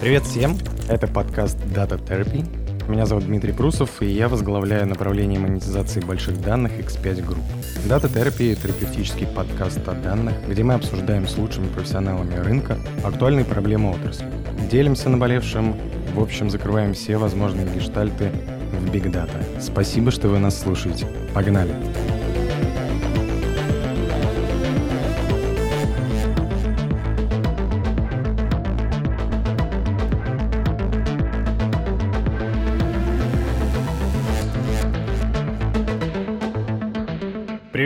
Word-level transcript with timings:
Привет 0.00 0.24
всем! 0.24 0.58
Это 0.90 1.06
подкаст 1.06 1.56
Data 1.74 1.98
Therapy. 1.98 2.44
Меня 2.86 3.06
зовут 3.06 3.24
Дмитрий 3.24 3.54
Прусов, 3.54 4.02
и 4.02 4.06
я 4.06 4.28
возглавляю 4.28 4.86
направление 4.86 5.40
монетизации 5.40 6.00
больших 6.00 6.42
данных 6.42 6.72
X5 6.72 7.26
Group. 7.26 7.42
Data 7.86 8.12
Therapy— 8.12 8.54
терапевтический 8.62 9.26
подкаст 9.26 9.88
о 9.88 9.94
данных, 9.94 10.34
где 10.46 10.62
мы 10.62 10.74
обсуждаем 10.74 11.26
с 11.26 11.38
лучшими 11.38 11.68
профессионалами 11.68 12.34
рынка 12.34 12.76
актуальные 13.02 13.46
проблемы 13.46 13.92
отрасли. 13.92 14.26
Делимся 14.70 15.08
наболевшим, 15.08 15.78
в 16.14 16.20
общем, 16.20 16.50
закрываем 16.50 16.92
все 16.92 17.16
возможные 17.16 17.66
гештальты 17.74 18.32
в 18.72 18.90
Big 18.90 19.10
Data. 19.10 19.42
Спасибо, 19.62 20.10
что 20.10 20.28
вы 20.28 20.40
нас 20.40 20.60
слушаете. 20.60 21.06
Погнали! 21.32 21.72
Погнали! 21.72 22.11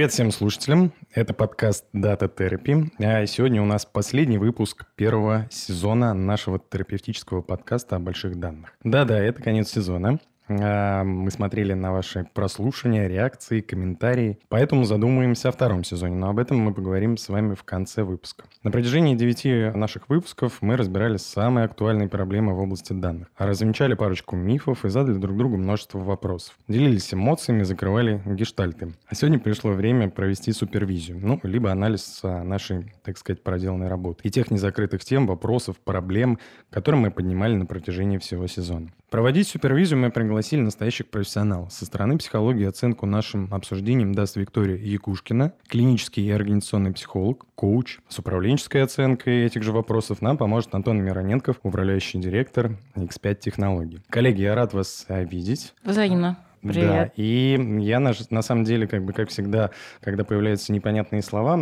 Привет 0.07 0.15
всем 0.15 0.31
слушателям. 0.31 0.93
Это 1.11 1.35
подкаст 1.35 1.85
Data 1.93 2.33
Therapy. 2.33 2.93
А 3.01 3.27
сегодня 3.27 3.61
у 3.61 3.65
нас 3.65 3.85
последний 3.85 4.39
выпуск 4.39 4.87
первого 4.95 5.49
сезона 5.51 6.15
нашего 6.15 6.61
терапевтического 6.61 7.43
подкаста 7.43 7.97
о 7.97 7.99
больших 7.99 8.39
данных. 8.39 8.71
Да-да, 8.85 9.19
это 9.19 9.43
конец 9.43 9.69
сезона. 9.69 10.21
А, 10.49 11.05
мы 11.05 11.31
смотрели 11.31 11.73
на 11.73 11.93
ваши 11.93 12.27
прослушивания, 12.33 13.09
реакции, 13.09 13.61
комментарии. 13.61 14.39
Поэтому 14.49 14.85
задумаемся 14.85 15.49
о 15.49 15.53
втором 15.53 15.85
сезоне, 15.85 16.17
но 16.17 16.29
об 16.29 16.39
этом 16.39 16.59
мы 16.59 16.73
поговорим 16.73 17.17
с 17.17 17.29
вами 17.29 17.55
в 17.55 17.65
конце 17.65 18.03
выпуска. 18.03 18.45
На 18.63 18.71
протяжении 18.71 19.15
девяти 19.15 19.71
наших 19.75 20.09
выпусков 20.09 20.59
мы 20.61 20.77
разбирали 20.77 21.17
самые 21.17 21.65
актуальные 21.65 22.09
проблемы 22.09 22.55
в 22.55 22.61
области 22.61 22.93
данных, 22.93 23.29
а 23.37 23.47
развенчали 23.47 23.95
парочку 23.95 24.37
мифов 24.37 24.85
и 24.85 24.89
задали 24.89 25.17
друг 25.17 25.37
другу 25.37 25.57
множество 25.57 25.99
вопросов. 25.99 26.57
Делились 26.69 27.13
эмоциями, 27.13 27.63
закрывали 27.63 28.23
гештальты. 28.25 28.95
А 29.07 29.15
сегодня 29.15 29.39
пришло 29.39 29.73
время 29.73 30.11
провести 30.11 30.53
супервизию, 30.53 31.19
ну, 31.21 31.41
либо 31.43 31.71
анализ 31.71 32.21
нашей, 32.23 32.93
так 33.03 33.19
сказать, 33.19 33.43
проделанной 33.43 33.89
работы 33.89 34.21
и 34.23 34.31
тех 34.31 34.51
незакрытых 34.51 35.05
тем, 35.05 35.27
вопросов, 35.27 35.79
проблем, 35.79 36.39
которые 36.71 37.01
мы 37.01 37.11
поднимали 37.11 37.55
на 37.55 37.67
протяжении 37.67 38.19
всего 38.19 38.47
сезона. 38.47 38.91
Проводить 39.17 39.49
супервизию 39.49 39.99
мы 39.99 40.11
пригласили 40.11 40.61
настоящих 40.61 41.07
профессионалов. 41.07 41.73
Со 41.73 41.87
стороны 41.87 42.19
психологии 42.19 42.67
оценку 42.67 43.07
нашим 43.07 43.49
обсуждениям 43.51 44.15
даст 44.15 44.37
Виктория 44.37 44.77
Якушкина, 44.77 45.55
клинический 45.69 46.23
и 46.23 46.31
организационный 46.31 46.93
психолог, 46.93 47.47
коуч. 47.55 48.01
С 48.09 48.19
управленческой 48.19 48.83
оценкой 48.83 49.47
этих 49.47 49.63
же 49.63 49.73
вопросов 49.73 50.21
нам 50.21 50.37
поможет 50.37 50.75
Антон 50.75 50.99
Мироненков, 51.03 51.57
управляющий 51.63 52.19
директор 52.19 52.77
X5 52.95 53.37
технологий. 53.37 54.03
Коллеги, 54.11 54.43
я 54.43 54.55
рад 54.55 54.75
вас 54.75 55.07
видеть. 55.09 55.73
Взаимно. 55.83 56.37
Привет. 56.61 56.89
Да, 56.89 57.11
и 57.17 57.59
я 57.81 58.01
на, 58.01 58.13
на 58.31 58.43
самом 58.43 58.65
деле, 58.65 58.87
как 58.87 59.05
бы, 59.05 59.13
как 59.13 59.29
всегда, 59.31 59.71
когда 60.01 60.25
появляются 60.25 60.73
непонятные 60.73 61.23
слова, 61.23 61.57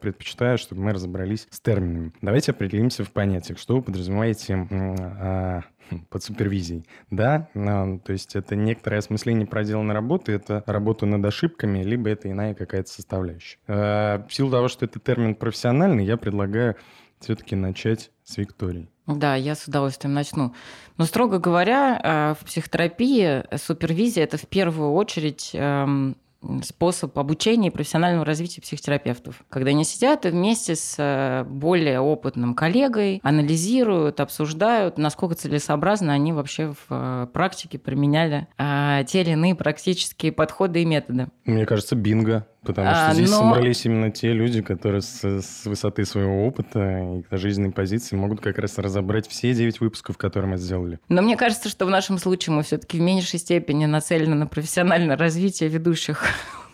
предпочитаю, 0.00 0.58
чтобы 0.58 0.82
мы 0.82 0.92
разобрались 0.92 1.46
с 1.50 1.60
терминами. 1.60 2.12
Давайте 2.22 2.52
определимся 2.52 3.04
в 3.04 3.12
понятиях. 3.12 3.58
Что 3.58 3.76
вы 3.76 3.82
подразумеваете 3.82 4.66
а, 4.70 5.62
под 6.10 6.22
супервизией. 6.22 6.86
Да, 7.10 7.48
то 7.54 8.12
есть 8.12 8.36
это 8.36 8.56
некоторое 8.56 8.98
осмысление 8.98 9.46
проделанной 9.46 9.94
работы, 9.94 10.32
это 10.32 10.62
работа 10.66 11.06
над 11.06 11.24
ошибками, 11.24 11.82
либо 11.82 12.10
это 12.10 12.30
иная 12.30 12.54
какая-то 12.54 12.90
составляющая. 12.90 13.58
А, 13.66 14.26
в 14.26 14.32
силу 14.34 14.50
того, 14.50 14.68
что 14.68 14.84
это 14.84 14.98
термин 14.98 15.34
профессиональный, 15.34 16.04
я 16.04 16.16
предлагаю 16.16 16.76
все-таки 17.20 17.56
начать 17.56 18.10
с 18.24 18.36
Виктории. 18.36 18.88
Да, 19.06 19.34
я 19.34 19.54
с 19.54 19.66
удовольствием 19.66 20.12
начну. 20.12 20.54
Но, 20.98 21.06
строго 21.06 21.38
говоря, 21.38 21.98
э, 22.02 22.34
в 22.38 22.44
психотерапии 22.44 23.44
супервизия– 23.56 24.24
это 24.24 24.36
в 24.36 24.46
первую 24.46 24.92
очередь 24.92 25.50
эм, 25.54 26.16
способ 26.62 27.18
обучения 27.18 27.68
и 27.68 27.70
профессионального 27.70 28.24
развития 28.24 28.60
психотерапевтов. 28.60 29.42
Когда 29.48 29.70
они 29.70 29.84
сидят 29.84 30.24
и 30.26 30.30
вместе 30.30 30.76
с 30.76 30.94
э, 30.98 31.44
более 31.44 32.00
опытным 32.00 32.54
коллегой 32.54 33.20
анализируют, 33.22 34.20
обсуждают, 34.20 34.98
насколько 34.98 35.34
целесообразно 35.34 36.12
они 36.12 36.32
вообще 36.32 36.72
в 36.72 36.86
э, 36.90 37.26
практике 37.32 37.78
применяли 37.78 38.46
а, 38.56 39.02
те 39.04 39.22
или 39.22 39.30
иные 39.30 39.54
практические 39.54 40.32
подходы 40.32 40.82
и 40.82 40.84
методы. 40.84 41.28
Мне 41.44 41.66
кажется, 41.66 41.96
бинго. 41.96 42.46
Потому 42.62 42.90
что 42.90 43.08
а, 43.08 43.14
здесь 43.14 43.30
но... 43.30 43.36
собрались 43.36 43.86
именно 43.86 44.10
те 44.10 44.32
люди, 44.32 44.62
которые 44.62 45.00
с, 45.00 45.22
с 45.22 45.64
высоты 45.64 46.04
своего 46.04 46.46
опыта 46.46 47.22
и 47.30 47.36
жизненной 47.36 47.70
позиции 47.70 48.16
могут 48.16 48.40
как 48.40 48.58
раз 48.58 48.78
разобрать 48.78 49.28
все 49.28 49.54
девять 49.54 49.80
выпусков, 49.80 50.18
которые 50.18 50.50
мы 50.50 50.56
сделали. 50.58 50.98
Но 51.08 51.22
мне 51.22 51.36
кажется, 51.36 51.68
что 51.68 51.86
в 51.86 51.90
нашем 51.90 52.18
случае 52.18 52.56
мы 52.56 52.62
все-таки 52.62 52.98
в 52.98 53.00
меньшей 53.00 53.38
степени 53.38 53.86
нацелены 53.86 54.34
на 54.34 54.46
профессиональное 54.46 55.16
развитие 55.16 55.68
ведущих 55.68 56.24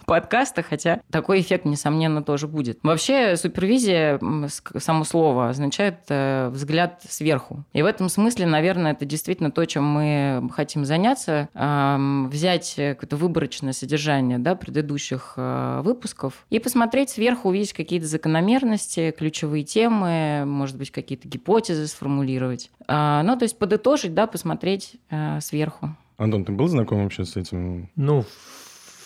подкаста, 0.04 0.62
хотя 0.62 1.00
такой 1.10 1.40
эффект, 1.40 1.64
несомненно, 1.64 2.22
тоже 2.22 2.48
будет. 2.48 2.78
Вообще, 2.82 3.36
супервизия, 3.36 4.20
само 4.48 5.04
слово, 5.04 5.50
означает 5.50 6.00
э, 6.08 6.48
взгляд 6.50 7.02
сверху. 7.08 7.64
И 7.72 7.82
в 7.82 7.86
этом 7.86 8.08
смысле, 8.08 8.46
наверное, 8.46 8.92
это 8.92 9.04
действительно 9.04 9.50
то, 9.50 9.64
чем 9.64 9.84
мы 9.84 10.48
хотим 10.52 10.84
заняться, 10.84 11.48
взять 11.54 12.74
какое-то 12.76 13.16
выборочное 13.16 13.72
содержание 13.72 14.38
да, 14.38 14.54
предыдущих 14.54 15.34
э, 15.36 15.80
выпусков 15.82 16.46
и 16.50 16.58
посмотреть 16.58 17.10
сверху, 17.10 17.48
увидеть 17.48 17.72
какие-то 17.72 18.06
закономерности, 18.06 19.14
ключевые 19.16 19.64
темы, 19.64 20.44
может 20.46 20.76
быть, 20.76 20.90
какие-то 20.90 21.28
гипотезы 21.28 21.86
сформулировать. 21.86 22.70
А, 22.86 23.22
ну, 23.22 23.36
то 23.36 23.44
есть 23.44 23.58
подытожить, 23.58 24.14
да, 24.14 24.26
посмотреть 24.26 24.96
э, 25.10 25.40
сверху. 25.40 25.96
Антон, 26.16 26.44
ты 26.44 26.52
был 26.52 26.68
знаком 26.68 27.02
вообще 27.02 27.24
с 27.24 27.36
этим? 27.36 27.90
Ну, 27.96 28.24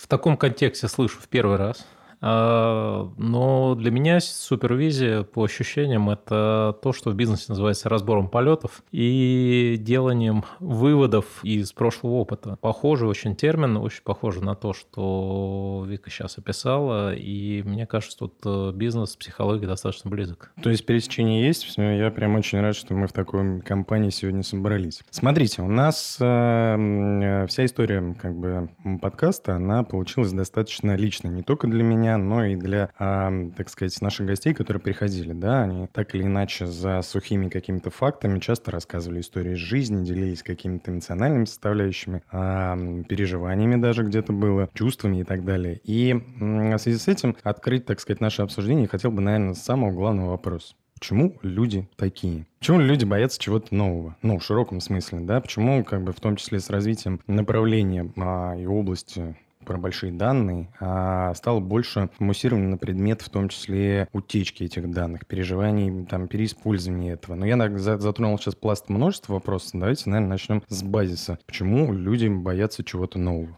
таком 0.09 0.35
контексте 0.35 0.87
слышу 0.87 1.19
в 1.21 1.27
первый 1.27 1.57
раз. 1.57 1.85
А, 2.21 3.09
но 3.17 3.75
для 3.75 3.91
меня 3.91 4.19
супервизия 4.19 5.23
по 5.23 5.43
ощущениям 5.43 6.09
это 6.09 6.77
то, 6.81 6.93
что 6.93 7.11
в 7.11 7.15
бизнесе 7.15 7.45
называется 7.49 7.89
разбором 7.89 8.27
полетов 8.27 8.83
и 8.91 9.77
деланием 9.79 10.43
выводов 10.59 11.43
из 11.43 11.71
прошлого 11.71 12.13
опыта. 12.13 12.57
Похожий 12.61 13.07
очень 13.07 13.35
термин, 13.35 13.77
очень 13.77 14.03
похоже 14.03 14.43
на 14.43 14.55
то, 14.55 14.73
что 14.73 15.85
Вика 15.87 16.09
сейчас 16.09 16.37
описала, 16.37 17.13
и 17.15 17.63
мне 17.63 17.85
кажется, 17.85 18.17
тут 18.17 18.33
э, 18.45 18.71
бизнес, 18.73 19.15
психология 19.15 19.67
достаточно 19.67 20.09
близок. 20.09 20.51
То 20.61 20.69
есть 20.69 20.85
пересечение 20.85 21.45
есть, 21.45 21.77
я 21.77 22.11
прям 22.11 22.35
очень 22.35 22.59
рад, 22.59 22.75
что 22.75 22.93
мы 22.93 23.07
в 23.07 23.13
такой 23.13 23.61
компании 23.61 24.09
сегодня 24.09 24.43
собрались. 24.43 25.01
Смотрите, 25.09 25.61
у 25.61 25.67
нас 25.67 26.17
э, 26.19 27.45
вся 27.47 27.65
история 27.65 28.15
как 28.19 28.35
бы 28.35 28.69
подкаста, 29.01 29.55
она 29.55 29.83
получилась 29.83 30.31
достаточно 30.31 30.95
личной, 30.95 31.31
не 31.31 31.43
только 31.43 31.67
для 31.67 31.83
меня, 31.83 32.08
меня, 32.09 32.17
но 32.17 32.45
и 32.45 32.55
для, 32.55 32.89
так 32.97 33.69
сказать, 33.69 33.99
наших 34.01 34.27
гостей, 34.27 34.53
которые 34.53 34.81
приходили, 34.81 35.33
да, 35.33 35.63
они 35.63 35.87
так 35.87 36.15
или 36.15 36.23
иначе 36.23 36.65
за 36.65 37.01
сухими 37.01 37.49
какими-то 37.49 37.89
фактами 37.89 38.39
часто 38.39 38.71
рассказывали 38.71 39.21
истории 39.21 39.53
из 39.53 39.59
жизни, 39.59 40.05
делились 40.05 40.43
какими-то 40.43 40.91
эмоциональными 40.91 41.45
составляющими, 41.45 42.21
переживаниями 43.03 43.81
даже 43.81 44.03
где-то 44.03 44.33
было, 44.33 44.69
чувствами 44.73 45.21
и 45.21 45.23
так 45.23 45.43
далее. 45.43 45.79
И 45.83 46.13
э, 46.13 46.75
в 46.75 46.79
связи 46.79 46.97
с 46.97 47.07
этим 47.07 47.35
открыть, 47.43 47.85
так 47.85 47.99
сказать, 47.99 48.21
наше 48.21 48.41
обсуждение 48.41 48.87
хотел 48.87 49.11
бы, 49.11 49.21
наверное, 49.21 49.53
с 49.53 49.61
самого 49.61 49.91
главного 49.91 50.31
вопроса. 50.31 50.75
Почему 50.99 51.37
люди 51.43 51.87
такие? 51.95 52.45
Почему 52.59 52.79
люди 52.79 53.05
боятся 53.05 53.39
чего-то 53.39 53.73
нового? 53.73 54.17
Ну, 54.21 54.37
в 54.37 54.43
широком 54.43 54.81
смысле, 54.81 55.21
да? 55.21 55.39
Почему, 55.39 55.83
как 55.85 56.03
бы, 56.03 56.11
в 56.11 56.19
том 56.19 56.35
числе 56.35 56.59
с 56.59 56.69
развитием 56.69 57.21
направления 57.25 58.11
а, 58.17 58.55
и 58.57 58.65
области 58.65 59.37
про 59.69 59.77
большие 59.77 60.11
данные, 60.11 60.67
а 60.79 61.31
стало 61.35 61.59
больше 61.59 62.09
муссировано 62.17 62.69
на 62.69 62.77
предмет, 62.77 63.21
в 63.21 63.29
том 63.29 63.49
числе 63.49 64.07
утечки 64.13 64.63
этих 64.63 64.89
данных, 64.89 65.27
переживаний, 65.27 66.07
там, 66.07 66.27
переиспользования 66.27 67.13
этого. 67.13 67.35
Но 67.35 67.45
я 67.45 67.77
затронул 67.77 68.39
сейчас 68.39 68.55
пласт 68.55 68.89
множества 68.89 69.33
вопросов. 69.33 69.69
Давайте, 69.73 70.09
наверное, 70.09 70.31
начнем 70.31 70.63
с 70.69 70.81
базиса. 70.81 71.37
Почему 71.45 71.93
люди 71.93 72.27
боятся 72.27 72.83
чего-то 72.83 73.19
нового? 73.19 73.55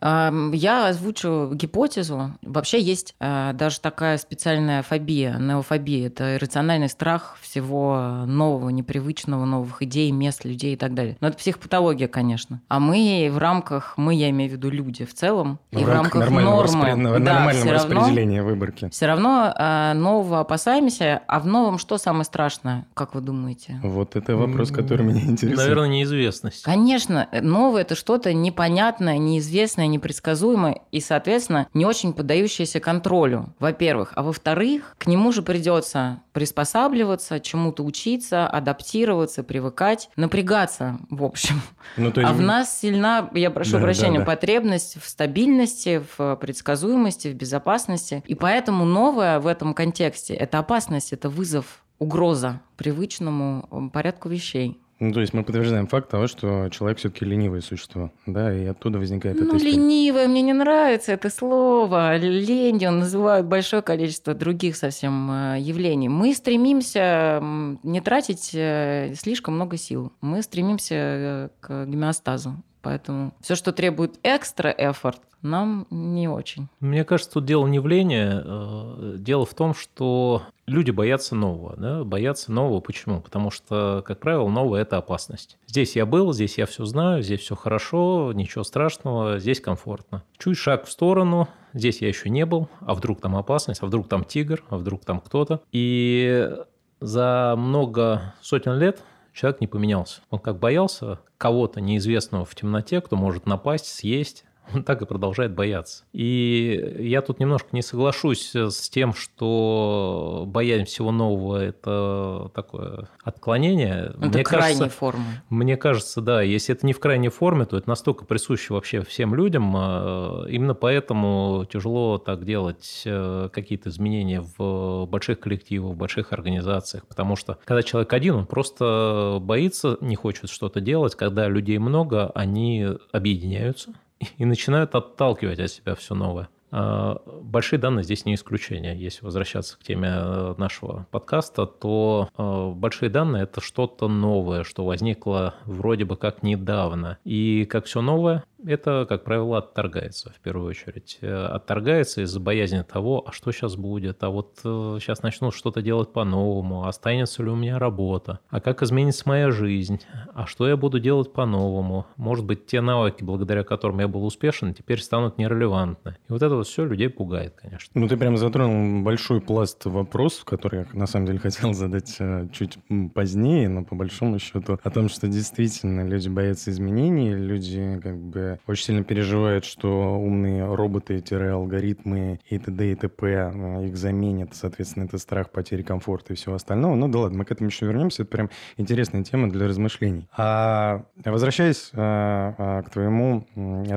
Я 0.53 0.87
озвучу 0.89 1.51
гипотезу. 1.53 2.31
Вообще 2.41 2.81
есть 2.81 3.15
а, 3.21 3.53
даже 3.53 3.79
такая 3.79 4.17
специальная 4.17 4.81
фобия, 4.81 5.37
неофобия. 5.37 6.07
Это 6.07 6.35
иррациональный 6.35 6.89
страх 6.89 7.37
всего 7.39 8.25
нового, 8.27 8.67
непривычного, 8.67 9.45
новых 9.45 9.81
идей, 9.81 10.11
мест, 10.11 10.43
людей 10.43 10.73
и 10.73 10.77
так 10.77 10.93
далее. 10.93 11.15
Но 11.21 11.29
это 11.29 11.37
психопатология, 11.37 12.09
конечно. 12.09 12.61
А 12.67 12.81
мы 12.81 13.29
в 13.31 13.37
рамках, 13.37 13.93
мы, 13.95 14.13
я 14.13 14.29
имею 14.29 14.49
в 14.49 14.53
виду 14.55 14.69
люди 14.69 15.05
в 15.05 15.13
целом, 15.13 15.57
в 15.71 15.79
и 15.79 15.85
в 15.85 15.87
рамках 15.87 16.00
нормального 16.03 16.55
нормы, 16.55 16.85
распри... 16.85 17.03
да, 17.23 17.33
нормального 17.33 17.73
распределения 17.73 18.37
равно, 18.37 18.53
выборки. 18.53 18.89
Все 18.89 19.05
равно 19.05 19.53
э, 19.57 19.93
нового 19.93 20.39
опасаемся, 20.39 21.21
а 21.27 21.39
в 21.39 21.47
новом 21.47 21.77
что 21.77 21.97
самое 21.97 22.25
страшное, 22.25 22.85
как 22.93 23.15
вы 23.15 23.21
думаете? 23.21 23.79
Вот 23.83 24.15
это 24.15 24.35
вопрос, 24.35 24.71
который 24.71 25.05
меня 25.05 25.21
интересует. 25.21 25.57
Наверное, 25.57 25.87
неизвестность. 25.89 26.63
Конечно, 26.63 27.27
новое– 27.41 27.81
это 27.83 27.95
что-то 27.95 28.33
непонятное, 28.33 29.17
неизвестное, 29.17 29.87
непредсказуемое 29.87 30.81
и, 30.91 30.99
соответственно, 30.99 31.67
не 31.73 31.85
очень 31.85 32.13
поддающееся 32.13 32.79
контролю, 32.79 33.53
во-первых. 33.59 34.13
А 34.15 34.23
во-вторых, 34.23 34.95
к 34.97 35.07
нему 35.07 35.31
же 35.31 35.41
придется 35.41 36.21
приспосабливаться, 36.33 37.39
чему-то 37.39 37.83
учиться, 37.83 38.47
адаптироваться, 38.47 39.43
привыкать, 39.43 40.09
напрягаться, 40.15 40.99
в 41.09 41.23
общем. 41.23 41.61
Ну, 41.97 42.11
то 42.11 42.21
есть... 42.21 42.31
А 42.31 42.33
в 42.33 42.41
нас 42.41 42.79
сильна, 42.79 43.29
я 43.33 43.51
прошу 43.51 43.73
Да, 43.73 43.81
прощения, 43.81 44.19
да, 44.19 44.25
да. 44.25 44.31
потребность 44.31 44.97
в 45.01 45.07
стабильности, 45.07 46.03
в 46.17 46.35
предсказуемости, 46.37 47.27
в 47.27 47.35
безопасности. 47.35 48.23
И 48.27 48.35
поэтому 48.35 48.85
новое 48.85 49.39
в 49.39 49.47
этом 49.47 49.73
контексте– 49.73 50.33
это 50.35 50.59
опасность, 50.59 51.13
это 51.13 51.29
вызов, 51.29 51.83
угроза 51.99 52.61
привычному 52.77 53.89
порядку 53.93 54.29
вещей. 54.29 54.81
Ну, 55.01 55.11
то 55.11 55.19
есть 55.19 55.33
мы 55.33 55.43
подтверждаем 55.43 55.87
факт 55.87 56.09
того, 56.09 56.27
что 56.27 56.69
человек 56.69 56.99
все-таки 56.99 57.25
ленивое 57.25 57.61
существо, 57.61 58.11
да, 58.27 58.53
и 58.55 58.65
оттуда 58.67 58.99
возникает 58.99 59.35
Ну, 59.39 59.47
эта 59.47 59.57
история. 59.57 59.73
ленивое, 59.73 60.27
мне 60.27 60.43
не 60.43 60.53
нравится 60.53 61.11
это 61.13 61.31
слово. 61.31 62.17
Ленью 62.17 62.91
называют 62.91 63.47
большое 63.47 63.81
количество 63.81 64.35
других 64.35 64.75
совсем 64.75 65.31
э, 65.31 65.59
явлений. 65.59 66.07
Мы 66.07 66.35
стремимся 66.35 67.39
не 67.81 67.99
тратить 67.99 68.51
э, 68.53 69.15
слишком 69.17 69.55
много 69.55 69.75
сил. 69.75 70.13
Мы 70.21 70.43
стремимся 70.43 70.95
э, 70.95 71.49
к 71.61 71.85
гомеостазу. 71.87 72.61
Поэтому 72.81 73.33
все, 73.41 73.55
что 73.55 73.71
требует 73.71 74.19
экстра 74.23 74.73
эфорт, 74.75 75.21
нам 75.41 75.87
не 75.89 76.27
очень. 76.27 76.67
Мне 76.79 77.03
кажется, 77.03 77.33
тут 77.33 77.45
дело 77.45 77.67
не 77.67 77.79
в 77.79 77.87
лени, 77.87 78.29
э, 78.31 79.17
дело 79.17 79.45
в 79.45 79.53
том, 79.53 79.73
что 79.73 80.43
люди 80.67 80.91
боятся 80.91 81.35
нового. 81.35 81.75
Да? 81.77 82.03
Боятся 82.03 82.51
нового 82.51 82.79
почему? 82.79 83.21
Потому 83.21 83.51
что, 83.51 84.03
как 84.05 84.19
правило, 84.19 84.47
новое– 84.49 84.81
это 84.83 84.97
опасность. 84.97 85.57
Здесь 85.67 85.95
я 85.95 86.05
был, 86.05 86.33
здесь 86.33 86.57
я 86.57 86.65
все 86.65 86.85
знаю, 86.85 87.23
здесь 87.23 87.41
все 87.41 87.55
хорошо, 87.55 88.31
ничего 88.33 88.63
страшного, 88.63 89.39
здесь 89.39 89.61
комфортно. 89.61 90.23
Чуть 90.37 90.57
шаг 90.57 90.85
в 90.85 90.91
сторону, 90.91 91.47
здесь 91.73 92.01
я 92.01 92.07
еще 92.07 92.29
не 92.29 92.45
был, 92.45 92.67
а 92.79 92.93
вдруг 92.93 93.21
там 93.21 93.35
опасность, 93.35 93.81
а 93.81 93.85
вдруг 93.85 94.07
там 94.07 94.23
тигр, 94.23 94.63
а 94.69 94.77
вдруг 94.77 95.05
там 95.05 95.19
кто-то. 95.19 95.61
И 95.71 96.51
за 96.99 97.55
много 97.57 98.35
сотен 98.41 98.77
лет 98.77 99.01
человек 99.33 99.61
не 99.61 99.67
поменялся. 99.67 100.21
Он 100.29 100.39
как 100.39 100.59
боялся 100.59 101.19
кого-то 101.37 101.81
неизвестного 101.81 102.45
в 102.45 102.55
темноте, 102.55 103.01
кто 103.01 103.15
может 103.15 103.45
напасть, 103.45 103.87
съесть, 103.87 104.45
он 104.75 104.83
так 104.83 105.01
и 105.01 105.05
продолжает 105.05 105.53
бояться. 105.53 106.03
И 106.13 106.95
я 106.99 107.21
тут 107.21 107.39
немножко 107.39 107.69
не 107.71 107.81
соглашусь 107.81 108.55
с 108.55 108.89
тем, 108.89 109.13
что 109.13 110.43
боязнь 110.47 110.85
всего 110.85 111.11
нового– 111.11 111.63
это 111.63 112.51
такое 112.53 113.09
отклонение. 113.23 114.13
Это 114.17 114.17
Мне 114.19 114.43
крайней 114.43 114.79
кажется, 114.79 114.97
формы. 114.97 115.23
мне 115.49 115.77
кажется, 115.77 116.21
да, 116.21 116.41
если 116.41 116.75
это 116.75 116.85
не 116.85 116.93
в 116.93 116.99
крайней 116.99 117.29
форме, 117.29 117.65
то 117.65 117.77
это 117.77 117.87
настолько 117.89 118.25
присуще 118.25 118.73
вообще 118.73 119.01
всем 119.03 119.35
людям. 119.35 119.73
э, 119.75 120.45
Именно 120.49 120.73
поэтому 120.75 121.65
тяжело 121.71 122.17
так 122.17 122.45
делать 122.45 123.03
э, 123.05 123.49
какие-то 123.51 123.89
изменения 123.89 124.43
в 124.57 125.05
больших 125.05 125.39
коллективах, 125.39 125.93
в 125.93 125.97
больших 125.97 126.33
организациях. 126.33 127.05
Потому 127.07 127.35
что 127.35 127.57
когда 127.65 127.83
человек 127.83 128.11
один, 128.13 128.35
он 128.35 128.45
просто 128.45 129.37
боится, 129.41 129.97
не 130.01 130.15
хочет 130.15 130.49
что-то 130.49 130.81
делать. 130.81 131.15
Когда 131.15 131.47
людей 131.47 131.77
много, 131.77 132.31
они 132.35 132.87
объединяются 133.11 133.93
и 134.37 134.45
начинают 134.45 134.95
отталкивать 134.95 135.59
от 135.59 135.71
себя 135.71 135.95
все 135.95 136.15
новое. 136.15 136.49
А, 136.71 137.21
Большие 137.41 137.79
данные 137.79 138.03
здесь 138.03 138.25
не 138.25 138.35
исключение. 138.35 138.95
Если 138.97 139.25
возвращаться 139.25 139.77
к 139.77 139.83
теме 139.83 140.09
э, 140.11 140.55
нашего 140.57 141.05
подкаста, 141.11 141.65
то 141.65 142.29
э, 142.37 142.71
большие 142.73 143.09
данные– 143.09 143.43
это 143.43 143.59
что-то 143.59 144.07
новое, 144.07 144.63
что 144.63 144.85
возникло 144.85 145.55
вроде 145.65 146.05
бы 146.05 146.15
как 146.15 146.43
недавно. 146.43 147.17
И 147.25 147.65
как 147.65 147.85
все 147.85 148.01
новое, 148.01 148.43
это, 148.65 149.05
как 149.07 149.23
правило, 149.23 149.59
отторгается 149.59 150.31
в 150.35 150.39
первую 150.41 150.69
очередь. 150.69 151.17
Э, 151.21 151.45
Отторгается 151.45 152.21
из-за 152.21 152.39
боязни 152.39 152.81
того, 152.81 153.23
а 153.27 153.31
что 153.31 153.51
сейчас 153.51 153.75
будет, 153.75 154.23
а 154.23 154.29
вот 154.29 154.59
сейчас 154.61 155.23
начну 155.23 155.51
что-то 155.51 155.81
делать 155.81 156.13
по-новому, 156.13 156.87
останется 156.87 157.43
ли 157.43 157.49
у 157.49 157.55
меня 157.55 157.79
работа, 157.79 158.39
а 158.49 158.59
как 158.61 158.81
изменится 158.81 159.23
моя 159.27 159.51
жизнь, 159.51 160.01
а 160.33 160.45
что 160.45 160.67
я 160.67 160.77
буду 160.77 160.99
делать 160.99 161.33
по-новому. 161.33 162.05
Может 162.17 162.45
быть, 162.45 162.65
те 162.65 162.81
навыки, 162.81 163.23
благодаря 163.23 163.63
которым 163.63 163.99
я 163.99 164.07
был 164.07 164.25
успешен, 164.25 164.73
теперь 164.73 164.99
станут 164.99 165.37
нерелевантны. 165.37 166.17
И 166.27 166.31
вот 166.31 166.41
это 166.41 166.55
вот 166.55 166.67
все 166.67 166.85
людей 166.85 167.09
пугает, 167.09 167.55
конечно. 167.61 167.91
Ну, 167.99 168.07
ты 168.07 168.17
прям 168.17 168.37
затронул 168.37 169.03
большой 169.03 169.41
пласт 169.41 169.85
вопросов, 169.85 170.45
которые 170.45 170.87
я 170.91 170.99
на 170.99 171.07
самом 171.07 171.27
деле 171.27 171.39
хотел 171.39 171.73
задать 171.73 172.15
э, 172.19 172.47
чуть 172.51 172.77
позднее, 173.13 173.69
но 173.69 173.83
по 173.83 173.95
большому 173.95 174.39
счету 174.39 174.79
о 174.83 174.89
том, 174.89 175.09
что 175.09 175.27
действительно 175.27 176.07
люди 176.07 176.29
боятся 176.29 176.71
изменений, 176.71 177.33
люди 177.33 177.99
как 178.01 178.17
бы 178.17 178.50
очень 178.67 178.85
сильно 178.85 179.03
переживают, 179.03 179.65
что 179.65 180.15
умные 180.15 180.65
роботы-алгоритмы 180.73 182.39
и 182.49 182.57
т.д. 182.57 182.91
и 182.91 182.95
т.п. 182.95 183.27
э, 183.27 183.87
их 183.87 183.97
заменят, 183.97 184.53
соответственно, 184.53 185.05
это 185.05 185.17
страх 185.17 185.49
потери 185.51 185.81
комфорта 185.81 186.33
и 186.33 186.35
всего 186.35 186.55
остального. 186.55 186.95
Ну 186.95 187.07
да 187.07 187.19
ладно, 187.19 187.39
мы 187.39 187.45
к 187.45 187.51
этому 187.51 187.69
еще 187.69 187.85
вернемся, 187.85 188.23
это 188.23 188.31
прям 188.31 188.49
интересная 188.77 189.23
тема 189.23 189.49
для 189.49 189.67
размышлений. 189.67 190.27
А 190.35 191.05
возвращаясь 191.23 191.91
а, 191.93 192.55
а, 192.57 192.81
к 192.83 192.89
твоему 192.89 193.47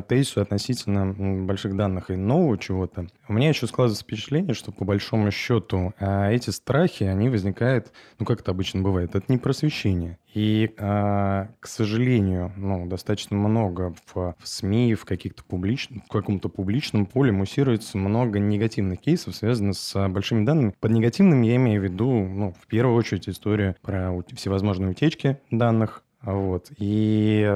тезису 0.08 0.40
относительно 0.40 1.44
больших 1.44 1.76
данных 1.76 2.10
и 2.10 2.16
нового 2.16 2.58
чего-то, 2.58 3.06
у 3.28 3.32
меня 3.32 3.48
еще 3.48 3.66
складывается 3.66 4.04
впечатление, 4.04 4.54
что 4.54 4.72
по 4.72 4.84
большому 4.84 5.30
счету 5.30 5.92
эти 5.98 6.50
страхи, 6.50 7.04
они 7.04 7.28
возникают, 7.28 7.92
ну 8.18 8.26
как 8.26 8.40
это 8.40 8.50
обычно 8.50 8.82
бывает, 8.82 9.14
это 9.14 9.24
не 9.28 9.38
просвещение. 9.38 10.18
И, 10.34 10.72
к 10.76 11.48
сожалению, 11.62 12.52
ну, 12.56 12.86
достаточно 12.86 13.36
много 13.36 13.94
в, 14.12 14.34
СМИ, 14.46 14.94
в, 14.94 15.04
каких-то 15.04 15.44
публичных, 15.44 16.04
в 16.04 16.08
каком-то 16.08 16.48
публичном 16.48 17.06
поле 17.06 17.32
муссируется 17.32 17.98
много 17.98 18.38
негативных 18.38 19.00
кейсов, 19.00 19.34
связанных 19.34 19.76
с 19.76 19.96
а, 19.96 20.08
большими 20.08 20.44
данными. 20.44 20.74
Под 20.80 20.92
негативным 20.92 21.42
я 21.42 21.56
имею 21.56 21.80
в 21.80 21.84
виду, 21.84 22.10
ну, 22.10 22.54
в 22.60 22.66
первую 22.66 22.96
очередь, 22.96 23.28
история 23.28 23.76
про 23.82 24.12
всевозможные 24.34 24.90
утечки 24.90 25.38
данных, 25.50 26.02
вот. 26.22 26.70
И 26.78 27.46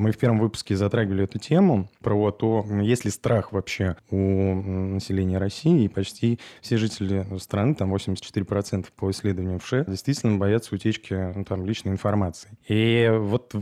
мы 0.00 0.12
в 0.12 0.18
первом 0.18 0.38
выпуске 0.38 0.76
затрагивали 0.76 1.24
эту 1.24 1.38
тему 1.38 1.88
про 2.00 2.30
то, 2.30 2.64
есть 2.80 3.04
ли 3.04 3.10
страх 3.10 3.52
вообще 3.52 3.96
у 4.10 4.16
населения 4.54 5.38
России, 5.38 5.84
и 5.84 5.88
почти 5.88 6.38
все 6.62 6.78
жители 6.78 7.26
страны, 7.38 7.74
там 7.74 7.94
84% 7.94 8.86
по 8.96 9.10
исследованиям 9.10 9.58
ВШЭ, 9.58 9.84
действительно 9.86 10.38
боятся 10.38 10.74
утечки 10.74 11.32
ну, 11.34 11.44
там, 11.44 11.66
личной 11.66 11.92
информации. 11.92 12.50
И 12.66 13.12
вот 13.12 13.54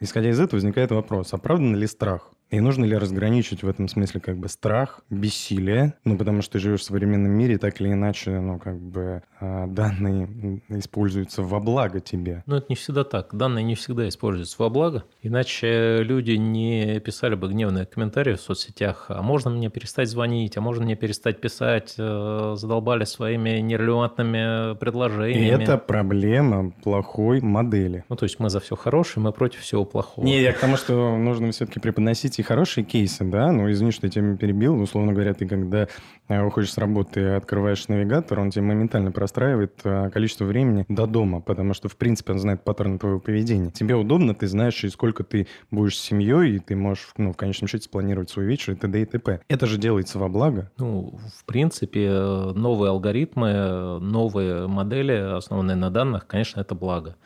исходя 0.00 0.30
из 0.30 0.40
этого 0.40 0.56
возникает 0.56 0.90
вопрос, 0.90 1.32
оправдан 1.32 1.76
ли 1.76 1.86
страх? 1.86 2.32
И 2.50 2.60
нужно 2.60 2.84
ли 2.84 2.96
разграничивать 2.96 3.62
в 3.64 3.68
этом 3.68 3.88
смысле 3.88 4.20
как 4.20 4.38
бы 4.38 4.48
страх, 4.48 5.00
бессилие? 5.10 5.94
Ну, 6.04 6.16
потому 6.16 6.42
что 6.42 6.52
ты 6.52 6.58
живешь 6.60 6.80
в 6.80 6.84
современном 6.84 7.32
мире, 7.32 7.58
так 7.58 7.80
или 7.80 7.88
иначе, 7.92 8.38
ну, 8.38 8.58
как 8.58 8.78
бы 8.80 9.22
а, 9.40 9.66
данные 9.66 10.62
используются 10.68 11.42
во 11.42 11.58
благо 11.58 12.00
тебе. 12.00 12.44
Но 12.46 12.58
это 12.58 12.66
не 12.68 12.76
всегда 12.76 13.02
так. 13.04 13.34
Данные 13.34 13.64
не 13.64 13.74
всегда 13.74 14.08
используются 14.08 14.56
во 14.58 14.68
благо. 14.70 15.04
Иначе 15.22 16.02
люди 16.02 16.32
не 16.32 17.00
писали 17.00 17.34
бы 17.34 17.48
гневные 17.48 17.84
комментарии 17.84 18.34
в 18.34 18.40
соцсетях. 18.40 19.06
А 19.08 19.22
можно 19.22 19.50
мне 19.50 19.68
перестать 19.68 20.08
звонить? 20.08 20.56
А 20.56 20.60
можно 20.60 20.84
мне 20.84 20.94
перестать 20.94 21.40
писать? 21.40 21.94
Э, 21.98 22.54
Задолбали 22.56 23.04
своими 23.04 23.58
нерелевантными 23.58 24.72
И 24.72 24.76
предложениями. 24.76 25.62
это 25.64 25.78
проблема 25.78 26.70
плохой 26.82 27.40
модели. 27.40 28.04
Ну, 28.08 28.16
то 28.16 28.24
есть 28.24 28.38
мы 28.38 28.50
за 28.50 28.60
все 28.60 28.76
хорошее, 28.76 29.24
мы 29.24 29.32
против 29.32 29.60
всего 29.60 29.84
плохого. 29.84 30.24
Не, 30.24 30.40
я 30.40 30.52
к 30.52 30.58
тому, 30.58 30.76
что 30.76 31.16
нужно 31.16 31.50
все-таки 31.50 31.80
преподносить 31.80 32.35
и 32.38 32.42
хорошие 32.42 32.84
кейсы, 32.84 33.24
да, 33.24 33.50
ну, 33.52 33.70
извини, 33.70 33.90
что 33.90 34.06
я 34.06 34.10
тебя 34.10 34.36
перебил, 34.36 34.80
условно 34.80 35.12
говоря, 35.12 35.34
ты 35.34 35.46
когда 35.46 35.88
э, 36.28 36.42
уходишь 36.42 36.72
с 36.72 36.78
работы 36.78 37.20
и 37.20 37.24
открываешь 37.24 37.88
навигатор, 37.88 38.40
он 38.40 38.50
тебе 38.50 38.62
моментально 38.62 39.12
простраивает 39.12 39.80
э, 39.84 40.10
количество 40.10 40.44
времени 40.44 40.84
до 40.88 41.06
дома, 41.06 41.40
потому 41.40 41.74
что, 41.74 41.88
в 41.88 41.96
принципе, 41.96 42.32
он 42.32 42.38
знает 42.38 42.62
паттерн 42.62 42.98
твоего 42.98 43.20
поведения. 43.20 43.70
Тебе 43.70 43.94
удобно, 43.94 44.34
ты 44.34 44.46
знаешь, 44.46 44.74
через 44.74 44.94
сколько 44.94 45.24
ты 45.24 45.46
будешь 45.70 45.98
с 45.98 46.02
семьей, 46.02 46.56
и 46.56 46.58
ты 46.58 46.76
можешь, 46.76 47.12
ну, 47.16 47.32
в 47.32 47.36
конечном 47.36 47.68
счете, 47.68 47.84
спланировать 47.84 48.30
свой 48.30 48.46
вечер 48.46 48.72
и 48.72 48.76
т.д. 48.76 49.02
и 49.02 49.04
т.п. 49.04 49.40
Это 49.48 49.66
же 49.66 49.78
делается 49.78 50.18
во 50.18 50.28
благо. 50.28 50.70
Ну, 50.78 51.18
в 51.36 51.44
принципе, 51.44 52.06
э, 52.06 52.52
новые 52.54 52.90
алгоритмы, 52.90 53.98
новые 54.00 54.66
модели, 54.66 55.12
основанные 55.12 55.76
на 55.76 55.90
данных, 55.90 56.26
конечно, 56.26 56.60
это 56.60 56.74
благо. 56.74 57.16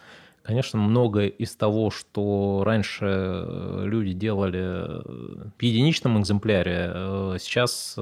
Конечно, 0.51 0.81
многое 0.81 1.29
из 1.29 1.55
того, 1.55 1.93
что 1.93 2.65
раньше 2.67 3.07
э, 3.07 3.83
люди 3.85 4.13
делали 4.13 4.59
э, 4.59 5.49
в 5.57 5.63
единичном 5.63 6.21
экземпляре, 6.21 6.91
э, 6.93 7.37
сейчас 7.39 7.95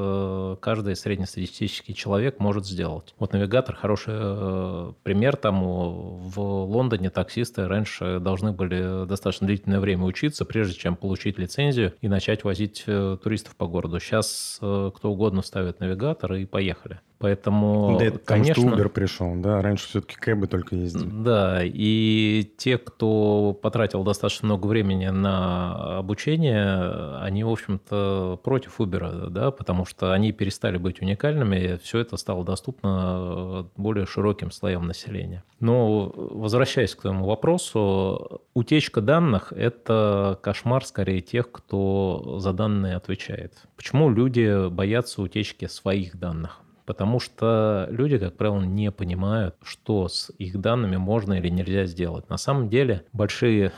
каждый 0.62 0.96
среднестатистический 0.96 1.94
человек 1.94 2.40
может 2.40 2.64
сделать. 2.64 3.14
Вот 3.18 3.34
навигатор 3.34 3.76
хороший 3.76 4.94
пример 5.02 5.36
тому. 5.36 6.20
В 6.24 6.40
Лондоне 6.40 7.10
таксисты 7.10 7.68
раньше 7.68 8.18
должны 8.18 8.52
были 8.52 9.06
достаточно 9.06 9.46
длительное 9.46 9.80
время 9.80 10.04
учиться, 10.04 10.46
прежде 10.46 10.72
чем 10.72 10.96
получить 10.96 11.38
лицензию 11.38 11.92
и 12.00 12.08
начать 12.08 12.44
возить 12.44 12.86
туристов 12.86 13.56
по 13.56 13.66
городу. 13.66 14.00
Сейчас 14.00 14.56
кто 14.58 15.10
угодно 15.10 15.42
ставит 15.42 15.80
навигатор 15.80 16.32
и 16.32 16.46
поехали. 16.46 17.00
Поэтому, 17.18 17.96
да, 17.98 18.06
это 18.06 18.18
потому 18.20 18.44
конечно... 18.44 18.62
что 18.68 18.76
Uber 18.76 18.88
пришел, 18.88 19.34
да, 19.34 19.60
раньше 19.60 19.88
все-таки 19.88 20.14
кэбы 20.14 20.46
только 20.46 20.76
ездили. 20.76 21.10
Да, 21.10 21.60
и 21.64 22.37
И 22.38 22.44
те, 22.44 22.78
кто 22.78 23.52
потратил 23.60 24.04
достаточно 24.04 24.46
много 24.46 24.68
времени 24.68 25.08
на 25.08 25.98
обучение, 25.98 27.18
они, 27.20 27.42
в 27.42 27.50
общем-то, 27.50 28.38
против 28.44 28.80
Uber, 28.80 29.28
да, 29.28 29.50
потому 29.50 29.84
что 29.84 30.12
они 30.12 30.30
перестали 30.30 30.76
быть 30.76 31.02
уникальными, 31.02 31.80
все 31.82 31.98
это 31.98 32.16
стало 32.16 32.44
доступно 32.44 33.68
более 33.76 34.06
широким 34.06 34.52
слоям 34.52 34.86
населения. 34.86 35.42
Но 35.58 36.12
возвращаясь 36.14 36.94
к 36.94 37.00
твоему 37.00 37.26
вопросу, 37.26 38.40
утечка 38.54 39.00
данных– 39.00 39.52
это 39.56 40.38
кошмар 40.40 40.84
скорее 40.84 41.20
тех, 41.20 41.50
кто 41.50 42.36
за 42.38 42.52
данные 42.52 42.94
отвечает. 42.94 43.54
Почему 43.74 44.10
люди 44.10 44.68
боятся 44.68 45.22
утечки 45.22 45.66
своих 45.66 46.16
данных? 46.20 46.60
Потому 46.88 47.20
что 47.20 47.86
люди, 47.90 48.16
как 48.16 48.38
правило, 48.38 48.62
не 48.62 48.90
понимают, 48.90 49.56
что 49.62 50.08
с 50.08 50.32
их 50.38 50.58
данными 50.58 50.96
можно 50.96 51.34
или 51.34 51.50
нельзя 51.50 51.84
сделать. 51.84 52.30
На 52.30 52.38
самом 52.38 52.70
деле 52.70 53.04
большие 53.12 53.72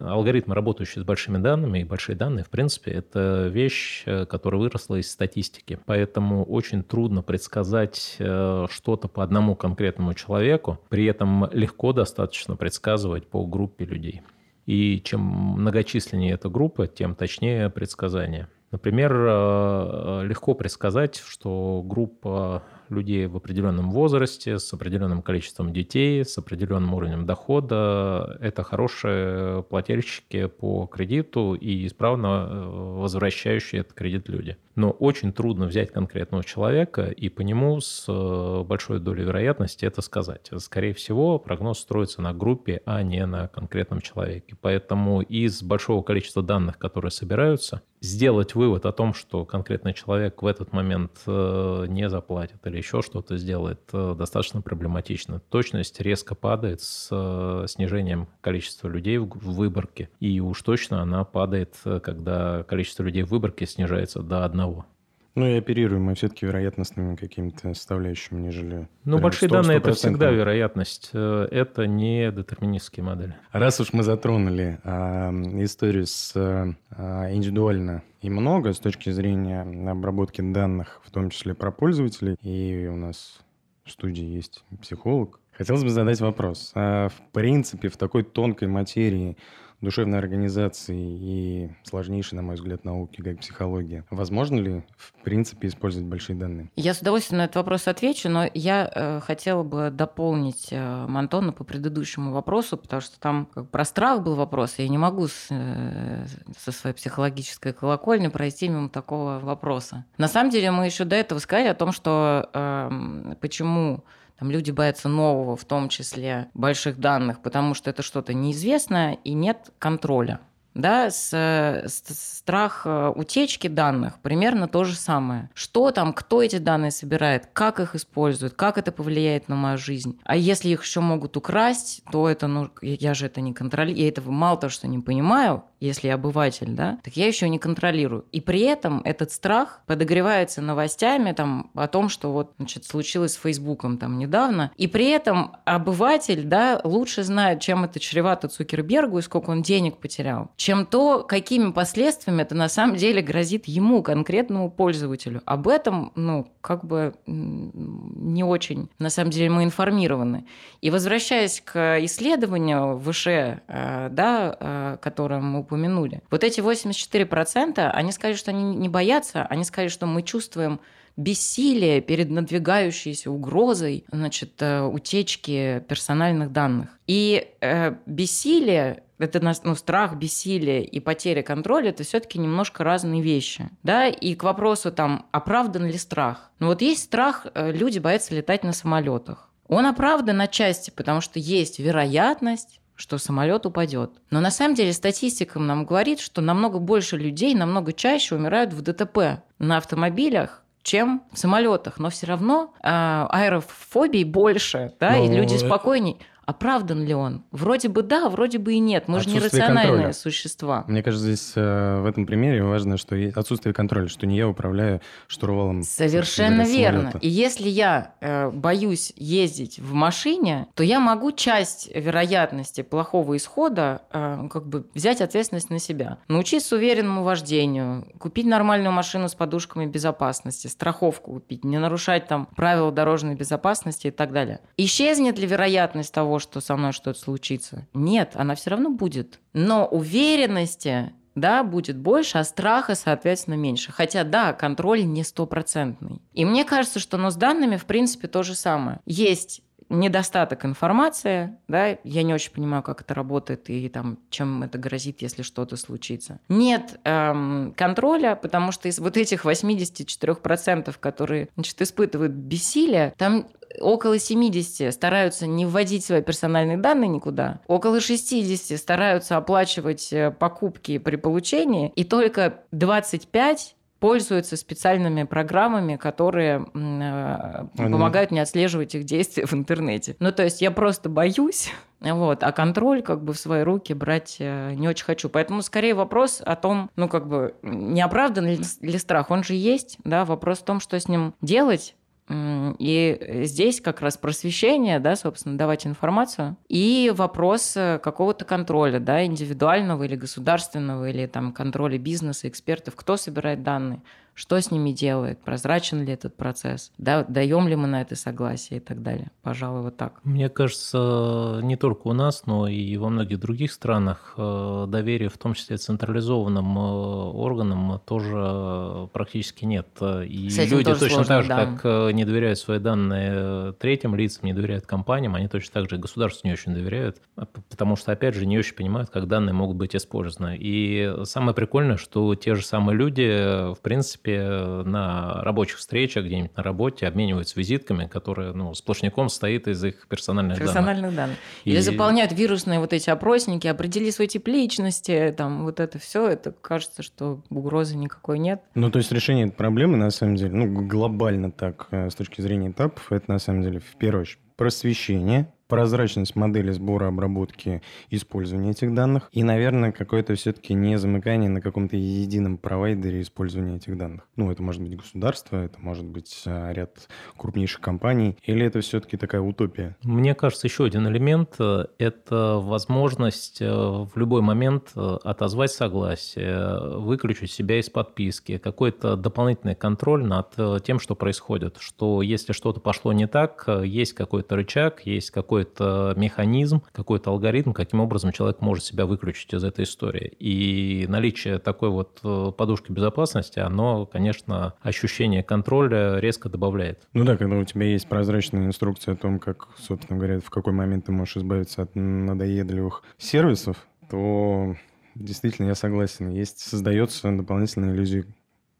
алгоритмы, 0.00 0.54
работающие 0.54 1.02
с 1.02 1.04
большими 1.04 1.38
данными, 1.38 1.80
и 1.80 1.84
большие 1.84 2.14
данные, 2.14 2.44
в 2.44 2.50
принципе, 2.50 2.92
это 2.92 3.48
вещь, 3.48 4.04
э, 4.06 4.24
которая 4.24 4.60
выросла 4.60 5.00
из 5.00 5.10
статистики. 5.10 5.80
Поэтому 5.84 6.44
очень 6.44 6.84
трудно 6.84 7.22
предсказать 7.22 8.14
э, 8.20 8.66
что-то 8.70 9.08
по 9.08 9.24
одному 9.24 9.56
конкретному 9.56 10.14
человеку, 10.14 10.78
при 10.90 11.06
этом 11.06 11.50
легко 11.50 11.92
достаточно 11.92 12.54
предсказывать 12.54 13.26
по 13.26 13.44
группе 13.44 13.84
людей. 13.84 14.22
И 14.66 15.02
чем 15.04 15.22
многочисленнее 15.22 16.34
эта 16.34 16.48
группа, 16.48 16.86
тем 16.86 17.16
точнее 17.16 17.68
предсказание. 17.68 18.46
Например, 18.74 19.12
э, 19.14 20.22
легко 20.24 20.54
предсказать, 20.54 21.22
что 21.24 21.80
группа 21.84 22.64
людей 22.90 23.26
в 23.26 23.36
определенном 23.36 23.90
возрасте, 23.90 24.58
с 24.58 24.72
определенным 24.72 25.22
количеством 25.22 25.72
детей, 25.72 26.24
с 26.24 26.36
определенным 26.38 26.94
уровнем 26.94 27.26
дохода. 27.26 28.36
Это 28.40 28.62
хорошие 28.62 29.62
плательщики 29.64 30.46
по 30.46 30.86
кредиту 30.86 31.54
и 31.54 31.86
исправно 31.86 32.48
э, 32.48 32.70
возвращающие 33.00 33.80
этот 33.80 33.94
кредит 33.94 34.28
люди. 34.28 34.56
Но 34.74 34.90
очень 34.90 35.32
трудно 35.32 35.66
взять 35.66 35.92
конкретного 35.92 36.42
человека 36.42 37.06
и 37.06 37.28
по 37.28 37.42
нему 37.42 37.80
с 37.80 38.06
э, 38.08 38.64
большой 38.64 38.98
долей 38.98 39.24
вероятности 39.24 39.84
это 39.84 40.02
сказать. 40.02 40.50
Скорее 40.58 40.94
всего, 40.94 41.38
прогноз 41.38 41.78
строится 41.78 42.22
на 42.22 42.32
группе, 42.32 42.82
а 42.84 43.02
не 43.02 43.24
на 43.26 43.48
конкретном 43.48 44.00
человеке. 44.00 44.56
Поэтому 44.60 45.20
из 45.20 45.62
большого 45.62 46.02
количества 46.02 46.42
данных, 46.42 46.78
которые 46.78 47.12
собираются, 47.12 47.82
сделать 48.00 48.54
вывод 48.54 48.84
о 48.86 48.92
том, 48.92 49.14
что 49.14 49.44
конкретный 49.44 49.94
человек 49.94 50.42
в 50.42 50.46
этот 50.46 50.72
момент 50.72 51.12
э, 51.26 51.86
не 51.88 52.08
заплатит 52.08 52.66
или 52.74 52.80
еще 52.80 53.02
что-то 53.02 53.36
сделает, 53.36 53.80
э, 53.92 54.14
достаточно 54.18 54.60
проблематично. 54.60 55.40
Точность 55.48 56.00
резко 56.00 56.34
падает 56.34 56.82
с 56.82 57.08
э, 57.10 57.66
снижением 57.68 58.28
количества 58.40 58.88
людей 58.88 59.18
в 59.18 59.28
выборке. 59.54 60.10
И 60.20 60.40
уж 60.40 60.60
точно 60.62 61.00
она 61.00 61.24
падает, 61.24 61.76
когда 62.02 62.64
количество 62.64 63.04
людей 63.04 63.22
в 63.22 63.30
выборке 63.30 63.66
снижается 63.66 64.20
до 64.22 64.44
одного. 64.44 64.86
Ну 65.34 65.46
и 65.46 65.54
оперируем 65.54 66.04
мы 66.04 66.14
все-таки 66.14 66.46
вероятностными 66.46 67.16
какими-то 67.16 67.74
составляющими, 67.74 68.40
нежели... 68.40 68.88
Ну, 69.04 69.18
большие 69.18 69.48
100, 69.48 69.56
данные– 69.56 69.76
это 69.78 69.92
всегда 69.92 70.30
вероятность. 70.30 71.10
Это 71.12 71.86
не 71.86 72.30
детерминистские 72.30 73.02
модели. 73.02 73.34
Раз 73.50 73.80
уж 73.80 73.92
мы 73.92 74.04
затронули 74.04 74.78
а, 74.84 75.30
историю 75.62 76.06
с 76.06 76.32
а, 76.36 77.32
индивидуально 77.32 78.02
и 78.22 78.30
много 78.30 78.72
с 78.72 78.78
точки 78.78 79.10
зрения 79.10 79.62
обработки 79.90 80.40
данных, 80.40 81.00
в 81.04 81.10
том 81.10 81.30
числе 81.30 81.54
про 81.54 81.72
пользователей, 81.72 82.36
и 82.42 82.86
у 82.86 82.96
нас 82.96 83.40
в 83.84 83.90
студии 83.90 84.24
есть 84.24 84.64
психолог, 84.80 85.40
Хотелось 85.56 85.84
бы 85.84 85.90
задать 85.90 86.20
вопрос. 86.20 86.72
А 86.74 87.08
в 87.08 87.32
принципе, 87.32 87.88
в 87.88 87.96
такой 87.96 88.24
тонкой 88.24 88.68
материи 88.68 89.36
душевной 89.80 90.18
организации 90.18 90.96
и 90.98 91.70
сложнейшей, 91.82 92.36
на 92.36 92.42
мой 92.42 92.56
взгляд, 92.56 92.84
науки, 92.84 93.22
как 93.22 93.40
психология. 93.40 94.04
Возможно 94.10 94.56
ли, 94.56 94.82
в 94.96 95.12
принципе, 95.22 95.68
использовать 95.68 96.08
большие 96.08 96.36
данные? 96.36 96.70
Я 96.76 96.94
с 96.94 97.00
удовольствием 97.00 97.38
на 97.38 97.44
этот 97.44 97.56
вопрос 97.56 97.88
отвечу, 97.88 98.28
но 98.28 98.48
я 98.54 98.90
э, 98.94 99.20
хотела 99.20 99.62
бы 99.62 99.90
дополнить 99.90 100.68
э, 100.70 101.06
Антона 101.24 101.52
по 101.52 101.64
предыдущему 101.64 102.32
вопросу, 102.32 102.76
потому 102.76 103.00
что 103.02 103.18
там 103.20 103.46
как, 103.52 103.70
про 103.70 103.84
страх 103.84 104.22
был 104.22 104.34
вопрос, 104.34 104.78
и 104.78 104.82
я 104.82 104.88
не 104.88 104.98
могу 104.98 105.28
с, 105.28 105.46
э, 105.50 106.26
со 106.58 106.72
своей 106.72 106.94
психологической 106.94 107.72
колокольни 107.72 108.28
пройти 108.28 108.68
мимо 108.68 108.88
такого 108.88 109.38
вопроса. 109.40 110.04
На 110.18 110.28
самом 110.28 110.50
деле 110.50 110.70
мы 110.70 110.86
еще 110.86 111.04
до 111.04 111.16
этого 111.16 111.38
сказали 111.38 111.68
о 111.68 111.74
том, 111.74 111.92
что 111.92 112.50
э, 112.52 113.34
почему 113.40 114.04
там 114.44 114.50
люди 114.50 114.70
боятся 114.70 115.08
нового, 115.08 115.56
в 115.56 115.64
том 115.64 115.88
числе 115.88 116.48
больших 116.52 117.00
данных, 117.00 117.40
потому 117.40 117.72
что 117.72 117.88
это 117.88 118.02
что-то 118.02 118.34
неизвестное 118.34 119.16
и 119.24 119.32
нет 119.32 119.70
контроля. 119.78 120.40
Да, 120.74 121.08
с, 121.08 121.32
с, 121.32 122.02
страх 122.08 122.82
э, 122.84 123.12
утечки 123.14 123.68
данных 123.68 124.18
примерно 124.18 124.66
то 124.66 124.84
же 124.84 124.96
самое. 124.96 125.48
Что 125.54 125.92
там, 125.92 126.12
кто 126.12 126.42
эти 126.42 126.58
данные 126.58 126.90
собирает, 126.90 127.48
как 127.52 127.78
их 127.78 127.94
используют, 127.94 128.54
как 128.54 128.76
это 128.76 128.90
повлияет 128.90 129.48
на 129.48 129.54
мою 129.54 129.78
жизнь. 129.78 130.18
А 130.24 130.36
если 130.36 130.70
их 130.70 130.82
еще 130.82 131.00
могут 131.00 131.36
украсть, 131.36 132.02
то 132.10 132.28
это, 132.28 132.48
ну, 132.48 132.70
я 132.82 133.14
же 133.14 133.26
это 133.26 133.40
не 133.40 133.54
контролирую, 133.54 134.02
я 134.02 134.08
этого 134.08 134.30
мало 134.32 134.58
того, 134.58 134.70
что 134.70 134.88
не 134.88 134.98
понимаю, 134.98 135.62
если 135.84 136.08
я 136.08 136.14
обыватель, 136.14 136.70
да, 136.70 136.98
так 137.02 137.16
я 137.16 137.26
еще 137.26 137.48
не 137.48 137.58
контролирую. 137.58 138.24
И 138.32 138.40
при 138.40 138.60
этом 138.60 139.00
этот 139.04 139.32
страх 139.32 139.82
подогревается 139.86 140.62
новостями 140.62 141.32
там, 141.32 141.70
о 141.74 141.88
том, 141.88 142.08
что 142.08 142.32
вот 142.32 142.52
значит, 142.58 142.84
случилось 142.84 143.34
с 143.34 143.40
Фейсбуком 143.40 143.98
там 143.98 144.18
недавно. 144.18 144.72
И 144.76 144.86
при 144.86 145.10
этом 145.10 145.56
обыватель 145.64 146.44
да, 146.44 146.80
лучше 146.84 147.22
знает, 147.22 147.60
чем 147.60 147.84
это 147.84 148.00
чревато 148.00 148.48
Цукербергу 148.48 149.18
и 149.18 149.22
сколько 149.22 149.50
он 149.50 149.62
денег 149.62 149.98
потерял, 149.98 150.50
чем 150.56 150.86
то, 150.86 151.22
какими 151.22 151.72
последствиями 151.72 152.42
это 152.42 152.54
на 152.54 152.68
самом 152.68 152.96
деле 152.96 153.22
грозит 153.22 153.66
ему, 153.66 154.02
конкретному 154.02 154.70
пользователю. 154.70 155.42
Об 155.44 155.68
этом, 155.68 156.12
ну, 156.14 156.48
как 156.60 156.84
бы 156.84 157.14
не 157.26 158.42
очень, 158.44 158.88
на 158.98 159.10
самом 159.10 159.30
деле, 159.30 159.50
мы 159.50 159.64
информированы. 159.64 160.46
И 160.80 160.90
возвращаясь 160.90 161.60
к 161.60 161.98
исследованию 162.04 162.96
выше, 162.96 163.62
э, 163.66 164.08
да, 164.10 164.56
э, 164.58 164.96
которое 165.00 165.40
мы 165.40 165.64
упомянули. 165.74 166.22
Вот 166.30 166.44
эти 166.44 166.60
84%, 166.60 167.90
они 167.90 168.12
сказали, 168.12 168.36
что 168.36 168.50
они 168.50 168.62
не 168.74 168.88
боятся, 168.88 169.44
они 169.46 169.64
сказали, 169.64 169.88
что 169.88 170.06
мы 170.06 170.22
чувствуем 170.22 170.80
бессилие 171.16 172.00
перед 172.00 172.30
надвигающейся 172.30 173.30
угрозой 173.30 174.04
значит, 174.10 174.60
э, 174.60 174.82
утечки 174.82 175.84
персональных 175.88 176.50
данных. 176.50 176.88
И 177.06 177.48
э, 177.60 177.94
бессилие 178.06 179.04
это 179.18 179.40
ну, 179.62 179.74
страх, 179.76 180.16
бессилие 180.16 180.84
и 180.84 180.98
потеря 180.98 181.42
контроля 181.42 181.90
это 181.90 182.02
все-таки 182.02 182.38
немножко 182.38 182.82
разные 182.82 183.22
вещи. 183.22 183.70
Да? 183.84 184.08
И 184.08 184.34
к 184.34 184.42
вопросу 184.42 184.90
там, 184.90 185.26
оправдан 185.30 185.86
ли 185.86 185.98
страх. 185.98 186.50
Ну 186.58 186.66
вот 186.66 186.82
есть 186.82 187.04
страх, 187.04 187.46
э, 187.54 187.70
люди 187.70 188.00
боятся 188.00 188.34
летать 188.34 188.64
на 188.64 188.72
самолетах. 188.72 189.50
Он 189.68 189.86
оправдан 189.86 190.40
отчасти, 190.40 190.90
потому 190.90 191.20
что 191.20 191.38
есть 191.38 191.78
вероятность, 191.78 192.80
что 192.96 193.18
самолет 193.18 193.66
упадет. 193.66 194.12
Но 194.30 194.40
на 194.40 194.50
самом 194.50 194.74
деле 194.74 194.92
статистика 194.92 195.58
нам 195.58 195.84
говорит, 195.84 196.20
что 196.20 196.40
намного 196.40 196.78
больше 196.78 197.16
людей, 197.16 197.54
намного 197.54 197.92
чаще 197.92 198.34
умирают 198.34 198.72
в 198.72 198.82
ДТП 198.82 199.42
на 199.58 199.78
автомобилях, 199.78 200.62
чем 200.82 201.22
в 201.32 201.38
самолетах. 201.38 201.98
Но 201.98 202.10
все 202.10 202.26
равно 202.26 202.74
э, 202.82 202.88
аэрофобий 202.88 204.24
больше, 204.24 204.92
да, 205.00 205.16
Но 205.16 205.24
и 205.24 205.28
люди 205.28 205.56
спокойнее. 205.56 206.16
Оправдан 206.46 207.04
ли 207.04 207.14
он? 207.14 207.44
Вроде 207.50 207.88
бы 207.88 208.02
да, 208.02 208.28
вроде 208.28 208.58
бы 208.58 208.74
и 208.74 208.78
нет. 208.78 209.08
Мы 209.08 209.20
же 209.20 209.28
не 209.28 209.38
рациональные 209.38 209.86
контроля. 209.86 210.12
существа. 210.12 210.84
Мне 210.88 211.02
кажется, 211.02 211.26
здесь 211.26 211.52
э, 211.56 212.00
в 212.00 212.06
этом 212.06 212.26
примере 212.26 212.62
важно, 212.62 212.96
что 212.96 213.16
есть 213.16 213.36
отсутствие 213.36 213.74
контроля, 213.74 214.08
что 214.08 214.26
не 214.26 214.36
я 214.36 214.48
управляю 214.48 215.00
штурвалом. 215.26 215.82
Совершенно 215.82 216.62
верно. 216.62 217.12
И 217.20 217.28
если 217.28 217.68
я 217.68 218.14
э, 218.20 218.50
боюсь 218.50 219.12
ездить 219.16 219.78
в 219.78 219.92
машине, 219.92 220.66
то 220.74 220.82
я 220.82 221.00
могу 221.00 221.32
часть 221.32 221.90
вероятности 221.94 222.82
плохого 222.82 223.36
исхода 223.36 224.02
э, 224.12 224.48
как 224.50 224.66
бы 224.66 224.86
взять 224.94 225.20
ответственность 225.20 225.70
на 225.70 225.78
себя. 225.78 226.18
Научиться 226.28 226.76
уверенному 226.76 227.22
вождению, 227.22 228.06
купить 228.18 228.46
нормальную 228.46 228.92
машину 228.92 229.28
с 229.28 229.34
подушками 229.34 229.86
безопасности, 229.86 230.66
страховку 230.66 231.32
купить, 231.32 231.64
не 231.64 231.78
нарушать 231.78 232.26
там 232.26 232.46
правила 232.56 232.92
дорожной 232.92 233.34
безопасности 233.34 234.08
и 234.08 234.10
так 234.10 234.32
далее. 234.32 234.60
Исчезнет 234.76 235.38
ли 235.38 235.46
вероятность 235.46 236.12
того, 236.12 236.33
того, 236.34 236.38
что 236.38 236.60
со 236.60 236.76
мной 236.76 236.92
что-то 236.92 237.18
случится. 237.18 237.86
Нет, 237.94 238.32
она 238.34 238.54
все 238.54 238.70
равно 238.70 238.90
будет. 238.90 239.40
Но 239.52 239.86
уверенности 239.86 241.12
да, 241.34 241.64
будет 241.64 241.96
больше, 241.96 242.38
а 242.38 242.44
страха, 242.44 242.94
соответственно, 242.94 243.54
меньше. 243.54 243.92
Хотя, 243.92 244.24
да, 244.24 244.52
контроль 244.52 245.04
не 245.04 245.24
стопроцентный. 245.24 246.22
И 246.32 246.44
мне 246.44 246.64
кажется, 246.64 247.00
что 247.00 247.16
но 247.16 247.30
с 247.30 247.36
данными, 247.36 247.76
в 247.76 247.86
принципе, 247.86 248.28
то 248.28 248.42
же 248.42 248.54
самое. 248.54 249.00
Есть 249.04 249.62
недостаток 249.88 250.64
информации, 250.64 251.56
да, 251.68 251.98
я 252.04 252.22
не 252.22 252.34
очень 252.34 252.52
понимаю, 252.52 252.82
как 252.82 253.02
это 253.02 253.14
работает 253.14 253.70
и 253.70 253.88
там, 253.88 254.18
чем 254.30 254.62
это 254.62 254.78
грозит, 254.78 255.22
если 255.22 255.42
что-то 255.42 255.76
случится. 255.76 256.38
Нет 256.48 256.98
эм, 257.04 257.74
контроля, 257.76 258.36
потому 258.36 258.72
что 258.72 258.88
из 258.88 258.98
вот 258.98 259.16
этих 259.16 259.44
84%, 259.44 260.94
которые 260.98 261.48
значит, 261.54 261.80
испытывают 261.82 262.32
бессилие, 262.32 263.14
там 263.16 263.46
около 263.80 264.18
70 264.18 264.92
стараются 264.92 265.46
не 265.46 265.66
вводить 265.66 266.04
свои 266.04 266.22
персональные 266.22 266.76
данные 266.76 267.08
никуда, 267.08 267.60
около 267.66 268.00
60 268.00 268.78
стараются 268.78 269.36
оплачивать 269.36 270.12
э, 270.12 270.30
покупки 270.30 270.98
при 270.98 271.16
получении, 271.16 271.92
и 271.96 272.04
только 272.04 272.62
25 272.72 273.76
пользуются 274.04 274.58
специальными 274.58 275.22
программами, 275.22 275.96
которые 275.96 276.66
э, 276.74 277.64
помогают 277.74 278.32
не 278.32 278.38
отслеживать 278.38 278.94
их 278.94 279.04
действия 279.04 279.46
в 279.46 279.54
интернете. 279.54 280.14
Ну, 280.18 280.30
то 280.30 280.42
есть 280.42 280.60
я 280.60 280.70
просто 280.70 281.08
боюсь, 281.08 281.70
вот, 282.00 282.42
а 282.42 282.52
контроль 282.52 283.00
как 283.00 283.24
бы 283.24 283.32
в 283.32 283.38
свои 283.38 283.62
руки 283.62 283.94
брать 283.94 284.36
э, 284.40 284.74
не 284.74 284.88
очень 284.88 285.06
хочу. 285.06 285.30
Поэтому 285.30 285.62
скорее 285.62 285.94
вопрос 285.94 286.42
о 286.44 286.54
том, 286.54 286.90
ну, 286.96 287.08
как 287.08 287.26
бы, 287.26 287.54
не 287.62 288.02
оправдан 288.02 288.46
ли, 288.46 288.58
ли 288.82 288.98
страх, 288.98 289.30
он 289.30 289.42
же 289.42 289.54
есть, 289.54 289.96
да, 290.04 290.26
вопрос 290.26 290.58
в 290.58 290.64
том, 290.64 290.80
что 290.80 291.00
с 291.00 291.08
ним 291.08 291.32
делать, 291.40 291.96
и 292.30 293.42
здесь 293.44 293.80
как 293.80 294.00
раз 294.00 294.16
просвещение, 294.16 294.98
да, 294.98 295.14
собственно, 295.14 295.58
давать 295.58 295.86
информацию, 295.86 296.56
и 296.68 297.12
вопрос 297.14 297.76
э, 297.76 297.98
какого-то 298.02 298.46
контроля, 298.46 298.98
да, 298.98 299.24
индивидуального 299.26 300.04
или 300.04 300.16
государственного, 300.16 301.10
или 301.10 301.26
там 301.26 301.52
контроля 301.52 301.98
бизнеса, 301.98 302.48
экспертов, 302.48 302.96
кто 302.96 303.18
собирает 303.18 303.62
данные, 303.62 304.00
что 304.34 304.60
с 304.60 304.70
ними 304.70 304.90
делает, 304.90 305.38
прозрачен 305.40 306.04
ли 306.04 306.12
этот 306.12 306.36
процесс, 306.36 306.92
да, 306.98 307.24
даем 307.24 307.68
ли 307.68 307.76
мы 307.76 307.86
на 307.86 308.02
это 308.02 308.16
согласие 308.16 308.78
и 308.78 308.82
так 308.82 309.02
далее. 309.02 309.30
Пожалуй, 309.42 309.82
вот 309.82 309.96
так. 309.96 310.20
Мне 310.24 310.48
кажется, 310.48 311.60
не 311.62 311.76
только 311.76 312.08
у 312.08 312.12
нас, 312.12 312.46
но 312.46 312.66
и 312.66 312.96
во 312.96 313.08
многих 313.08 313.38
других 313.38 313.72
странах 313.72 314.34
э, 314.36 314.86
доверия, 314.88 315.28
в 315.28 315.38
том 315.38 315.54
числе 315.54 315.76
централизованным 315.76 316.78
э, 316.78 316.80
органам, 316.80 318.00
тоже 318.04 319.08
практически 319.12 319.64
нет. 319.64 319.86
И 320.00 320.48
люди 320.68 320.84
точно 320.84 321.08
сложно, 321.08 321.24
так 321.24 321.42
же, 321.42 321.48
да. 321.48 321.66
как 321.66 321.80
э, 321.84 322.12
не 322.12 322.24
доверяют 322.24 322.58
свои 322.58 322.78
данные 322.78 323.72
третьим 323.74 324.14
лицам, 324.14 324.46
не 324.46 324.52
доверяют 324.52 324.86
компаниям, 324.86 325.34
они 325.36 325.46
точно 325.46 325.80
так 325.80 325.90
же 325.90 325.96
государству 325.96 326.48
не 326.48 326.52
очень 326.52 326.74
доверяют, 326.74 327.22
потому 327.70 327.96
что, 327.96 328.12
опять 328.12 328.34
же, 328.34 328.46
не 328.46 328.58
очень 328.58 328.74
понимают, 328.74 329.10
как 329.10 329.28
данные 329.28 329.52
могут 329.52 329.76
быть 329.76 329.94
использованы. 329.94 330.56
И 330.58 331.14
самое 331.22 331.54
прикольное, 331.54 331.96
что 331.96 332.34
те 332.34 332.54
же 332.54 332.64
самые 332.64 332.96
люди, 332.96 333.72
в 333.74 333.78
принципе, 333.80 334.23
принципе, 334.24 334.88
на 334.88 335.42
рабочих 335.42 335.78
встречах 335.78 336.24
где-нибудь 336.24 336.56
на 336.56 336.62
работе 336.62 337.06
обмениваются 337.06 337.58
визитками, 337.58 338.06
которые 338.06 338.52
ну, 338.52 338.74
сплошняком 338.74 339.28
стоит 339.28 339.68
из 339.68 339.84
их 339.84 340.06
персональных, 340.08 340.58
персональных 340.58 341.14
данных. 341.14 341.16
данных. 341.16 341.36
И... 341.64 341.70
Или 341.70 341.80
заполняют 341.80 342.32
вирусные 342.32 342.80
вот 342.80 342.92
эти 342.92 343.10
опросники, 343.10 343.66
определи 343.66 344.10
свой 344.10 344.26
тип 344.26 344.48
личности, 344.48 345.34
там 345.36 345.64
вот 345.64 345.80
это 345.80 345.98
все, 345.98 346.28
это 346.28 346.52
кажется, 346.52 347.02
что 347.02 347.42
угрозы 347.50 347.96
никакой 347.96 348.38
нет. 348.38 348.62
Ну, 348.74 348.90
то 348.90 348.98
есть 348.98 349.12
решение 349.12 349.46
этой 349.46 349.56
проблемы, 349.56 349.96
на 349.96 350.10
самом 350.10 350.36
деле, 350.36 350.52
ну, 350.52 350.86
глобально 350.86 351.50
так, 351.50 351.88
э, 351.90 352.10
с 352.10 352.14
точки 352.14 352.40
зрения 352.40 352.70
этапов, 352.70 353.12
это 353.12 353.30
на 353.30 353.38
самом 353.38 353.62
деле 353.62 353.80
в 353.80 353.96
первую 353.98 354.22
очередь 354.22 354.38
просвещение, 354.56 355.52
прозрачность 355.68 356.36
модели 356.36 356.70
сбора, 356.70 357.08
обработки, 357.08 357.82
использования 358.10 358.70
этих 358.70 358.94
данных 358.94 359.28
и, 359.32 359.42
наверное, 359.42 359.92
какое-то 359.92 360.34
все-таки 360.34 360.74
не 360.74 360.98
замыкание 360.98 361.50
на 361.50 361.60
каком-то 361.60 361.96
едином 361.96 362.58
провайдере 362.58 363.22
использования 363.22 363.76
этих 363.76 363.96
данных. 363.96 364.26
Ну, 364.36 364.50
это 364.50 364.62
может 364.62 364.82
быть 364.82 364.96
государство, 364.96 365.56
это 365.56 365.78
может 365.80 366.04
быть 366.04 366.42
а, 366.46 366.72
ряд 366.72 367.08
крупнейших 367.36 367.80
компаний, 367.80 368.36
или 368.42 368.66
это 368.66 368.80
все-таки 368.80 369.16
такая 369.16 369.40
утопия? 369.40 369.96
Мне 370.02 370.34
кажется, 370.34 370.66
еще 370.66 370.84
один 370.84 371.08
элемент 371.08 371.56
э,– 371.58 371.86
это 371.98 372.58
возможность 372.60 373.60
э, 373.60 373.70
в 373.70 374.10
любой 374.16 374.42
момент 374.42 374.92
э, 374.96 375.16
отозвать 375.24 375.70
согласие, 375.70 376.98
выключить 376.98 377.50
себя 377.50 377.78
из 377.78 377.90
подписки, 377.90 378.58
какой-то 378.58 379.16
дополнительный 379.16 379.74
контроль 379.74 380.24
над 380.24 380.54
тем, 380.84 380.98
что 380.98 381.14
происходит, 381.14 381.76
что 381.78 382.22
если 382.22 382.52
что-то 382.52 382.80
пошло 382.80 383.12
не 383.12 383.26
так, 383.26 383.68
есть 383.84 384.12
какой-то 384.12 384.56
рычаг, 384.56 385.06
есть 385.06 385.30
какой 385.30 385.53
какой-то 385.54 386.14
механизм, 386.16 386.82
какой-то 386.90 387.30
алгоритм, 387.30 387.72
каким 387.72 388.00
образом 388.00 388.32
человек 388.32 388.60
может 388.60 388.84
себя 388.84 389.06
выключить 389.06 389.54
из 389.54 389.62
этой 389.62 389.84
истории. 389.84 390.32
И 390.40 391.06
наличие 391.08 391.60
такой 391.60 391.90
вот 391.90 392.18
э, 392.24 392.50
подушки 392.56 392.90
безопасности, 392.90 393.60
оно, 393.60 394.04
конечно, 394.04 394.74
ощущение 394.82 395.44
контроля 395.44 396.18
резко 396.18 396.48
добавляет. 396.48 397.06
Ну 397.12 397.24
да, 397.24 397.36
когда 397.36 397.56
у 397.56 397.64
тебя 397.64 397.86
есть 397.86 398.08
прозрачная 398.08 398.66
инструкция 398.66 399.14
о 399.14 399.16
том, 399.16 399.38
как, 399.38 399.68
собственно 399.78 400.18
говоря, 400.18 400.40
в 400.40 400.50
какой 400.50 400.72
момент 400.72 401.06
ты 401.06 401.12
можешь 401.12 401.36
избавиться 401.36 401.82
от 401.82 401.94
надоедливых 401.94 403.04
сервисов, 403.16 403.86
то 404.10 404.74
действительно 405.14 405.68
я 405.68 405.76
согласен. 405.76 406.30
Есть, 406.30 406.58
создается 406.58 407.30
дополнительная 407.30 407.94
иллюзия 407.94 408.24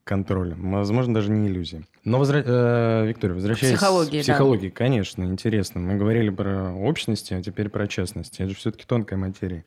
контроля. 0.04 0.54
Возможно, 0.58 1.14
даже 1.14 1.30
не 1.30 1.48
иллюзия. 1.48 1.82
Но, 2.04 2.18
возра... 2.18 2.42
э, 2.44 3.06
Виктория, 3.06 3.34
возвращаясь 3.34 3.76
психологии, 3.76 4.18
к 4.18 4.22
психологии, 4.22 4.68
да. 4.68 4.74
конечно, 4.74 5.24
интересно. 5.24 5.80
Мы 5.80 5.96
говорили 5.96 6.30
про 6.30 6.72
общности, 6.72 7.34
а 7.34 7.42
теперь 7.42 7.70
про 7.70 7.88
частности. 7.88 8.42
Это 8.42 8.50
же 8.50 8.56
все-таки 8.56 8.84
тонкая 8.86 9.18
материя. 9.18 9.64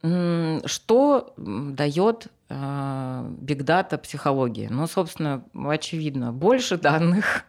Что 0.66 1.34
дает 1.38 2.28
бигдата 2.50 3.96
э, 3.96 4.00
психологии? 4.00 4.68
Ну, 4.70 4.88
собственно, 4.88 5.44
очевидно, 5.54 6.32
больше 6.32 6.78
данных, 6.78 7.46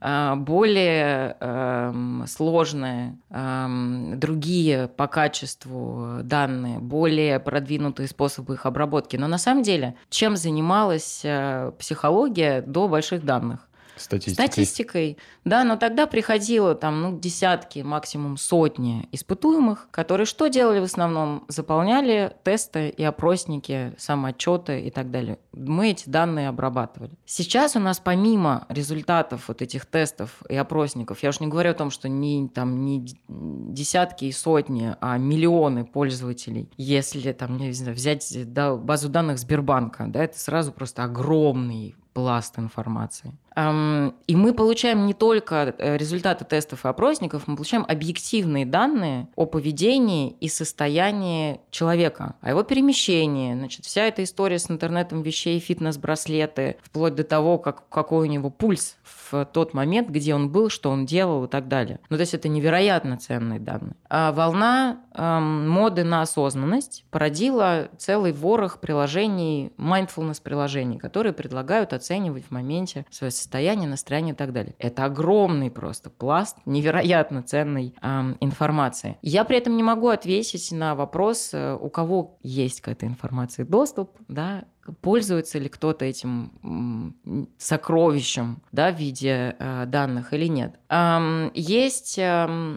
более 0.00 1.36
э, 1.40 1.92
сложные, 2.26 3.18
э, 3.30 3.66
другие 4.14 4.88
по 4.88 5.08
качеству 5.08 6.20
данные, 6.22 6.78
более 6.78 7.40
продвинутые 7.40 8.06
способы 8.08 8.54
их 8.54 8.66
обработки. 8.66 9.16
Но 9.16 9.26
на 9.26 9.38
самом 9.38 9.62
деле, 9.62 9.96
чем 10.08 10.36
занималась 10.36 11.22
э, 11.24 11.72
психология 11.78 12.62
до 12.62 12.86
больших 12.86 13.24
данных? 13.24 13.67
Статистикой. 14.00 14.46
Статистикой, 14.46 15.18
да, 15.44 15.64
но 15.64 15.76
тогда 15.76 16.06
приходило 16.06 16.74
там, 16.74 17.02
ну, 17.02 17.18
десятки, 17.18 17.80
максимум 17.80 18.36
сотни 18.36 19.08
испытуемых, 19.12 19.88
которые 19.90 20.26
что 20.26 20.48
делали 20.48 20.80
в 20.80 20.84
основном? 20.84 21.44
Заполняли 21.48 22.34
тесты 22.44 22.88
и 22.88 23.02
опросники, 23.04 23.94
самоотчеты 23.98 24.80
и 24.80 24.90
так 24.90 25.10
далее. 25.10 25.38
Мы 25.52 25.90
эти 25.90 26.08
данные 26.08 26.48
обрабатывали. 26.48 27.12
Сейчас 27.24 27.76
у 27.76 27.80
нас 27.80 27.98
помимо 27.98 28.66
результатов 28.68 29.48
вот 29.48 29.62
этих 29.62 29.86
тестов 29.86 30.42
и 30.48 30.56
опросников, 30.56 31.22
я 31.22 31.30
уж 31.30 31.40
не 31.40 31.46
говорю 31.46 31.70
о 31.70 31.74
том, 31.74 31.90
что 31.90 32.08
не, 32.08 32.48
там, 32.48 32.84
не 32.84 33.06
десятки 33.28 34.26
и 34.26 34.32
сотни, 34.32 34.94
а 35.00 35.18
миллионы 35.18 35.84
пользователей, 35.84 36.70
если 36.76 37.32
там, 37.32 37.56
не 37.56 37.72
знаю, 37.72 37.96
взять 37.96 38.52
да, 38.52 38.76
базу 38.76 39.08
данных 39.08 39.38
Сбербанка, 39.38 40.06
да, 40.08 40.24
это 40.24 40.38
сразу 40.38 40.72
просто 40.72 41.04
огромный 41.04 41.94
пласт 42.12 42.58
информации. 42.58 43.32
И 43.58 44.36
мы 44.36 44.54
получаем 44.54 45.06
не 45.06 45.14
только 45.14 45.74
э, 45.78 45.96
результаты 45.96 46.44
тестов 46.44 46.84
и 46.84 46.88
опросников, 46.88 47.48
мы 47.48 47.56
получаем 47.56 47.84
объективные 47.88 48.64
данные 48.64 49.28
о 49.34 49.46
поведении 49.46 50.36
и 50.38 50.48
состоянии 50.48 51.60
человека, 51.72 52.36
о 52.40 52.50
его 52.50 52.62
перемещении. 52.62 53.54
Значит, 53.54 53.84
вся 53.84 54.02
эта 54.04 54.22
история 54.22 54.60
с 54.60 54.70
интернетом 54.70 55.22
вещей, 55.22 55.58
фитнес-браслеты, 55.58 56.76
вплоть 56.82 57.16
до 57.16 57.24
того, 57.24 57.58
как, 57.58 57.88
какой 57.88 58.28
у 58.28 58.30
него 58.30 58.48
пульс 58.50 58.96
в 59.02 59.44
тот 59.46 59.74
момент, 59.74 60.08
где 60.08 60.36
он 60.36 60.50
был, 60.50 60.70
что 60.70 60.90
он 60.90 61.04
делал 61.04 61.44
и 61.44 61.48
так 61.48 61.66
далее. 61.66 61.98
Ну, 62.10 62.16
то 62.16 62.20
есть 62.20 62.34
это 62.34 62.48
невероятно 62.48 63.16
ценные 63.18 63.58
данные. 63.58 63.96
А 64.08 64.30
волна 64.30 65.00
эм, 65.14 65.68
моды 65.68 66.04
на 66.04 66.22
осознанность 66.22 67.04
породила 67.10 67.88
целый 67.98 68.32
ворох 68.32 68.78
приложений, 68.78 69.72
mindfulness 69.76 70.40
приложений, 70.40 70.98
которые 70.98 71.32
предлагают 71.32 71.92
оценивать 71.92 72.44
в 72.46 72.50
моменте 72.52 73.04
свое 73.10 73.32
состояние, 73.32 73.47
настроение 73.88 74.34
и 74.34 74.36
так 74.36 74.52
далее. 74.52 74.74
Это 74.78 75.04
огромный 75.04 75.70
просто 75.70 76.10
пласт 76.10 76.56
невероятно 76.66 77.42
ценной 77.42 77.94
э, 78.00 78.34
информации. 78.40 79.16
Я 79.22 79.44
при 79.44 79.58
этом 79.58 79.76
не 79.76 79.82
могу 79.82 80.08
ответить 80.08 80.70
на 80.72 80.94
вопрос, 80.94 81.50
э, 81.52 81.76
у 81.80 81.88
кого 81.88 82.38
есть 82.42 82.80
к 82.80 82.88
этой 82.88 83.08
информации 83.08 83.64
доступ, 83.64 84.10
да, 84.28 84.64
пользуется 85.00 85.58
ли 85.58 85.68
кто-то 85.68 86.04
этим 86.04 87.14
сокровищем 87.58 88.62
да, 88.72 88.92
в 88.92 88.96
виде 88.96 89.56
э, 89.58 89.84
данных 89.86 90.32
или 90.32 90.46
нет. 90.46 90.78
Эм, 90.88 91.50
есть 91.54 92.18
э, 92.18 92.76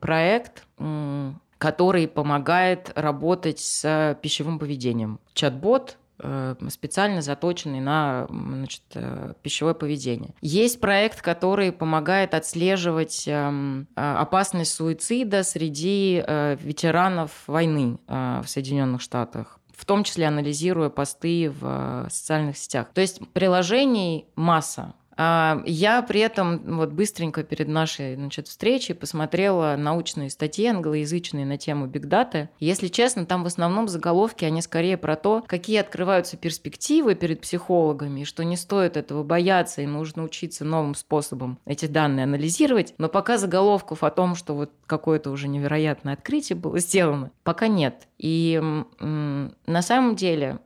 проект, 0.00 0.66
э, 0.78 1.32
который 1.58 2.08
помогает 2.08 2.92
работать 2.94 3.60
с 3.60 4.18
пищевым 4.22 4.58
поведением. 4.58 5.20
Чат-бот 5.34 5.98
специально 6.68 7.22
заточенный 7.22 7.80
на 7.80 8.26
значит, 8.28 8.82
э, 8.94 9.34
пищевое 9.42 9.74
поведение. 9.74 10.34
Есть 10.40 10.80
проект, 10.80 11.22
который 11.22 11.72
помогает 11.72 12.34
отслеживать 12.34 13.24
эм, 13.26 13.88
э, 13.96 14.00
опасность 14.00 14.74
суицида 14.74 15.42
среди 15.42 16.22
ветеранов 16.60 17.30
войны 17.46 17.98
в 18.06 18.44
Соединенных 18.46 19.00
Штатах 19.00 19.60
в 19.80 19.86
том 19.86 20.04
числе 20.04 20.26
анализируя 20.26 20.90
посты 20.90 21.50
в 21.50 22.06
социальных 22.10 22.58
сетях. 22.58 22.88
То 22.92 23.00
есть 23.00 23.26
приложений 23.32 24.26
масса. 24.36 24.92
А, 25.22 25.62
я 25.66 26.00
при 26.00 26.20
этом 26.22 26.78
вот 26.78 26.92
быстренько 26.92 27.42
перед 27.42 27.68
нашей 27.68 28.14
значит, 28.14 28.48
встречей 28.48 28.94
посмотрела 28.94 29.76
научные 29.76 30.30
статьи 30.30 30.64
англоязычные 30.64 31.44
на 31.44 31.58
тему 31.58 31.86
бигдаты. 31.86 32.48
Если 32.58 32.88
честно, 32.88 33.26
там 33.26 33.44
в 33.44 33.46
основном 33.46 33.86
заголовки, 33.86 34.46
они 34.46 34.62
скорее 34.62 34.96
про 34.96 35.16
то, 35.16 35.44
какие 35.46 35.76
открываются 35.76 36.38
перспективы 36.38 37.14
перед 37.16 37.42
психологами, 37.42 38.24
что 38.24 38.44
не 38.44 38.56
стоит 38.56 38.96
этого 38.96 39.22
бояться 39.22 39.82
и 39.82 39.86
нужно 39.86 40.24
учиться 40.24 40.64
новым 40.64 40.94
способом 40.94 41.58
эти 41.66 41.84
данные 41.84 42.24
анализировать. 42.24 42.94
Но 42.96 43.10
пока 43.10 43.36
заголовков 43.36 44.02
о 44.02 44.10
том, 44.10 44.34
что 44.34 44.54
вот 44.54 44.72
какое-то 44.86 45.32
уже 45.32 45.48
невероятное 45.48 46.14
открытие 46.14 46.56
было 46.56 46.78
сделано, 46.78 47.30
пока 47.44 47.68
нет. 47.68 48.08
И 48.16 48.58
на 48.98 49.82
самом 49.82 50.16
деле 50.16 50.60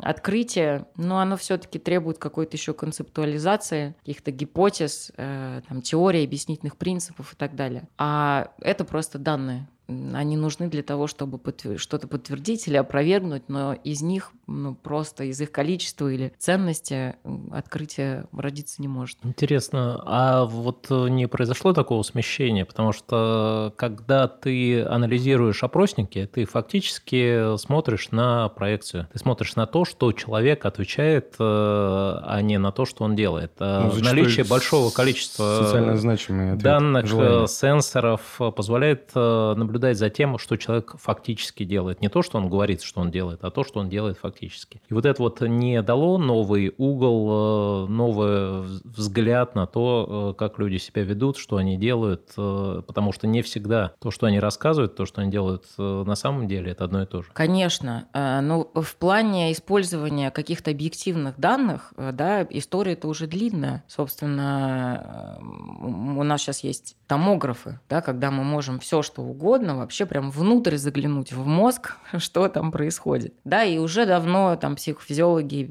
открытие, 0.00 0.86
но 0.96 1.18
оно 1.20 1.36
все-таки 1.36 1.78
требует 1.78 2.18
какой-то 2.18 2.56
еще 2.56 2.72
концептуализации, 2.72 3.94
каких-то 4.00 4.30
гипотез, 4.30 5.12
э, 5.16 5.60
там, 5.68 5.82
теории, 5.82 6.24
объяснительных 6.24 6.76
принципов 6.76 7.32
и 7.32 7.36
так 7.36 7.54
далее. 7.54 7.88
А 7.98 8.52
это 8.60 8.84
просто 8.84 9.18
данные 9.18 9.68
они 10.14 10.36
нужны 10.36 10.68
для 10.68 10.82
того, 10.82 11.06
чтобы 11.06 11.38
подтвер... 11.38 11.78
что-то 11.78 12.08
подтвердить 12.08 12.68
или 12.68 12.76
опровергнуть, 12.76 13.48
но 13.48 13.74
из 13.74 14.02
них, 14.02 14.32
ну, 14.46 14.74
просто 14.74 15.24
из 15.24 15.40
их 15.40 15.50
количества 15.50 16.12
или 16.12 16.32
ценности 16.38 17.16
открытие 17.50 18.26
родиться 18.32 18.80
не 18.80 18.88
может. 18.88 19.18
Интересно, 19.24 20.02
а 20.06 20.44
вот 20.44 20.86
э, 20.90 21.08
не 21.08 21.26
произошло 21.26 21.72
такого 21.72 22.02
смещения? 22.02 22.64
Потому 22.64 22.92
что 22.92 23.74
когда 23.76 24.28
ты 24.28 24.82
анализируешь 24.82 25.62
опросники, 25.62 26.28
ты 26.32 26.44
фактически 26.44 27.56
смотришь 27.58 28.10
на 28.10 28.48
проекцию. 28.48 29.08
Ты 29.12 29.18
смотришь 29.18 29.56
на 29.56 29.66
то, 29.66 29.84
что 29.84 30.12
человек 30.12 30.64
отвечает, 30.66 31.34
э, 31.38 31.40
а 31.40 32.40
не 32.42 32.58
на 32.58 32.72
то, 32.72 32.84
что 32.84 33.04
он 33.04 33.16
делает. 33.16 33.52
А 33.58 33.90
ну, 33.92 34.04
Наличие 34.04 34.44
большого 34.44 34.90
количества 34.90 35.62
социально 35.62 35.96
значимые 35.96 36.54
данных, 36.54 37.06
желания. 37.06 37.46
сенсоров 37.46 38.38
позволяет 38.56 39.14
наблюдать 39.14 39.79
наблюдать 39.80 39.98
за 39.98 40.10
тем, 40.10 40.38
что 40.38 40.56
человек 40.56 40.94
фактически 40.98 41.64
делает. 41.64 42.00
Не 42.00 42.08
то, 42.08 42.22
что 42.22 42.38
он 42.38 42.48
говорит, 42.48 42.82
что 42.82 43.00
он 43.00 43.10
делает, 43.10 43.40
а 43.42 43.50
то, 43.50 43.64
что 43.64 43.80
он 43.80 43.88
делает 43.88 44.18
фактически. 44.18 44.82
И 44.88 44.94
вот 44.94 45.06
это 45.06 45.22
вот 45.22 45.40
не 45.40 45.82
дало 45.82 46.18
новый 46.18 46.74
угол, 46.76 47.86
э, 47.86 47.90
новый 47.90 48.60
взгляд 48.84 49.54
на 49.54 49.66
то, 49.66 50.32
э, 50.32 50.38
как 50.38 50.58
люди 50.58 50.76
себя 50.76 51.02
ведут, 51.02 51.36
что 51.38 51.56
они 51.56 51.76
делают, 51.76 52.32
э, 52.36 52.82
потому 52.86 53.12
что 53.12 53.26
не 53.26 53.42
всегда 53.42 53.92
то, 54.00 54.10
что 54.10 54.26
они 54.26 54.38
рассказывают, 54.38 54.96
то, 54.96 55.06
что 55.06 55.22
они 55.22 55.30
делают 55.30 55.64
на 55.78 56.14
самом 56.14 56.46
деле, 56.46 56.72
это 56.72 56.84
одно 56.84 57.02
и 57.02 57.06
то 57.06 57.22
же. 57.22 57.28
Конечно. 57.32 58.06
Но 58.12 58.70
в 58.74 58.96
плане 58.96 59.52
использования 59.52 60.30
каких-то 60.30 60.70
объективных 60.70 61.38
данных, 61.38 61.92
да, 61.96 62.46
история 62.50 62.92
это 62.92 63.08
уже 63.08 63.26
длинная. 63.26 63.84
Собственно, 63.86 65.38
у 65.80 66.22
нас 66.22 66.42
сейчас 66.42 66.64
есть 66.64 66.96
томографы, 67.06 67.80
да, 67.88 68.00
когда 68.00 68.30
мы 68.30 68.44
можем 68.44 68.78
все 68.78 69.02
что 69.02 69.22
угодно 69.22 69.59
можно 69.60 69.76
вообще 69.76 70.06
прям 70.06 70.30
внутрь 70.30 70.76
заглянуть 70.76 71.32
в 71.32 71.46
мозг, 71.46 71.96
что 72.18 72.48
там 72.48 72.72
происходит. 72.72 73.34
Да, 73.44 73.62
и 73.62 73.76
уже 73.76 74.06
давно 74.06 74.56
там 74.56 74.76
психофизиологи 74.76 75.64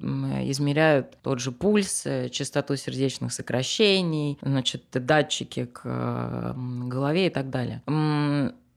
измеряют 0.52 1.18
тот 1.24 1.40
же 1.40 1.52
пульс, 1.52 2.06
э, 2.06 2.30
частоту 2.30 2.76
сердечных 2.76 3.34
сокращений, 3.34 4.38
значит, 4.42 4.84
датчики 4.94 5.66
к 5.66 6.56
голове 6.56 7.28
и 7.28 7.30
так 7.30 7.50
далее. 7.50 7.82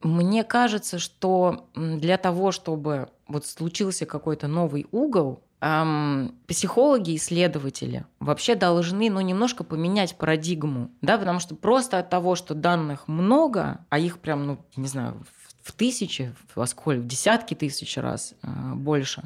Мне 0.01 0.43
кажется, 0.43 0.99
что 0.99 1.67
для 1.75 2.17
того, 2.17 2.51
чтобы 2.51 3.07
вот 3.27 3.45
случился 3.45 4.05
какой-то 4.05 4.47
новый 4.47 4.87
угол, 4.91 5.43
эм, 5.63 6.35
психологи, 6.45 7.15
исследователи 7.15 8.05
вообще 8.19 8.55
должны, 8.55 9.09
ну, 9.09 9.21
немножко 9.21 9.63
поменять 9.63 10.17
парадигму, 10.17 10.91
да, 11.01 11.17
потому 11.17 11.39
что 11.39 11.55
просто 11.55 11.99
от 11.99 12.09
того, 12.09 12.35
что 12.35 12.53
данных 12.53 13.07
много, 13.07 13.85
а 13.89 13.97
их 13.97 14.19
прям, 14.19 14.45
ну, 14.45 14.57
не 14.75 14.87
знаю, 14.87 15.23
в 15.63 15.71
тысячи, 15.71 16.35
во 16.55 16.67
сколько, 16.67 16.99
в 16.99 17.07
десятки 17.07 17.53
тысяч 17.53 17.95
раз 17.97 18.33
э, 18.43 18.47
больше, 18.75 19.23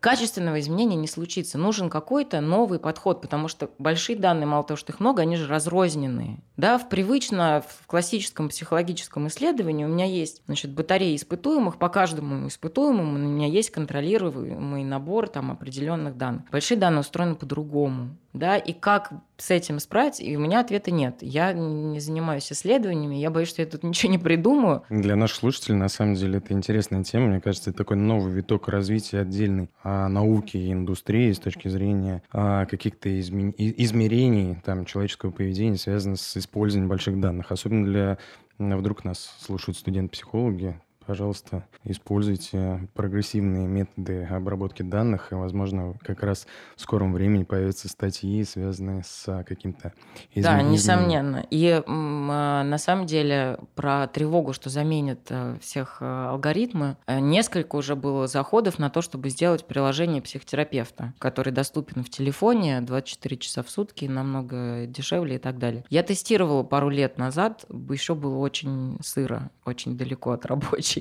качественного 0.00 0.60
изменения 0.60 0.96
не 0.96 1.08
случится. 1.08 1.56
Нужен 1.56 1.88
какой-то 1.88 2.42
новый 2.42 2.78
подход, 2.78 3.22
потому 3.22 3.48
что 3.48 3.70
большие 3.78 4.18
данные, 4.18 4.46
мало 4.46 4.62
того, 4.62 4.76
что 4.76 4.92
их 4.92 5.00
много, 5.00 5.22
они 5.22 5.36
же 5.36 5.48
разрозненные. 5.48 6.38
Да, 6.58 6.76
в 6.76 6.88
привычно, 6.90 7.64
в 7.66 7.86
классическом 7.86 8.50
психологическом 8.50 9.28
исследовании 9.28 9.86
у 9.86 9.88
меня 9.88 10.04
есть 10.04 10.42
значит, 10.46 10.72
батарея 10.72 11.16
испытуемых, 11.16 11.78
по 11.78 11.88
каждому 11.88 12.46
испытуемому 12.46 13.14
у 13.14 13.18
меня 13.18 13.46
есть 13.46 13.70
контролируемый 13.70 14.84
набор 14.84 15.28
там, 15.28 15.50
определенных 15.50 16.18
данных. 16.18 16.42
Большие 16.50 16.76
данные 16.76 17.00
устроены 17.00 17.36
по-другому 17.36 18.16
да, 18.32 18.56
и 18.56 18.72
как 18.72 19.12
с 19.36 19.50
этим 19.50 19.78
справиться, 19.80 20.22
и 20.22 20.36
у 20.36 20.40
меня 20.40 20.60
ответа 20.60 20.90
нет. 20.90 21.16
Я 21.20 21.52
не 21.52 21.98
занимаюсь 22.00 22.50
исследованиями, 22.52 23.16
я 23.16 23.30
боюсь, 23.30 23.48
что 23.48 23.62
я 23.62 23.68
тут 23.68 23.82
ничего 23.84 24.12
не 24.12 24.18
придумаю. 24.18 24.82
Для 24.90 25.16
наших 25.16 25.38
слушателей, 25.38 25.76
на 25.76 25.88
самом 25.88 26.14
деле, 26.14 26.38
это 26.38 26.52
интересная 26.52 27.02
тема. 27.04 27.28
Мне 27.28 27.40
кажется, 27.40 27.70
это 27.70 27.78
такой 27.78 27.96
новый 27.96 28.32
виток 28.32 28.68
развития 28.68 29.20
отдельной 29.20 29.70
а, 29.82 30.08
науки 30.08 30.56
и 30.56 30.72
индустрии 30.72 31.32
с 31.32 31.38
точки 31.38 31.68
зрения 31.68 32.22
а, 32.32 32.66
каких-то 32.66 33.08
изме... 33.20 33.54
измерений 33.56 34.60
там, 34.64 34.84
человеческого 34.84 35.30
поведения, 35.30 35.76
связанных 35.76 36.20
с 36.20 36.36
использованием 36.36 36.88
больших 36.88 37.20
данных. 37.20 37.50
Особенно 37.52 37.86
для 37.86 38.18
Вдруг 38.58 39.04
нас 39.04 39.36
слушают 39.40 39.78
студенты-психологи, 39.78 40.80
пожалуйста, 41.08 41.64
используйте 41.84 42.86
прогрессивные 42.92 43.66
методы 43.66 44.24
обработки 44.24 44.82
данных, 44.82 45.32
и, 45.32 45.34
возможно, 45.34 45.94
как 46.02 46.22
раз 46.22 46.46
в 46.76 46.82
скором 46.82 47.14
времени 47.14 47.44
появятся 47.44 47.88
статьи, 47.88 48.44
связанные 48.44 49.02
с 49.04 49.42
каким-то 49.44 49.94
Да, 50.36 50.60
несомненно. 50.60 51.46
И 51.48 51.82
а, 51.86 52.62
на 52.62 52.76
самом 52.76 53.06
деле 53.06 53.58
про 53.74 54.06
тревогу, 54.06 54.52
что 54.52 54.68
заменят 54.68 55.20
э, 55.30 55.56
всех 55.62 56.02
э, 56.02 56.04
алгоритмы, 56.04 56.98
э, 57.06 57.20
несколько 57.20 57.76
уже 57.76 57.96
было 57.96 58.26
заходов 58.26 58.78
на 58.78 58.90
то, 58.90 59.00
чтобы 59.00 59.30
сделать 59.30 59.64
приложение 59.64 60.20
психотерапевта, 60.20 61.14
который 61.18 61.54
доступен 61.54 62.04
в 62.04 62.10
телефоне 62.10 62.82
24 62.82 63.38
часа 63.38 63.62
в 63.62 63.70
сутки, 63.70 64.04
намного 64.04 64.84
дешевле 64.84 65.36
и 65.36 65.38
так 65.38 65.58
далее. 65.58 65.86
Я 65.88 66.02
тестировала 66.02 66.64
пару 66.64 66.90
лет 66.90 67.16
назад, 67.16 67.64
еще 67.88 68.14
было 68.14 68.36
очень 68.36 68.98
сыро, 69.00 69.50
очень 69.64 69.96
далеко 69.96 70.32
от 70.32 70.44
рабочей 70.44 70.97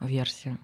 следующей. 0.00 0.58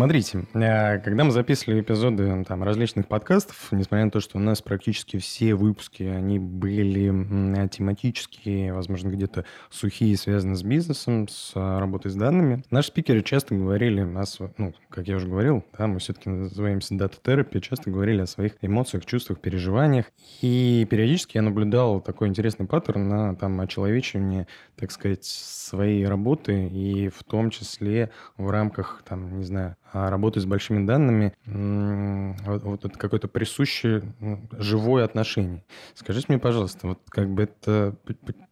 Смотрите, 0.00 0.46
э, 0.54 0.98
когда 1.00 1.24
мы 1.24 1.30
записывали 1.30 1.82
эпизоды 1.82 2.42
там, 2.48 2.62
различных 2.62 3.06
подкастов, 3.06 3.68
несмотря 3.70 4.06
на 4.06 4.10
то, 4.10 4.20
что 4.20 4.38
у 4.38 4.40
нас 4.40 4.62
практически 4.62 5.18
все 5.18 5.54
выпуски, 5.54 6.04
они 6.04 6.38
были 6.38 7.68
тематические, 7.68 8.72
возможно, 8.72 9.10
где-то 9.10 9.44
сухие, 9.68 10.16
связаны 10.16 10.56
с 10.56 10.62
бизнесом, 10.62 11.28
с 11.28 11.52
а, 11.54 11.78
работой 11.80 12.10
с 12.10 12.14
данными, 12.14 12.64
наши 12.70 12.88
спикеры 12.88 13.20
часто 13.20 13.54
говорили, 13.54 14.00
о, 14.00 14.24
ну, 14.56 14.72
как 14.88 15.06
я 15.06 15.16
уже 15.16 15.28
говорил, 15.28 15.66
да, 15.76 15.86
мы 15.86 15.98
все-таки 15.98 16.30
называемся 16.30 16.94
дата-терапи, 16.94 17.60
часто 17.60 17.90
говорили 17.90 18.22
о 18.22 18.26
своих 18.26 18.54
эмоциях, 18.62 19.04
чувствах, 19.04 19.38
переживаниях. 19.40 20.06
И 20.40 20.86
периодически 20.88 21.36
я 21.36 21.42
наблюдал 21.42 22.00
такой 22.00 22.28
интересный 22.28 22.64
паттерн 22.64 23.06
на 23.06 23.36
там, 23.36 23.60
очеловечивание, 23.60 24.46
так 24.76 24.92
сказать, 24.92 25.26
своей 25.26 26.06
работы, 26.06 26.68
и 26.68 27.10
в 27.10 27.22
том 27.22 27.50
числе 27.50 28.10
в 28.38 28.48
рамках, 28.48 29.02
там, 29.06 29.36
не 29.36 29.44
знаю, 29.44 29.76
а 29.92 30.10
работы 30.10 30.40
с 30.40 30.44
большими 30.44 30.86
данными, 30.86 31.34
вот, 31.46 32.62
вот 32.62 32.84
это 32.84 32.98
какое-то 32.98 33.28
присущее 33.28 34.02
ну, 34.20 34.40
живое 34.52 35.04
отношение. 35.04 35.64
Скажите 35.94 36.26
мне, 36.28 36.38
пожалуйста, 36.38 36.88
вот 36.88 37.00
как 37.08 37.28
бы 37.30 37.44
это... 37.44 37.96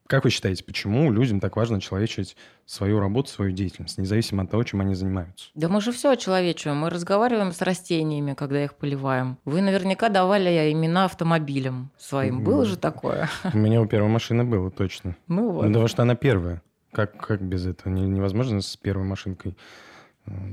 Как 0.07 0.25
вы 0.25 0.31
считаете, 0.31 0.65
почему 0.65 1.13
людям 1.13 1.39
так 1.39 1.55
важно 1.57 1.83
человечить 1.83 2.35
свою 2.65 2.99
работу, 2.99 3.29
свою 3.29 3.53
деятельность, 3.53 3.99
независимо 3.99 4.45
от 4.45 4.51
того, 4.51 4.65
чем 4.65 4.81
они 4.81 4.95
занимаются? 4.95 5.51
Да 5.55 5.69
мы 5.69 5.83
же 5.83 5.93
все 5.93 6.15
человечиваем. 6.15 6.79
Мы 6.79 6.89
разговариваем 6.89 7.53
с 7.53 7.61
растениями, 7.61 8.33
когда 8.33 8.65
их 8.65 8.75
поливаем. 8.75 9.37
Вы 9.45 9.61
наверняка 9.61 10.09
давали 10.09 10.73
имена 10.73 11.05
автомобилям 11.05 11.91
своим. 11.99 12.43
Было 12.43 12.65
же 12.65 12.79
такое? 12.79 13.29
У 13.53 13.59
меня 13.59 13.83
у 13.83 13.87
первой 13.87 14.09
машины 14.09 14.45
было, 14.45 14.71
точно. 14.71 15.15
Ну 15.27 15.51
вот. 15.51 15.67
Потому 15.67 15.89
что 15.89 16.03
она 16.05 16.15
первая. 16.15 16.63
Как, 16.91 17.15
как 17.19 17.43
без 17.43 17.67
этого? 17.67 17.93
Невозможно 17.93 18.63
с 18.63 18.79
первой 18.79 19.05
машинкой 19.05 19.59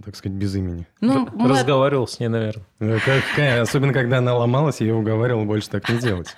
так 0.03 0.15
сказать, 0.15 0.37
без 0.37 0.55
имени. 0.55 0.87
Ну, 1.01 1.27
мы... 1.33 1.49
Разговаривал 1.49 2.07
с 2.07 2.19
ней, 2.19 2.27
наверное. 2.27 2.65
Ну, 2.79 2.97
как, 3.03 3.61
особенно, 3.61 3.93
когда 3.93 4.19
она 4.19 4.35
ломалась, 4.35 4.81
я 4.81 4.95
уговаривал 4.95 5.45
больше 5.45 5.69
так 5.69 5.87
не 5.89 5.99
делать. 5.99 6.35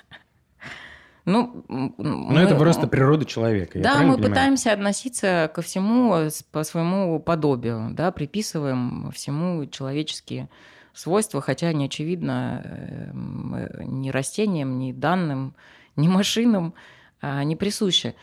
Ну, 1.24 1.62
Но 1.68 1.92
мы... 1.98 2.40
это 2.40 2.54
просто 2.56 2.86
природа 2.86 3.26
человека. 3.26 3.78
Да, 3.78 3.96
мы 3.96 4.14
понимаю? 4.14 4.30
пытаемся 4.30 4.72
относиться 4.72 5.50
ко 5.54 5.60
всему 5.60 6.30
по 6.52 6.64
своему 6.64 7.20
подобию, 7.20 7.90
да, 7.92 8.10
приписываем 8.12 9.10
всему 9.14 9.66
человеческие 9.66 10.48
свойства, 10.94 11.42
хотя 11.42 11.72
не 11.74 11.84
очевидно 11.84 12.62
эм, 12.64 14.00
ни 14.00 14.08
растениям, 14.08 14.78
ни 14.78 14.92
данным, 14.92 15.54
ни 15.96 16.08
машинам 16.08 16.72
а, 17.20 17.44
не 17.44 17.56
присущи. 17.56 18.14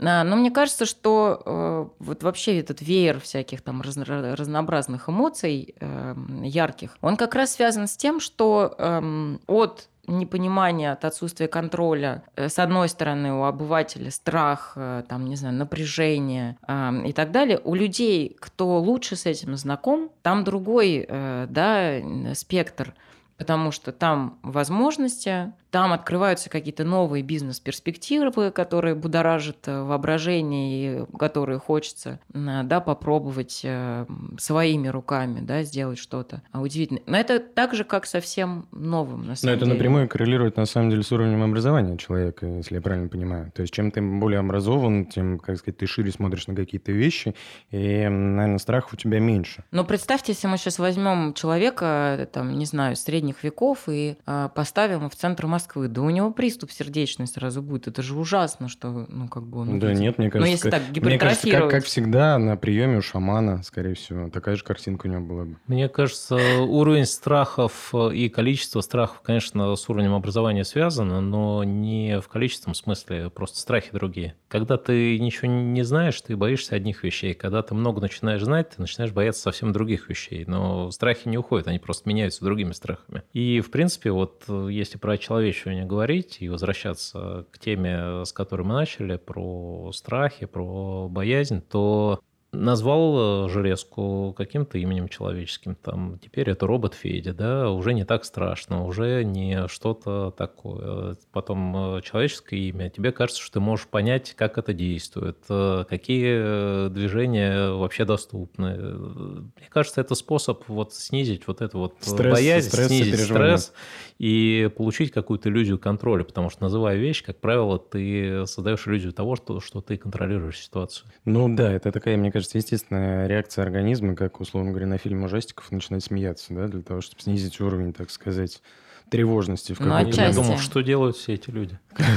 А, 0.00 0.24
но 0.24 0.36
мне 0.36 0.50
кажется, 0.50 0.86
что 0.86 1.42
э, 1.44 1.86
вот 1.98 2.22
вообще 2.22 2.60
этот 2.60 2.80
веер 2.80 3.20
всяких 3.20 3.62
там 3.62 3.82
разнообразных 3.82 5.08
эмоций 5.08 5.74
э, 5.80 6.14
ярких, 6.42 6.96
он 7.00 7.16
как 7.16 7.34
раз 7.34 7.54
связан 7.54 7.88
с 7.88 7.96
тем, 7.96 8.20
что 8.20 8.74
эм, 8.78 9.40
от 9.46 9.88
непонимание, 10.06 10.92
от 10.92 11.04
отсутствия 11.04 11.48
контроля, 11.48 12.22
э, 12.36 12.48
с 12.48 12.58
одной 12.58 12.88
стороны, 12.88 13.32
у 13.32 13.44
обывателя 13.44 14.10
страх, 14.10 14.76
там, 14.76 15.26
не 15.26 15.36
знаю, 15.36 15.54
напряжение 15.54 16.56
э, 16.66 16.92
и 17.06 17.12
так 17.12 17.32
далее. 17.32 17.60
У 17.64 17.74
людей, 17.74 18.36
кто 18.38 18.78
лучше 18.78 19.16
с 19.16 19.26
этим 19.26 19.56
знаком, 19.56 20.10
там 20.22 20.44
другой, 20.44 21.04
э, 21.08 21.46
да, 21.48 22.34
спектр 22.34 22.94
потому 23.38 23.70
что 23.70 23.92
там 23.92 24.38
возможности, 24.42 25.52
там 25.70 25.92
открываются 25.92 26.50
какие-то 26.50 26.84
новые 26.84 27.22
бизнес-перспективы, 27.22 28.50
которые 28.50 28.94
будоражат 28.94 29.66
э, 29.66 29.82
воображение 29.82 31.02
и 31.02 31.16
которые 31.18 31.58
хочется 31.58 32.20
да, 32.28 32.80
попробовать 32.80 33.60
э, 33.64 34.06
своими 34.38 34.88
руками 34.88 35.40
да, 35.40 35.62
сделать 35.62 35.98
что-то 35.98 36.42
удивительное. 36.52 37.02
Но 37.06 37.16
это 37.16 37.38
так 37.40 37.74
же, 37.74 37.84
как 37.84 38.06
совсем 38.06 38.66
новым, 38.72 39.26
на 39.26 39.36
самом 39.36 39.52
Но 39.52 39.56
это 39.56 39.64
деле. 39.64 39.76
напрямую 39.76 40.08
коррелирует, 40.08 40.56
на 40.56 40.66
самом 40.66 40.90
деле, 40.90 41.02
с 41.02 41.12
уровнем 41.12 41.42
образования 41.42 41.96
человека, 41.96 42.46
если 42.46 42.76
я 42.76 42.80
правильно 42.80 43.08
понимаю. 43.08 43.52
То 43.54 43.62
есть 43.62 43.74
чем 43.74 43.90
ты 43.90 44.00
более 44.00 44.40
образован, 44.40 45.06
тем, 45.06 45.38
как 45.38 45.58
сказать, 45.58 45.78
ты 45.78 45.86
шире 45.86 46.10
смотришь 46.12 46.46
на 46.46 46.54
какие-то 46.54 46.92
вещи, 46.92 47.34
и, 47.70 48.08
наверное, 48.08 48.58
страхов 48.58 48.94
у 48.94 48.96
тебя 48.96 49.20
меньше. 49.20 49.64
Но 49.70 49.84
представьте, 49.84 50.32
если 50.32 50.46
мы 50.46 50.56
сейчас 50.56 50.78
возьмем 50.78 51.34
человека, 51.34 52.28
там, 52.32 52.58
не 52.58 52.64
знаю, 52.64 52.96
средних 52.96 53.44
веков 53.44 53.88
и 53.88 54.16
э, 54.26 54.48
поставим 54.54 54.98
его 54.98 55.08
в 55.08 55.16
центр 55.16 55.46
Москвы, 55.46 55.57
да 55.74 56.02
у 56.02 56.10
него 56.10 56.30
приступ 56.30 56.70
сердечный 56.70 57.26
сразу 57.26 57.62
будет. 57.62 57.88
Это 57.88 58.02
же 58.02 58.16
ужасно, 58.16 58.68
что, 58.68 59.06
ну, 59.08 59.28
как 59.28 59.44
бы 59.44 59.60
он... 59.60 59.78
Да 59.78 59.92
нет, 59.92 60.18
мне 60.18 60.30
кажется... 60.30 60.46
Но 60.46 60.50
если 60.50 60.70
как, 60.70 60.82
так 60.82 61.04
мне 61.04 61.18
кажется, 61.18 61.50
как, 61.50 61.70
как 61.70 61.84
всегда, 61.84 62.38
на 62.38 62.56
приеме 62.56 62.98
у 62.98 63.02
шамана, 63.02 63.62
скорее 63.62 63.94
всего, 63.94 64.28
такая 64.30 64.56
же 64.56 64.64
картинка 64.64 65.06
у 65.06 65.10
него 65.10 65.22
была 65.22 65.44
бы. 65.44 65.56
Мне 65.66 65.88
кажется, 65.88 66.36
уровень 66.60 67.06
страхов 67.06 67.94
и 67.94 68.28
количество 68.28 68.80
страхов, 68.80 69.20
конечно, 69.22 69.74
с 69.74 69.88
уровнем 69.88 70.14
образования 70.14 70.64
связано, 70.64 71.20
но 71.20 71.64
не 71.64 72.20
в 72.20 72.28
количественном 72.28 72.74
смысле, 72.74 73.30
просто 73.30 73.58
страхи 73.58 73.90
другие. 73.92 74.34
Когда 74.48 74.76
ты 74.76 75.18
ничего 75.18 75.48
не 75.50 75.82
знаешь, 75.82 76.20
ты 76.20 76.36
боишься 76.36 76.74
одних 76.74 77.04
вещей. 77.04 77.34
Когда 77.34 77.62
ты 77.62 77.74
много 77.74 78.00
начинаешь 78.00 78.42
знать, 78.42 78.70
ты 78.70 78.80
начинаешь 78.80 79.12
бояться 79.12 79.42
совсем 79.42 79.72
других 79.72 80.08
вещей. 80.08 80.44
Но 80.46 80.90
страхи 80.90 81.28
не 81.28 81.38
уходят, 81.38 81.68
они 81.68 81.78
просто 81.78 82.08
меняются 82.08 82.44
другими 82.44 82.72
страхами. 82.72 83.22
И, 83.32 83.60
в 83.60 83.70
принципе, 83.70 84.10
вот 84.10 84.44
если 84.48 84.98
про 84.98 85.18
человечество 85.18 85.47
человечивание 85.52 85.84
говорить 85.84 86.38
и 86.40 86.48
возвращаться 86.48 87.46
к 87.50 87.58
теме, 87.58 88.24
с 88.24 88.32
которой 88.32 88.62
мы 88.62 88.74
начали, 88.74 89.16
про 89.16 89.90
страхи, 89.92 90.46
про 90.46 91.08
боязнь, 91.08 91.62
то 91.62 92.20
назвал 92.52 93.46
э, 93.46 93.48
железку 93.50 94.34
каким-то 94.36 94.78
именем 94.78 95.08
человеческим, 95.08 95.74
там, 95.74 96.18
теперь 96.18 96.48
это 96.48 96.66
робот 96.66 96.94
Федя, 96.94 97.34
да, 97.34 97.70
уже 97.70 97.92
не 97.92 98.04
так 98.04 98.24
страшно, 98.24 98.86
уже 98.86 99.22
не 99.22 99.68
что-то 99.68 100.30
такое. 100.30 101.16
Потом 101.30 101.98
э, 101.98 102.02
человеческое 102.02 102.60
имя, 102.60 102.88
тебе 102.88 103.12
кажется, 103.12 103.42
что 103.42 103.54
ты 103.54 103.60
можешь 103.60 103.86
понять, 103.86 104.34
как 104.34 104.56
это 104.56 104.72
действует, 104.72 105.38
э, 105.50 105.84
какие 105.88 106.88
движения 106.88 107.70
вообще 107.70 108.06
доступны. 108.06 108.76
Мне 108.76 109.68
кажется, 109.68 110.00
это 110.00 110.14
способ 110.14 110.64
вот 110.68 110.94
снизить 110.94 111.46
вот 111.46 111.60
это 111.60 111.76
вот 111.76 111.96
стресс, 112.00 112.32
боязнь, 112.32 112.68
стресс 112.68 112.86
снизить 112.88 113.20
стресс 113.20 113.72
и 114.18 114.70
получить 114.76 115.12
какую-то 115.12 115.50
иллюзию 115.50 115.78
контроля, 115.78 116.24
потому 116.24 116.48
что 116.48 116.62
называя 116.62 116.96
вещь, 116.96 117.22
как 117.22 117.40
правило, 117.40 117.78
ты 117.78 118.46
создаешь 118.46 118.86
иллюзию 118.86 119.12
того, 119.12 119.36
что, 119.36 119.60
что 119.60 119.82
ты 119.82 119.98
контролируешь 119.98 120.58
ситуацию. 120.58 121.10
Ну 121.24 121.54
да, 121.54 121.72
это 121.72 121.92
такая, 121.92 122.16
мне 122.16 122.32
кажется, 122.32 122.37
естественная 122.40 123.26
реакция 123.26 123.62
организма, 123.62 124.14
как, 124.14 124.40
условно 124.40 124.70
говоря, 124.70 124.86
на 124.86 124.98
фильм 124.98 125.24
ужастиков 125.24 125.70
начинать 125.72 126.04
смеяться, 126.04 126.52
да, 126.54 126.68
для 126.68 126.82
того, 126.82 127.00
чтобы 127.00 127.22
снизить 127.22 127.60
уровень, 127.60 127.92
так 127.92 128.10
сказать, 128.10 128.62
тревожности 129.08 129.72
в 129.72 129.80
Ну, 129.80 129.86
какой-то 129.86 130.10
отчасти. 130.10 130.38
Я 130.38 130.42
думал, 130.42 130.58
что 130.58 130.80
делают 130.82 131.16
все 131.16 131.34
эти 131.34 131.50
люди. 131.50 131.78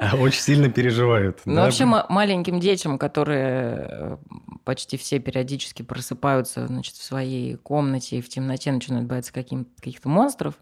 А 0.00 0.14
Очень 0.14 0.40
сильно 0.42 0.70
переживают. 0.70 1.40
Ну, 1.44 1.56
вообще, 1.56 1.84
ма- 1.84 2.06
маленьким 2.08 2.60
детям, 2.60 2.98
которые 2.98 3.88
э, 3.90 4.16
почти 4.62 4.96
все 4.96 5.18
периодически 5.18 5.82
просыпаются 5.82 6.68
значит, 6.68 6.94
в 6.94 7.02
своей 7.02 7.56
комнате 7.56 8.18
и 8.18 8.20
в 8.20 8.28
темноте 8.28 8.70
начинают 8.70 9.08
бояться 9.08 9.32
каких-то 9.32 10.08
монстров, 10.08 10.54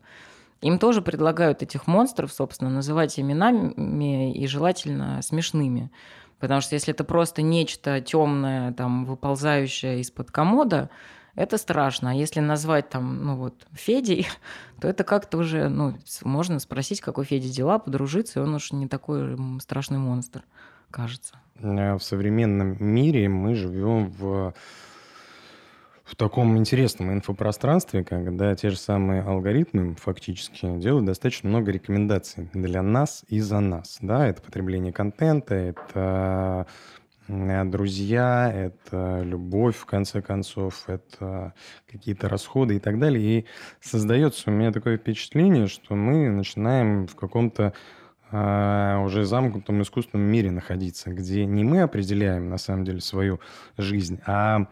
им 0.63 0.79
тоже 0.79 1.03
предлагают 1.03 1.63
этих 1.63 1.87
монстров, 1.87 2.33
собственно, 2.33 2.71
называть 2.71 3.21
именами 3.21 4.33
и 4.33 4.47
желательно 4.47 5.21
смешными. 5.21 5.91
Потому 6.39 6.61
что 6.61 6.75
если 6.75 6.93
это 6.93 7.05
просто 7.05 7.43
нечто 7.43 8.01
темное, 8.01 8.73
там, 8.73 9.05
выползающее 9.07 10.01
из-под 10.01 10.31
комода, 10.31 10.91
это 11.35 11.59
страшно. 11.59 12.11
А 12.11 12.15
если 12.15 12.41
назвать 12.41 12.89
там, 12.89 13.25
ну 13.25 13.37
вот, 13.37 13.67
Федей, 13.73 14.27
то 14.81 14.89
это 14.89 15.05
как-то 15.05 15.39
уже, 15.39 15.69
ну, 15.69 15.97
можно 16.23 16.59
спросить, 16.59 17.01
какой 17.01 17.25
Феде 17.25 17.49
дела, 17.49 17.79
подружиться, 17.79 18.41
и 18.41 18.43
он 18.43 18.55
уж 18.55 18.73
не 18.73 18.89
такой 18.89 19.37
страшный 19.61 19.99
монстр, 19.99 20.45
кажется. 20.91 21.39
Э, 21.61 21.95
В 21.95 22.03
современном 22.03 22.77
мире 22.81 23.29
мы 23.29 23.55
живем 23.55 24.11
в 24.11 24.55
в 26.07 26.15
таком 26.15 26.57
интересном 26.57 27.13
инфопространстве, 27.13 28.05
когда 28.05 28.55
те 28.55 28.71
же 28.71 28.77
самые 28.77 29.23
алгоритмы 29.23 29.97
фактически 29.97 30.79
делают 30.79 31.05
достаточно 31.05 31.49
много 31.49 31.73
рекомендаций 31.73 32.49
для 32.55 32.81
нас 32.81 33.25
и 33.27 33.41
за 33.41 33.59
нас. 33.59 33.99
Да, 34.01 34.29
это 34.29 34.41
потребление 34.41 34.93
контента, 34.93 35.57
это 35.57 36.69
э, 37.27 37.65
друзья, 37.65 38.53
это 38.55 39.23
любовь, 39.25 39.77
в 39.77 39.85
конце 39.85 40.23
концов, 40.23 40.89
это 40.89 41.55
какие-то 41.91 42.29
расходы 42.29 42.77
и 42.77 42.79
так 42.79 43.01
далее. 43.01 43.41
И 43.41 43.47
создается 43.81 44.49
у 44.51 44.55
меня 44.55 44.71
такое 44.71 44.99
впечатление, 44.99 45.67
что 45.67 45.97
мы 45.97 46.31
начинаем 46.31 47.09
в 47.09 47.17
каком-то 47.17 47.73
а, 48.31 49.01
уже 49.05 49.25
замкнутом 49.25 49.83
искусственном 49.83 50.27
мире 50.27 50.53
находиться, 50.53 51.11
где 51.11 51.45
не 51.47 51.65
мы 51.65 51.83
определяем 51.83 52.49
на 52.49 52.59
самом 52.59 52.85
деле 52.85 53.01
свою 53.01 53.41
жизнь, 53.77 54.21
а, 54.25 54.67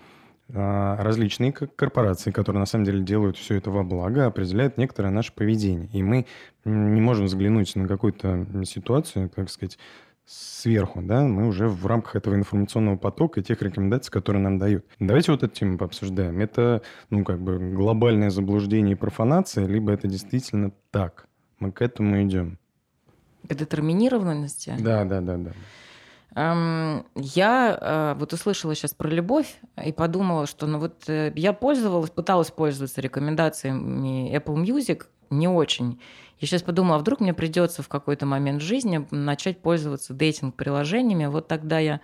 различные 0.49 1.53
к- 1.53 1.75
корпорации, 1.75 2.31
которые 2.31 2.61
на 2.61 2.67
самом 2.67 2.85
деле 2.85 3.03
делают 3.03 3.37
все 3.37 3.57
это 3.57 3.71
во 3.71 3.83
благо, 3.83 4.27
определяют 4.27 4.77
некоторое 4.77 5.11
наше 5.11 5.33
поведение. 5.33 5.89
И 5.93 6.03
мы 6.03 6.27
не 6.65 7.01
можем 7.01 7.27
взглянуть 7.27 7.75
на 7.77 7.89
какую-то 7.89 8.47
ситуацию, 8.65 9.31
как 9.35 9.51
сказать, 9.51 9.79
сверху, 10.27 11.03
да, 11.03 11.23
мы 11.23 11.47
уже 11.47 11.69
в 11.69 11.87
рамках 11.87 12.17
этого 12.17 12.35
информационного 12.35 12.97
потока 12.97 13.41
и 13.41 13.43
тех 13.43 13.61
рекомендаций, 13.61 14.11
которые 14.11 14.43
нам 14.43 14.59
дают. 14.59 14.87
Давайте 14.99 15.33
вот 15.33 15.43
эту 15.43 15.55
тему 15.55 15.77
пообсуждаем. 15.77 16.41
Это, 16.41 16.83
ну, 17.11 17.25
как 17.25 17.41
бы 17.41 17.59
глобальное 17.59 18.31
заблуждение 18.31 18.93
и 18.93 18.99
профанация, 18.99 19.67
либо 19.67 19.93
это 19.93 20.09
действительно 20.09 20.73
так? 20.91 21.27
Мы 21.59 21.73
к 21.73 21.83
этому 21.83 22.23
идем. 22.23 22.59
К 23.47 23.55
детерминированности. 23.55 24.75
Да, 24.79 25.05
да, 25.05 25.21
да, 25.21 25.37
да. 25.37 25.53
Я 26.37 27.79
э, 27.81 28.15
вот 28.19 28.33
услышала 28.33 28.75
сейчас 28.75 28.93
про 28.93 29.09
любовь 29.09 29.57
и 29.85 29.93
подумала, 29.93 30.47
что 30.47 30.67
ну 30.67 30.81
вот 30.81 31.09
э, 31.09 31.33
я 31.37 31.53
пользовалась, 31.53 32.11
пыталась 32.11 32.51
пользоваться 32.51 33.01
рекомендациями 33.01 34.37
Apple 34.37 34.57
Music, 34.57 35.05
не 35.31 35.47
очень. 35.47 36.01
Я 36.41 36.49
сейчас 36.49 36.63
подумала, 36.63 36.97
а 36.97 36.99
вдруг 36.99 37.21
мне 37.21 37.35
придется 37.35 37.83
в 37.83 37.89
какой-то 37.89 38.27
момент 38.27 38.63
жизни 38.63 39.07
начать 39.13 39.61
пользоваться 39.63 40.13
дейтинг-приложениями, 40.13 41.27
вот 41.27 41.47
тогда 41.47 41.79
я, 41.79 42.01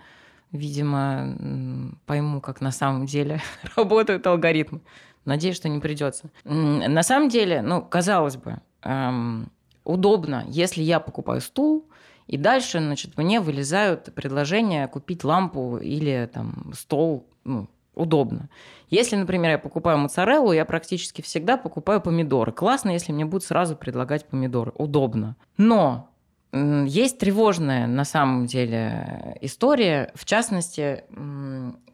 видимо, 0.53 1.97
пойму, 2.05 2.39
как 2.39 2.61
на 2.61 2.71
самом 2.71 3.07
деле 3.07 3.41
работают 3.75 4.25
алгоритмы. 4.27 4.79
Надеюсь, 5.25 5.57
что 5.57 5.67
не 5.67 5.79
придется. 5.79 6.31
На 6.45 7.03
самом 7.03 7.27
деле, 7.29 7.61
ну, 7.61 7.81
казалось 7.81 8.37
бы, 8.37 8.61
эм, 8.81 9.51
удобно, 9.83 10.45
если 10.47 10.81
я 10.81 10.99
покупаю 10.99 11.41
стул, 11.41 11.85
и 12.31 12.37
дальше, 12.37 12.79
значит, 12.79 13.17
мне 13.17 13.41
вылезают 13.41 14.15
предложения 14.15 14.87
купить 14.87 15.25
лампу 15.25 15.77
или 15.77 16.29
там 16.33 16.71
стол, 16.73 17.27
ну, 17.43 17.67
удобно. 17.93 18.49
Если, 18.89 19.17
например, 19.17 19.51
я 19.51 19.57
покупаю 19.57 19.97
моцареллу, 19.97 20.53
я 20.53 20.63
практически 20.63 21.21
всегда 21.21 21.57
покупаю 21.57 21.99
помидоры. 21.99 22.53
Классно, 22.53 22.91
если 22.91 23.11
мне 23.11 23.25
будут 23.25 23.43
сразу 23.43 23.75
предлагать 23.75 24.29
помидоры. 24.29 24.71
Удобно. 24.75 25.35
Но 25.57 26.09
есть 26.53 27.19
тревожная 27.19 27.85
на 27.85 28.05
самом 28.05 28.45
деле 28.45 29.37
история. 29.41 30.09
В 30.15 30.23
частности, 30.23 31.03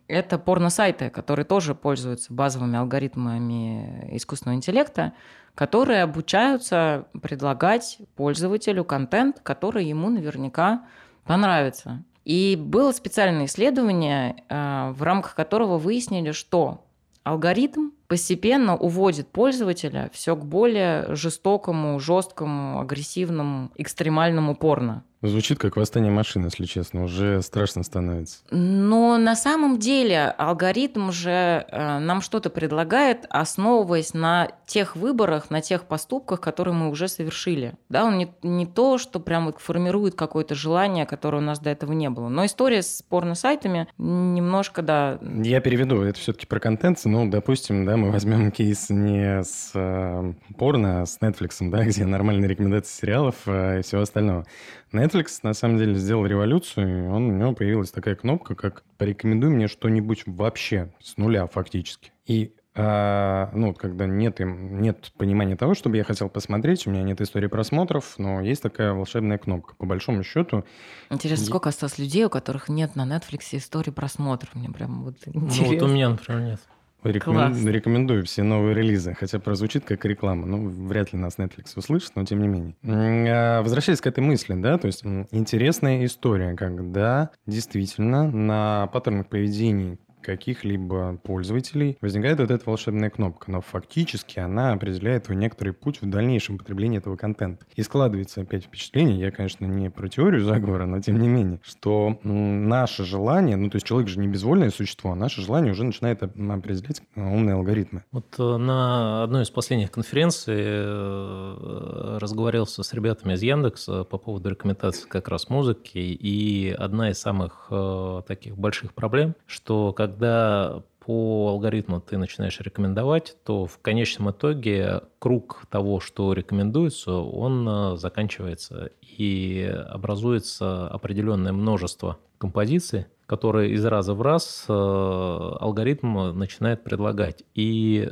это 0.08 0.38
порносайты, 0.38 1.10
которые 1.10 1.46
тоже 1.46 1.76
пользуются 1.76 2.34
базовыми 2.34 2.78
алгоритмами 2.78 4.10
искусственного 4.16 4.58
интеллекта, 4.58 5.14
которые 5.56 6.04
обучаются 6.04 7.08
предлагать 7.22 8.00
пользователю 8.16 8.84
контент, 8.84 9.40
который 9.42 9.86
ему 9.86 10.10
наверняка 10.10 10.86
понравится. 11.26 12.04
И 12.26 12.56
было 12.62 12.92
специальное 12.92 13.46
исследование, 13.46 14.44
э, 14.50 14.92
в 14.92 15.02
рамках 15.02 15.34
которого 15.36 15.78
выяснили, 15.78 16.32
что 16.32 16.86
алгоритм 17.24 17.92
постепенно 18.08 18.76
уводит 18.76 19.28
пользователя 19.30 20.10
все 20.14 20.36
к 20.36 20.46
более 20.46 21.16
жестокому, 21.16 22.00
жесткому, 22.00 22.80
агрессивному, 22.80 23.72
экстремальному 23.76 24.56
порно. 24.56 25.04
Звучит 25.24 25.58
как 25.58 25.78
восстание 25.78 26.12
машин, 26.12 26.46
если 26.46 26.66
честно. 26.66 27.04
Уже 27.04 27.42
страшно 27.42 27.82
становится. 27.82 28.38
Но 28.52 29.18
на 29.18 29.36
самом 29.36 29.80
деле 29.80 30.26
алгоритм 30.38 31.12
же 31.12 31.66
э, 31.68 32.00
нам 32.00 32.22
что-то 32.22 32.52
предлагает, 32.52 33.26
основываясь 33.30 34.14
на 34.14 34.50
тех 34.68 34.96
выборах, 34.96 35.50
на 35.50 35.62
тех 35.62 35.86
поступках, 35.86 36.40
которые 36.40 36.76
мы 36.76 36.90
уже 36.90 37.08
совершили. 37.08 37.74
Да, 37.90 38.06
он 38.06 38.20
не, 38.20 38.32
не 38.44 38.68
то, 38.68 39.00
что 39.00 39.20
прям 39.20 39.48
вот 39.48 39.60
формирует 39.60 40.14
какое-то 40.14 40.54
желание, 40.54 41.08
которое 41.08 41.40
у 41.40 41.46
нас 41.46 41.60
до 41.60 41.72
этого 41.72 41.94
не 41.94 42.12
было. 42.12 42.30
Но 42.30 42.46
история 42.46 42.84
с 42.84 43.02
порно-сайтами 43.02 43.88
немножко, 43.98 44.84
да... 44.84 45.18
Я 45.22 45.62
переведу. 45.62 46.02
Это 46.02 46.20
все-таки 46.20 46.46
про 46.46 46.60
контент. 46.60 47.00
Ну, 47.06 47.28
допустим, 47.28 47.86
да, 47.86 47.98
мы 47.98 48.12
возьмем 48.12 48.52
кейс 48.52 48.90
не 48.90 49.44
с 49.44 49.72
э, 49.74 50.34
порно, 50.58 51.02
а 51.02 51.06
с 51.08 51.18
Netflix, 51.20 51.58
да, 51.62 51.84
где 51.86 52.06
нормальные 52.06 52.48
рекомендации 52.48 53.02
сериалов 53.02 53.36
э, 53.48 53.80
и 53.80 53.82
всего 53.82 54.02
остального. 54.02 54.46
Netflix 54.92 55.40
на 55.44 55.54
самом 55.54 55.78
деле 55.78 55.96
сделал 55.96 56.26
революцию, 56.26 57.06
и 57.06 57.08
он, 57.08 57.30
у 57.30 57.32
него 57.34 57.54
появилась 57.54 57.92
такая 57.92 58.16
кнопка, 58.16 58.56
как 58.56 58.84
«порекомендуй 58.98 59.50
мне 59.50 59.68
что-нибудь 59.68 60.24
вообще 60.26 60.94
с 61.02 61.18
нуля 61.18 61.48
фактически». 61.48 62.12
И 62.26 62.54
а, 62.80 63.50
ну, 63.54 63.74
когда 63.74 64.06
нет, 64.06 64.40
им, 64.40 64.80
нет 64.82 65.12
понимания 65.18 65.56
того, 65.56 65.74
чтобы 65.74 65.98
я 65.98 66.04
хотел 66.04 66.30
посмотреть, 66.30 66.86
у 66.86 66.92
меня 66.92 67.02
нет 67.02 67.20
истории 67.22 67.48
просмотров, 67.48 68.20
но 68.20 68.40
есть 68.40 68.62
такая 68.62 68.94
волшебная 68.94 69.40
кнопка. 69.40 69.74
По 69.76 69.88
большому 69.88 70.22
счету... 70.24 70.64
Интересно, 71.10 71.44
я... 71.44 71.48
сколько 71.50 71.70
осталось 71.70 71.98
людей, 71.98 72.26
у 72.26 72.30
которых 72.30 72.70
нет 72.70 72.96
на 72.96 73.08
Netflix 73.08 73.48
истории 73.54 73.90
просмотров? 73.90 74.54
Мне 74.54 74.70
прям 74.70 75.04
вот 75.04 75.16
интересно. 75.26 75.64
Ну, 75.64 75.74
вот 75.74 75.82
у 75.82 75.88
меня, 75.88 76.10
например, 76.10 76.42
нет. 76.42 76.60
Рекомен... 77.04 77.68
Рекомендую 77.68 78.26
все 78.26 78.44
новые 78.44 78.74
релизы, 78.74 79.14
хотя 79.14 79.40
прозвучит 79.40 79.86
как 79.86 80.04
реклама. 80.06 80.46
Ну, 80.46 80.68
вряд 80.88 81.14
ли 81.14 81.20
нас 81.20 81.38
Netflix 81.38 81.74
услышит, 81.76 82.12
но 82.16 82.26
тем 82.26 82.42
не 82.42 82.48
менее. 82.48 82.76
А, 82.84 83.62
возвращаясь 83.62 84.02
к 84.02 84.08
этой 84.08 84.22
мысли, 84.22 84.54
да, 84.56 84.78
то 84.78 84.88
есть 84.88 85.04
интересная 85.32 86.06
история, 86.06 86.56
когда 86.56 87.30
действительно 87.46 88.30
на 88.30 88.88
паттернах 88.88 89.28
поведения 89.28 89.98
каких-либо 90.28 91.18
пользователей 91.24 91.98
возникает 92.02 92.40
вот 92.40 92.52
эта 92.52 92.70
волшебная 92.70 93.10
кнопка, 93.10 93.50
но 93.50 93.62
фактически 93.62 94.40
она 94.40 94.74
определяет 94.74 95.24
твой 95.24 95.38
некоторый 95.38 95.72
путь 95.72 96.02
в 96.02 96.10
дальнейшем 96.10 96.58
потреблении 96.58 96.98
этого 96.98 97.16
контента. 97.16 97.66
И 97.78 97.82
складывается 97.82 98.42
опять 98.42 98.66
впечатление, 98.66 99.18
я, 99.18 99.32
конечно, 99.32 99.66
не 99.66 99.90
про 99.90 100.10
теорию 100.10 100.44
заговора, 100.44 100.86
но 100.86 101.00
тем 101.00 101.18
не 101.18 101.30
менее, 101.30 101.62
что 101.64 102.20
наше 102.24 103.06
желание, 103.06 103.56
ну 103.56 103.70
то 103.70 103.78
есть 103.78 103.88
человек 103.88 104.10
же 104.10 104.20
не 104.20 104.28
безвольное 104.28 104.70
существо, 104.70 105.14
а 105.14 105.16
наше 105.16 105.42
желание 105.42 105.72
уже 105.72 105.86
начинает 105.86 106.22
определять 106.22 107.02
умные 107.16 107.56
алгоритмы. 107.56 108.04
Вот 108.12 108.36
э, 108.38 108.58
на 108.58 109.24
одной 109.24 109.44
из 109.44 109.50
последних 109.50 109.92
конференций 109.92 110.58
э, 110.58 112.18
разговаривался 112.20 112.84
с 112.84 112.94
ребятами 112.94 113.36
из 113.36 113.42
Яндекса 113.44 114.04
по 114.04 114.18
поводу 114.18 114.50
рекомендаций 114.50 115.08
как 115.10 115.30
раз 115.30 115.48
музыки, 115.48 116.00
и 116.00 116.70
одна 116.78 117.12
из 117.12 117.18
самых 117.18 117.68
э, 117.70 118.24
таких 118.28 118.58
больших 118.58 118.94
проблем, 118.94 119.34
что 119.46 119.94
как 119.94 120.17
когда 120.18 120.82
по 121.06 121.50
алгоритму 121.52 122.02
ты 122.02 122.18
начинаешь 122.18 122.60
рекомендовать, 122.60 123.38
то 123.46 123.68
в 123.68 123.78
конечном 123.80 124.32
итоге 124.32 125.02
круг 125.20 125.62
того, 125.70 126.00
что 126.00 126.34
рекомендуется, 126.34 127.14
он 127.14 127.68
э, 127.70 127.98
заканчивается 127.98 128.90
и 129.02 129.72
образуется 129.90 130.88
определенное 130.88 131.54
множество 131.54 132.18
композиций, 132.40 133.06
которые 133.28 133.72
из 133.74 133.86
раза 133.86 134.16
в 134.16 134.22
раз 134.24 134.66
э, 134.68 134.74
алгоритм 134.74 136.38
начинает 136.38 136.84
предлагать. 136.84 137.44
И 137.54 138.12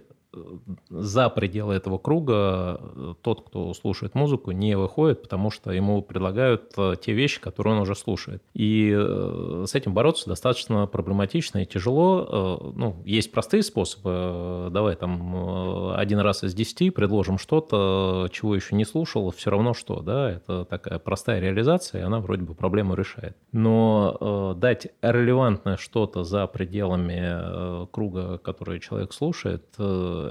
за 0.90 1.30
пределы 1.30 1.76
этого 1.76 1.98
круга 1.98 2.80
э, 2.80 3.14
тот, 3.22 3.48
кто 3.48 3.74
слушает 3.74 4.16
музыку, 4.16 4.52
не 4.52 4.78
выходит, 4.78 5.22
потому 5.22 5.52
что 5.52 5.72
ему 5.72 6.02
предлагают 6.02 6.74
э, 6.78 6.96
те 7.02 7.14
вещи, 7.14 7.42
которые 7.42 7.76
он 7.76 7.82
уже 7.82 7.96
слушает. 7.96 8.44
И 8.54 8.94
э, 8.96 9.66
с 9.68 9.76
этим 9.76 9.94
бороться 9.94 10.28
достаточно 10.28 10.88
проблематично 10.88 11.60
и 11.60 11.66
тяжело. 11.66 12.74
Ну, 12.76 12.98
есть 13.06 13.32
простые 13.32 13.64
способы. 13.64 14.70
Давай 14.72 14.96
там 14.96 15.92
один 15.96 16.20
раз 16.20 16.44
из 16.44 16.54
десяти 16.54 16.90
предложим 16.90 17.38
что-то, 17.38 18.30
чего 18.32 18.56
еще 18.56 18.76
не 18.76 18.86
слушал, 18.86 19.32
все 19.32 19.50
равно 19.50 19.74
что, 19.74 20.02
да, 20.02 20.32
это 20.32 20.66
такая 20.66 21.00
простая 21.00 21.40
реализация, 21.40 22.02
и 22.02 22.04
она 22.04 22.20
вроде 22.20 22.44
бы 22.44 22.54
проблему 22.54 22.94
решает. 22.96 23.36
Но 23.52 24.56
дать 24.58 24.88
релевантное 25.02 25.78
что-то 25.78 26.24
за 26.24 26.48
пределами 26.48 27.88
круга, 27.92 28.38
который 28.38 28.80
человек 28.80 29.14
слушает, 29.14 29.66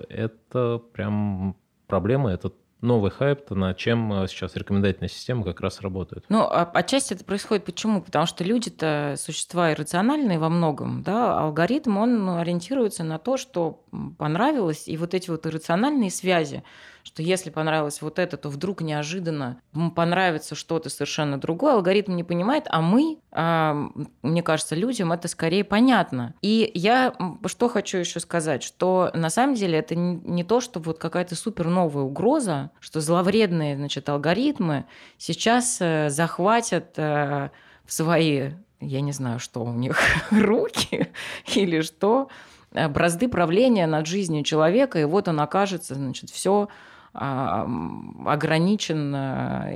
это 0.08 0.78
прям 0.92 1.56
проблема, 1.86 2.30
это 2.30 2.52
новый 2.84 3.10
хайп, 3.10 3.50
на 3.50 3.74
чем 3.74 4.12
э, 4.12 4.28
сейчас 4.28 4.54
рекомендательная 4.56 5.08
система 5.08 5.42
как 5.44 5.60
раз 5.60 5.80
работает. 5.80 6.24
Ну, 6.28 6.40
а, 6.42 6.70
отчасти 6.74 7.14
это 7.14 7.24
происходит 7.24 7.64
почему? 7.64 8.02
Потому 8.02 8.26
что 8.26 8.44
люди-то 8.44 9.14
существа 9.16 9.72
иррациональные 9.72 10.38
во 10.38 10.48
многом, 10.48 11.02
да, 11.02 11.38
алгоритм, 11.40 11.96
он 11.96 12.28
ориентируется 12.28 13.02
на 13.02 13.18
то, 13.18 13.36
что 13.36 13.84
понравилось, 14.18 14.86
и 14.86 14.96
вот 14.96 15.14
эти 15.14 15.30
вот 15.30 15.46
иррациональные 15.46 16.10
связи, 16.10 16.62
что 17.04 17.22
если 17.22 17.50
понравилось 17.50 18.00
вот 18.00 18.18
это, 18.18 18.38
то 18.38 18.48
вдруг 18.48 18.80
неожиданно 18.80 19.60
понравится 19.94 20.54
что-то 20.54 20.88
совершенно 20.88 21.38
другое, 21.38 21.74
алгоритм 21.74 22.16
не 22.16 22.24
понимает, 22.24 22.64
а 22.70 22.80
мы, 22.80 23.18
а, 23.30 23.90
мне 24.22 24.42
кажется, 24.42 24.74
людям 24.74 25.12
это 25.12 25.28
скорее 25.28 25.64
понятно. 25.64 26.34
И 26.40 26.70
я 26.74 27.14
что 27.46 27.68
хочу 27.68 27.98
еще 27.98 28.20
сказать, 28.20 28.62
что 28.62 29.10
на 29.12 29.28
самом 29.28 29.54
деле 29.54 29.78
это 29.78 29.94
не 29.94 30.44
то, 30.44 30.60
что 30.60 30.80
вот 30.80 30.98
какая-то 30.98 31.36
супер 31.36 31.68
новая 31.68 32.04
угроза, 32.04 32.70
что 32.80 33.00
зловредные, 33.00 33.76
значит, 33.76 34.08
алгоритмы 34.08 34.86
сейчас 35.18 35.76
э, 35.80 36.08
захватят 36.08 36.94
э, 36.96 37.50
в 37.84 37.92
свои, 37.92 38.52
я 38.80 39.00
не 39.02 39.12
знаю, 39.12 39.40
что 39.40 39.62
у 39.62 39.72
них, 39.74 39.98
руки 40.30 41.08
или 41.54 41.82
что, 41.82 42.28
э, 42.72 42.88
бразды 42.88 43.28
правления 43.28 43.86
над 43.86 44.06
жизнью 44.06 44.42
человека, 44.42 44.98
и 44.98 45.04
вот 45.04 45.28
он 45.28 45.40
окажется, 45.40 45.94
значит, 45.94 46.30
все 46.30 46.68
ограничен 47.14 49.14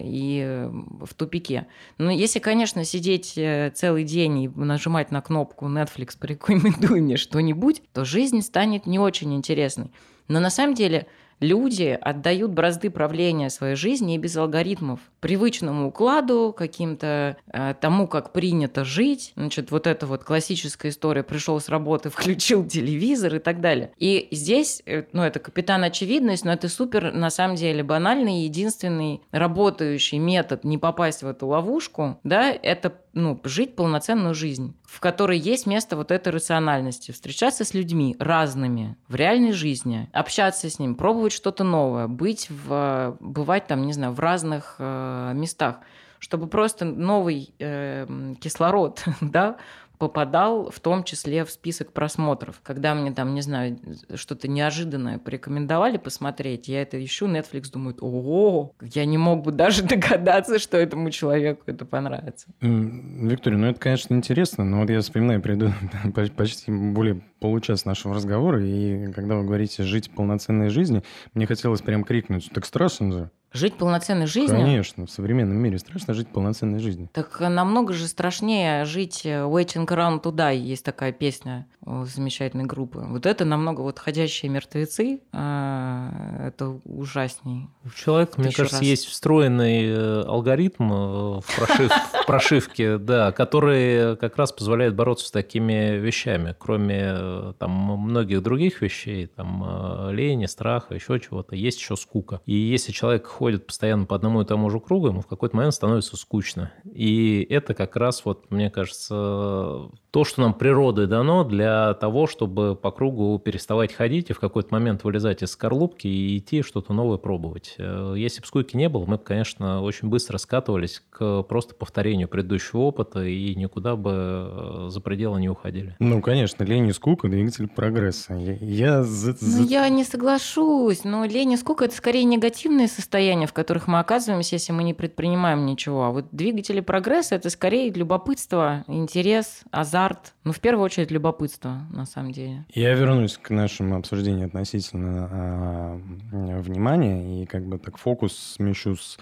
и 0.03 0.69
в 1.01 1.15
тупике. 1.15 1.67
Но 1.97 2.11
если, 2.11 2.41
конечно, 2.41 2.85
сидеть 2.85 3.35
э, 3.37 3.71
целый 3.75 4.05
день 4.05 4.43
и 4.43 4.49
нажимать 4.49 5.11
на 5.11 5.21
кнопку 5.21 5.67
Netflix 5.67 6.19
«порекомендуй 6.19 7.01
мне 7.01 7.17
что-нибудь», 7.17 7.83
то 7.93 8.05
жизнь 8.05 8.43
станет 8.43 8.87
не 8.87 8.99
очень 8.99 9.35
интересной. 9.35 9.93
Но 10.27 10.41
на 10.41 10.51
самом 10.51 10.75
деле 10.75 11.07
люди 11.41 11.99
отдают 12.01 12.53
бразды 12.53 12.91
правления 12.91 13.51
своей 13.51 13.75
жизни 13.75 14.15
и 14.15 14.19
без 14.19 14.37
алгоритмов, 14.37 15.01
привычному 15.21 15.89
укладу, 15.89 16.55
каким-то 16.57 17.37
э, 17.53 17.75
тому, 17.81 18.07
как 18.07 18.33
принято 18.33 18.85
жить. 18.85 19.33
Значит, 19.37 19.71
вот 19.71 19.87
эта 19.87 20.07
вот 20.07 20.25
классическая 20.25 20.91
история, 20.91 21.23
пришел 21.23 21.61
с 21.61 21.69
работы, 21.69 22.11
включил 22.11 22.67
телевизор 22.67 23.37
и 23.37 23.39
так 23.39 23.61
далее. 23.61 23.93
И 23.99 24.29
здесь, 24.31 24.83
э, 24.87 25.05
ну, 25.13 25.23
это 25.23 25.39
капитан 25.39 25.85
очевидность, 25.85 26.45
но 26.45 26.53
это 26.53 26.69
супер, 26.69 27.13
на 27.13 27.31
самом 27.31 27.57
деле, 27.57 27.83
банальный, 27.83 28.43
единственный 28.45 29.23
работающий 29.31 30.19
метод 30.19 30.65
не 30.65 30.79
попасть 30.79 31.23
в 31.23 31.27
эту 31.27 31.47
ловушку, 31.47 32.19
да, 32.25 32.51
это 32.51 32.95
ну, 33.13 33.41
жить 33.45 33.75
полноценную 33.75 34.35
жизнь, 34.35 34.75
в 34.89 35.01
которой 35.01 35.39
есть 35.39 35.67
место 35.67 35.97
вот 35.97 36.11
этой 36.11 36.33
рациональности, 36.33 37.13
встречаться 37.13 37.65
с 37.65 37.75
людьми 37.75 38.17
разными 38.19 38.97
в 39.07 39.17
реальной 39.17 39.53
жизни, 39.53 40.09
общаться 40.15 40.71
с 40.71 40.79
ним, 40.79 40.95
пробовать 40.95 41.33
что-то 41.33 41.63
новое, 41.63 42.09
быть 42.09 42.49
в, 42.49 43.17
бывать 43.21 43.67
там, 43.67 43.83
не 43.83 43.93
знаю, 43.93 44.15
в 44.15 44.21
разных 44.21 44.77
э, 44.79 45.33
местах, 45.35 45.81
чтобы 46.19 46.47
просто 46.47 46.87
новый 46.87 47.55
э, 47.59 48.07
кислород, 48.41 49.05
да, 49.21 49.59
попадал 49.99 50.71
в 50.71 50.81
том 50.81 51.05
числе 51.05 51.45
в 51.45 51.51
список 51.51 51.93
просмотров. 51.93 52.61
Когда 52.63 52.95
мне 52.95 53.13
там, 53.13 53.35
не 53.35 53.43
знаю, 53.43 53.79
что-то 54.15 54.49
неожиданное 54.49 55.19
порекомендовали 55.19 55.97
посмотреть, 55.97 56.69
я 56.69 56.83
это 56.83 57.03
ищу, 57.05 57.27
Netflix 57.27 57.71
думает, 57.73 57.99
ого, 58.01 58.75
я 58.81 59.05
не 59.05 59.19
мог 59.19 59.43
бы 59.43 59.53
даже 59.53 59.83
догадаться, 59.87 60.59
что 60.59 60.77
этому 60.77 61.11
человеку 61.11 61.63
это 61.67 61.85
понравится. 61.85 62.49
Виктория, 62.61 63.59
ну 63.59 63.67
это, 63.67 63.81
конечно, 63.81 64.15
интересно, 64.15 64.65
но 64.65 64.81
вот 64.81 64.91
я 64.91 65.01
вспоминаю, 65.01 65.43
приду 65.43 65.73
почти 66.37 66.71
более 66.71 67.21
получаса 67.41 67.89
нашего 67.89 68.15
разговора, 68.15 68.65
и 68.65 69.13
когда 69.13 69.37
вы 69.37 69.45
говорите 69.45 69.83
«жить 69.83 70.11
полноценной 70.11 70.71
жизнью», 70.71 71.03
мне 71.35 71.47
хотелось 71.47 71.83
прям 71.83 72.05
крикнуть, 72.05 72.51
так 72.53 72.65
страшно 72.65 73.13
же. 73.13 73.31
Жить 73.53 73.79
полноценной 73.79 74.27
жизнью? 74.27 74.61
Конечно, 74.61 75.07
в 75.07 75.11
современном 75.11 75.57
мире 75.57 75.79
страшно 75.79 76.13
жить 76.13 76.29
полноценной 76.29 76.81
жизнью. 76.81 77.09
Так 77.15 77.41
намного 77.41 77.95
же 77.95 78.07
страшнее 78.07 78.85
жить 78.85 79.23
э, 79.25 79.41
Waiting 79.41 79.87
Around 79.87 80.23
to 80.23 80.33
Die, 80.33 80.59
есть 80.59 80.85
такая 80.85 81.13
песня 81.13 81.67
замечательной 82.05 82.65
группы. 82.65 83.01
Вот 83.01 83.25
это 83.25 83.45
намного, 83.47 83.81
вот 83.81 83.99
«Ходящие 83.99 84.51
мертвецы», 84.51 85.21
а, 85.33 86.47
это 86.47 86.81
ужасней. 86.85 87.69
У 87.85 87.91
человека, 87.91 88.35
мне 88.37 88.53
кажется, 88.53 88.79
раз. 88.79 88.87
есть 88.87 89.07
встроенный 89.07 89.87
э, 89.87 90.23
алгоритм 90.27 90.93
э, 90.93 91.41
в, 91.41 91.45
прошив... 91.57 91.91
в 91.91 92.27
прошивке, 92.27 92.99
да, 92.99 93.33
который 93.33 94.17
как 94.17 94.37
раз 94.37 94.53
позволяет 94.53 94.95
бороться 94.95 95.29
с 95.29 95.31
такими 95.31 95.97
вещами, 95.97 96.55
кроме 96.59 97.55
там 97.59 97.71
многих 97.71 98.43
других 98.43 98.83
вещей, 98.83 99.27
там 99.27 100.11
лени, 100.11 100.45
страха, 100.45 100.95
еще 100.95 101.19
чего-то, 101.19 101.57
есть 101.57 101.81
еще 101.81 101.97
скука. 101.97 102.43
И 102.45 102.53
если 102.53 102.93
человек 102.93 103.27
ходит 103.39 103.67
постоянно 103.67 104.05
по 104.05 104.17
одному 104.17 104.43
и 104.43 104.45
тому 104.45 104.69
же 104.69 104.81
кругу, 104.81 105.09
ему 105.09 105.21
в 105.21 105.27
какой-то 105.29 105.57
момент 105.57 105.73
становится 105.73 106.17
скучно. 106.17 106.73
И 106.85 107.47
это 107.49 107.73
как 107.73 107.95
раз, 107.95 108.25
вот, 108.25 108.51
мне 108.51 108.69
кажется, 108.69 109.91
то, 110.11 110.25
что 110.25 110.41
нам 110.41 110.55
природой 110.55 111.07
дано 111.07 111.45
для 111.45 111.95
того, 111.95 112.27
чтобы 112.27 112.75
по 112.75 112.91
кругу 112.91 113.39
переставать 113.39 113.93
ходить 113.93 114.31
и 114.31 114.33
в 114.33 114.41
какой-то 114.41 114.73
момент 114.73 115.05
вылезать 115.05 115.43
из 115.45 115.53
скорлупки 115.53 116.09
и 116.09 116.39
идти 116.39 116.63
что-то 116.63 116.93
новое 116.93 117.19
пробовать. 117.19 117.77
Э, 117.79 118.15
если 118.17 118.41
бы 118.41 118.47
скуки 118.49 118.77
не 118.77 118.89
было, 118.89 119.05
мы 119.07 119.19
бы, 119.19 119.23
конечно, 119.23 119.83
очень 119.83 120.09
быстро 120.09 120.39
скатывались 120.39 121.03
к 121.11 121.43
просто 121.43 121.77
повторению 121.77 122.27
предыдущего 122.27 122.81
опыта 122.81 123.23
и 123.23 123.55
никуда 123.55 123.95
бы 123.95 124.11
э, 124.13 124.87
за 124.91 125.01
пределы 125.01 125.41
не 125.41 125.49
уходили. 125.49 125.95
Ну, 126.01 126.21
конечно, 126.23 126.65
лень 126.65 126.89
и 126.89 126.93
скука– 126.93 127.29
двигатель 127.29 127.69
прогресса. 127.69 128.35
Я, 128.35 128.55
я, 128.55 129.03
за, 129.05 129.35
за... 129.35 129.61
Ну, 129.61 129.69
я 129.69 129.89
не 129.89 130.03
соглашусь, 130.03 131.05
но 131.05 131.25
лень 131.25 131.53
и 131.53 131.57
скука– 131.57 131.85
это 131.87 131.95
скорее 131.95 132.25
негативные 132.25 132.89
состояния, 133.29 133.47
в 133.47 133.53
которых 133.53 133.89
мы 133.89 133.99
оказываемся, 133.99 134.55
если 134.55 134.73
мы 134.73 134.83
не 134.83 134.95
предпринимаем 134.95 135.67
ничего. 135.67 136.05
А 136.05 136.11
вот 136.11 136.29
двигатели 136.33 136.81
прогресса– 136.81 137.35
это 137.37 137.51
скорее 137.51 137.91
любопытство, 137.91 138.85
интерес, 138.87 139.65
азарт, 139.71 140.35
ну, 140.45 140.53
в 140.53 140.61
первую 140.61 140.87
очередь, 140.87 141.11
любопытство, 141.11 141.83
на 141.91 142.07
самом 142.07 142.33
деле. 142.33 142.65
Я 142.73 142.95
вернусь 142.95 143.37
к 143.37 143.51
нашему 143.51 143.97
обсуждению 143.97 144.47
относительно 144.47 146.01
э, 146.33 146.61
внимания 146.61 147.43
и 147.43 147.47
как 147.47 147.67
бы 147.67 147.79
так 147.79 147.99
фокус 147.99 148.35
смещу 148.57 148.97
с 148.97 149.19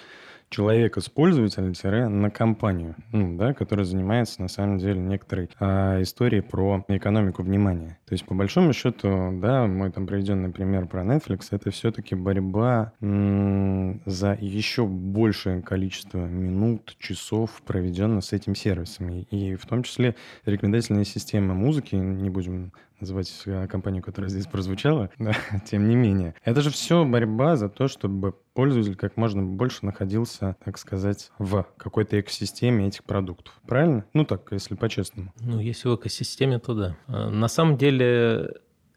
человека 0.49 1.01
с 1.01 1.09
пользователя 1.09 2.09
на 2.09 2.31
компанию, 2.31 2.95
ну, 3.13 3.37
да, 3.37 3.53
которая 3.55 3.85
занимается 3.85 4.41
на 4.41 4.49
самом 4.49 4.79
деле 4.79 5.01
некоторой 5.01 5.51
а, 5.59 6.01
историей 6.03 6.43
про 6.43 6.85
экономику 6.89 7.43
внимания. 7.43 7.99
То 8.07 8.13
есть 8.13 8.25
по 8.25 8.35
большому 8.35 8.73
счету, 8.73 9.31
да, 9.41 9.67
мой 9.67 9.91
там 9.91 10.07
приведенный 10.07 10.51
пример 10.51 10.87
про 10.87 11.03
Netflix, 11.03 11.49
это 11.51 11.71
все-таки 11.73 12.15
борьба 12.15 12.93
за 13.01 14.39
еще 14.41 14.87
большее 14.87 15.61
количество 15.61 16.19
минут, 16.19 16.97
часов, 17.01 17.63
проведенных 17.67 18.25
с 18.25 18.33
этим 18.33 18.55
сервисом. 18.55 19.11
И, 19.11 19.23
и 19.23 19.57
в 19.57 19.67
том 19.67 19.83
числе 19.83 20.15
рекомендательные 20.45 21.05
системы 21.05 21.55
музыки, 21.55 21.97
не 21.97 22.31
будем 22.31 22.73
называть 23.01 23.45
компанию, 23.69 24.03
которая 24.03 24.31
здесь 24.31 24.47
прозвучала, 24.47 25.11
да, 25.19 25.35
тем 25.67 25.89
не 25.89 25.97
менее. 25.97 26.35
Это 26.45 26.61
же 26.61 26.71
все 26.71 27.05
борьба 27.05 27.57
за 27.57 27.69
то, 27.69 27.89
чтобы 27.89 28.35
пользователь 28.55 28.97
как 28.97 29.17
можно 29.17 29.43
больше 29.43 29.85
находился, 29.85 30.57
так 30.65 30.79
сказать, 30.79 31.31
в 31.39 31.67
какой-то 31.77 32.19
экосистеме 32.19 32.89
этих 32.89 33.05
продуктов. 33.05 33.55
Правильно? 33.67 34.05
Ну 34.15 34.25
так, 34.25 34.49
если 34.51 34.75
по-честному. 34.75 35.33
Ну, 35.41 35.61
если 35.61 35.89
в 35.89 35.97
экосистеме, 35.97 36.59
то 36.59 36.75
да. 36.75 36.97
А, 37.07 37.29
на 37.29 37.49
самом 37.49 37.77
деле 37.77 37.96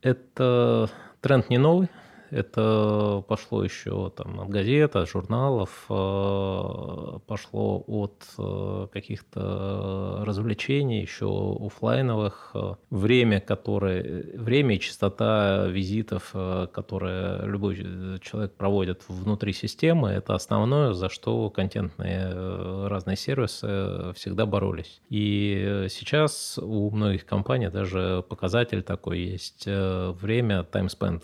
это 0.02 0.90
тренд 1.22 1.50
не 1.50 1.58
новый. 1.58 1.90
Это 2.32 3.24
пошло 3.28 3.64
еще 3.64 4.12
там, 4.16 4.40
от 4.40 4.50
газет, 4.50 4.96
от 4.96 5.10
журналов, 5.10 5.86
э, 5.90 7.20
пошло 7.26 7.84
от 7.88 8.24
э, 8.38 8.88
каких-то 8.92 10.24
развлечений, 10.26 11.02
еще 11.02 11.58
офлайновых. 11.60 12.56
Время, 12.90 13.40
которое, 13.40 14.26
время 14.38 14.76
и 14.76 14.80
частота 14.80 15.66
визитов, 15.68 16.32
э, 16.34 16.68
которые 16.72 17.48
любой 17.48 17.76
человек 18.22 18.54
проводит 18.54 19.04
внутри 19.08 19.54
системы, 19.54 20.10
это 20.10 20.36
основное, 20.36 20.94
за 20.94 21.10
что 21.10 21.50
контентные 21.50 22.88
разные 22.88 23.18
сервисы 23.18 24.14
всегда 24.14 24.46
боролись. 24.46 25.02
И 25.10 25.88
сейчас 25.90 26.60
у 26.62 26.92
многих 26.92 27.26
компаний 27.26 27.70
даже 27.70 28.24
показатель 28.28 28.84
такой 28.84 29.20
есть 29.20 29.66
время 29.66 30.66
time 30.72 30.88
spent, 30.88 31.24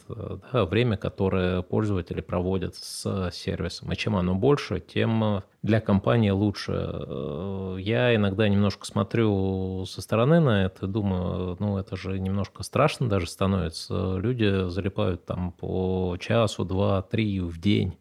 да, 0.52 0.66
время, 0.66 0.95
время, 0.96 0.98
которое 0.98 1.62
пользователи 1.62 2.22
проводят 2.22 2.76
с 2.76 3.30
сервисом. 3.32 3.92
И 3.92 3.96
чем 3.96 4.16
оно 4.16 4.36
больше, 4.36 4.80
тем 4.80 5.44
для 5.64 5.80
компании 5.80 6.32
лучше. 6.32 6.74
Э, 6.74 7.78
я 7.80 8.16
иногда 8.16 8.48
немножко 8.48 8.86
смотрю 8.86 9.86
со 9.86 10.02
стороны 10.02 10.40
на 10.40 10.66
это, 10.66 10.88
думаю, 10.88 11.58
ну 11.60 11.78
это 11.78 11.96
же 11.96 12.20
немножко 12.20 12.64
страшно 12.64 13.10
даже 13.10 13.28
становится. 13.28 14.18
Люди 14.18 14.70
залипают 14.70 15.26
там 15.26 15.52
по 15.52 16.18
часу, 16.20 16.66
два, 16.66 17.02
три 17.02 17.40
в 17.40 17.60
день 17.60 17.98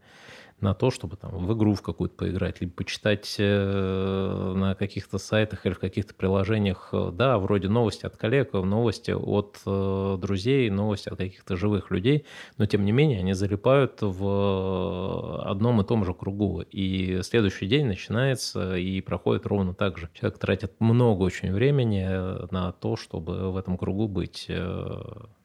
на 0.64 0.74
то, 0.74 0.90
чтобы 0.90 1.16
там 1.16 1.46
в 1.46 1.52
игру 1.54 1.74
в 1.74 1.82
какую-то 1.82 2.16
поиграть, 2.16 2.60
либо 2.60 2.72
почитать 2.72 3.36
э, 3.38 4.54
на 4.56 4.74
каких-то 4.74 5.18
сайтах 5.18 5.66
или 5.66 5.74
в 5.74 5.78
каких-то 5.78 6.14
приложениях, 6.14 6.88
э, 6.92 7.10
да, 7.12 7.38
вроде 7.38 7.68
новости 7.68 8.06
от 8.06 8.16
коллег, 8.16 8.54
новости 8.54 9.10
от 9.12 9.60
э, 9.66 10.18
друзей, 10.18 10.70
новости 10.70 11.10
от 11.10 11.18
каких-то 11.18 11.56
живых 11.56 11.90
людей, 11.90 12.24
но 12.56 12.66
тем 12.66 12.84
не 12.84 12.92
менее 12.92 13.20
они 13.20 13.34
залипают 13.34 13.98
в 14.00 15.42
одном 15.44 15.82
и 15.82 15.84
том 15.84 16.04
же 16.04 16.14
кругу. 16.14 16.62
И 16.62 17.20
следующий 17.22 17.66
день 17.66 17.86
начинается 17.86 18.76
и 18.76 19.02
проходит 19.02 19.46
ровно 19.46 19.74
так 19.74 19.98
же. 19.98 20.08
Человек 20.14 20.38
тратит 20.38 20.72
много 20.80 21.22
очень 21.22 21.52
времени 21.52 22.06
на 22.50 22.72
то, 22.72 22.96
чтобы 22.96 23.52
в 23.52 23.58
этом 23.58 23.76
кругу 23.76 24.08
быть 24.08 24.50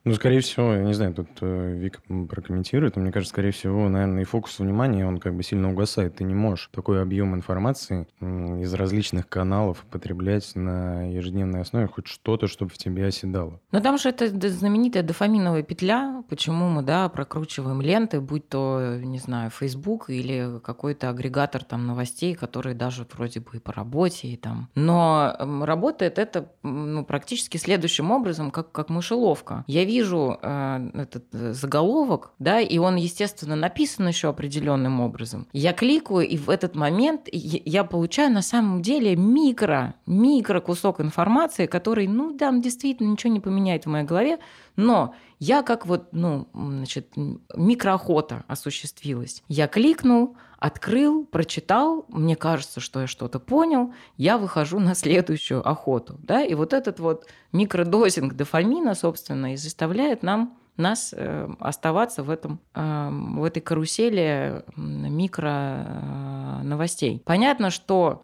ну, 0.05 0.13
скорее 0.13 0.39
всего, 0.39 0.73
я 0.73 0.83
не 0.83 0.93
знаю, 0.93 1.13
тут 1.13 1.27
э, 1.41 1.73
Вик 1.75 2.01
прокомментирует, 2.29 2.95
но 2.95 3.01
мне 3.01 3.11
кажется, 3.11 3.33
скорее 3.33 3.51
всего, 3.51 3.89
наверное, 3.89 4.21
и 4.21 4.25
фокус 4.25 4.59
внимания, 4.59 5.05
он 5.05 5.17
как 5.17 5.35
бы 5.35 5.43
сильно 5.43 5.69
угасает. 5.71 6.15
Ты 6.15 6.23
не 6.23 6.33
можешь 6.33 6.69
такой 6.73 7.01
объем 7.01 7.35
информации 7.35 8.07
из 8.21 8.73
различных 8.73 9.27
каналов 9.27 9.85
потреблять 9.91 10.55
на 10.55 11.03
ежедневной 11.11 11.61
основе 11.61 11.87
хоть 11.87 12.07
что-то, 12.07 12.47
чтобы 12.47 12.71
в 12.71 12.77
тебе 12.77 13.05
оседало. 13.07 13.59
Но 13.71 13.81
там 13.81 13.97
же 13.97 14.09
это 14.09 14.29
знаменитая 14.49 15.03
дофаминовая 15.03 15.63
петля, 15.63 16.23
почему 16.29 16.69
мы, 16.69 16.81
да, 16.81 17.09
прокручиваем 17.09 17.81
ленты, 17.81 18.21
будь 18.21 18.47
то, 18.47 18.97
не 19.01 19.19
знаю, 19.19 19.49
Facebook 19.49 20.09
или 20.09 20.59
какой-то 20.63 21.09
агрегатор 21.09 21.63
там 21.63 21.85
новостей, 21.85 22.35
которые 22.35 22.73
даже 22.73 23.05
вроде 23.13 23.41
бы 23.41 23.57
и 23.57 23.59
по 23.59 23.73
работе, 23.73 24.29
и 24.29 24.37
там. 24.37 24.69
Но 24.75 25.35
работает 25.65 26.19
это 26.19 26.53
ну, 26.63 27.03
практически 27.03 27.57
следующим 27.57 28.11
образом, 28.11 28.49
как, 28.49 28.71
как 28.71 28.89
мышеловка. 28.89 29.65
Я 29.67 29.83
вижу 29.89 30.37
э, 30.41 30.89
этот 30.93 31.25
заголовок, 31.31 32.31
да, 32.39 32.59
и 32.59 32.77
он, 32.77 32.95
естественно, 32.95 33.55
написан 33.55 34.07
еще 34.07 34.29
определенным 34.29 35.01
образом. 35.01 35.47
Я 35.51 35.73
кликаю, 35.73 36.27
и 36.27 36.37
в 36.37 36.49
этот 36.49 36.75
момент 36.75 37.21
я 37.31 37.83
получаю 37.83 38.31
на 38.31 38.41
самом 38.41 38.81
деле 38.81 39.15
микро, 39.15 39.95
микро 40.05 40.59
кусок 40.61 41.01
информации, 41.01 41.65
который, 41.65 42.07
ну, 42.07 42.37
там 42.37 42.61
действительно 42.61 43.11
ничего 43.11 43.33
не 43.33 43.39
поменяет 43.39 43.85
в 43.85 43.89
моей 43.89 44.05
голове, 44.05 44.37
но 44.75 45.13
я 45.39 45.63
как 45.63 45.85
вот, 45.85 46.09
ну, 46.11 46.47
значит, 46.53 47.13
микроохота 47.55 48.43
осуществилась. 48.47 49.41
Я 49.47 49.67
кликнул, 49.67 50.35
открыл, 50.59 51.25
прочитал, 51.25 52.05
мне 52.09 52.35
кажется, 52.35 52.81
что 52.81 53.01
я 53.01 53.07
что-то 53.07 53.39
понял, 53.39 53.93
я 54.17 54.37
выхожу 54.37 54.79
на 54.79 54.95
следующую 54.95 55.67
охоту. 55.67 56.19
Да? 56.21 56.43
И 56.43 56.53
вот 56.53 56.73
этот 56.73 56.99
вот 56.99 57.27
микродозинг 57.53 58.33
дофамина, 58.33 58.95
собственно, 58.95 59.53
и 59.53 59.57
заставляет 59.57 60.23
нам 60.23 60.57
нас 60.75 61.13
э, 61.15 61.49
оставаться 61.59 62.23
в, 62.23 62.29
этом, 62.29 62.59
э, 62.73 63.09
в 63.11 63.43
этой 63.43 63.61
карусели 63.61 64.63
микро 64.75 65.85
э, 65.85 66.61
новостей. 66.63 67.21
Понятно, 67.25 67.69
что 67.69 68.23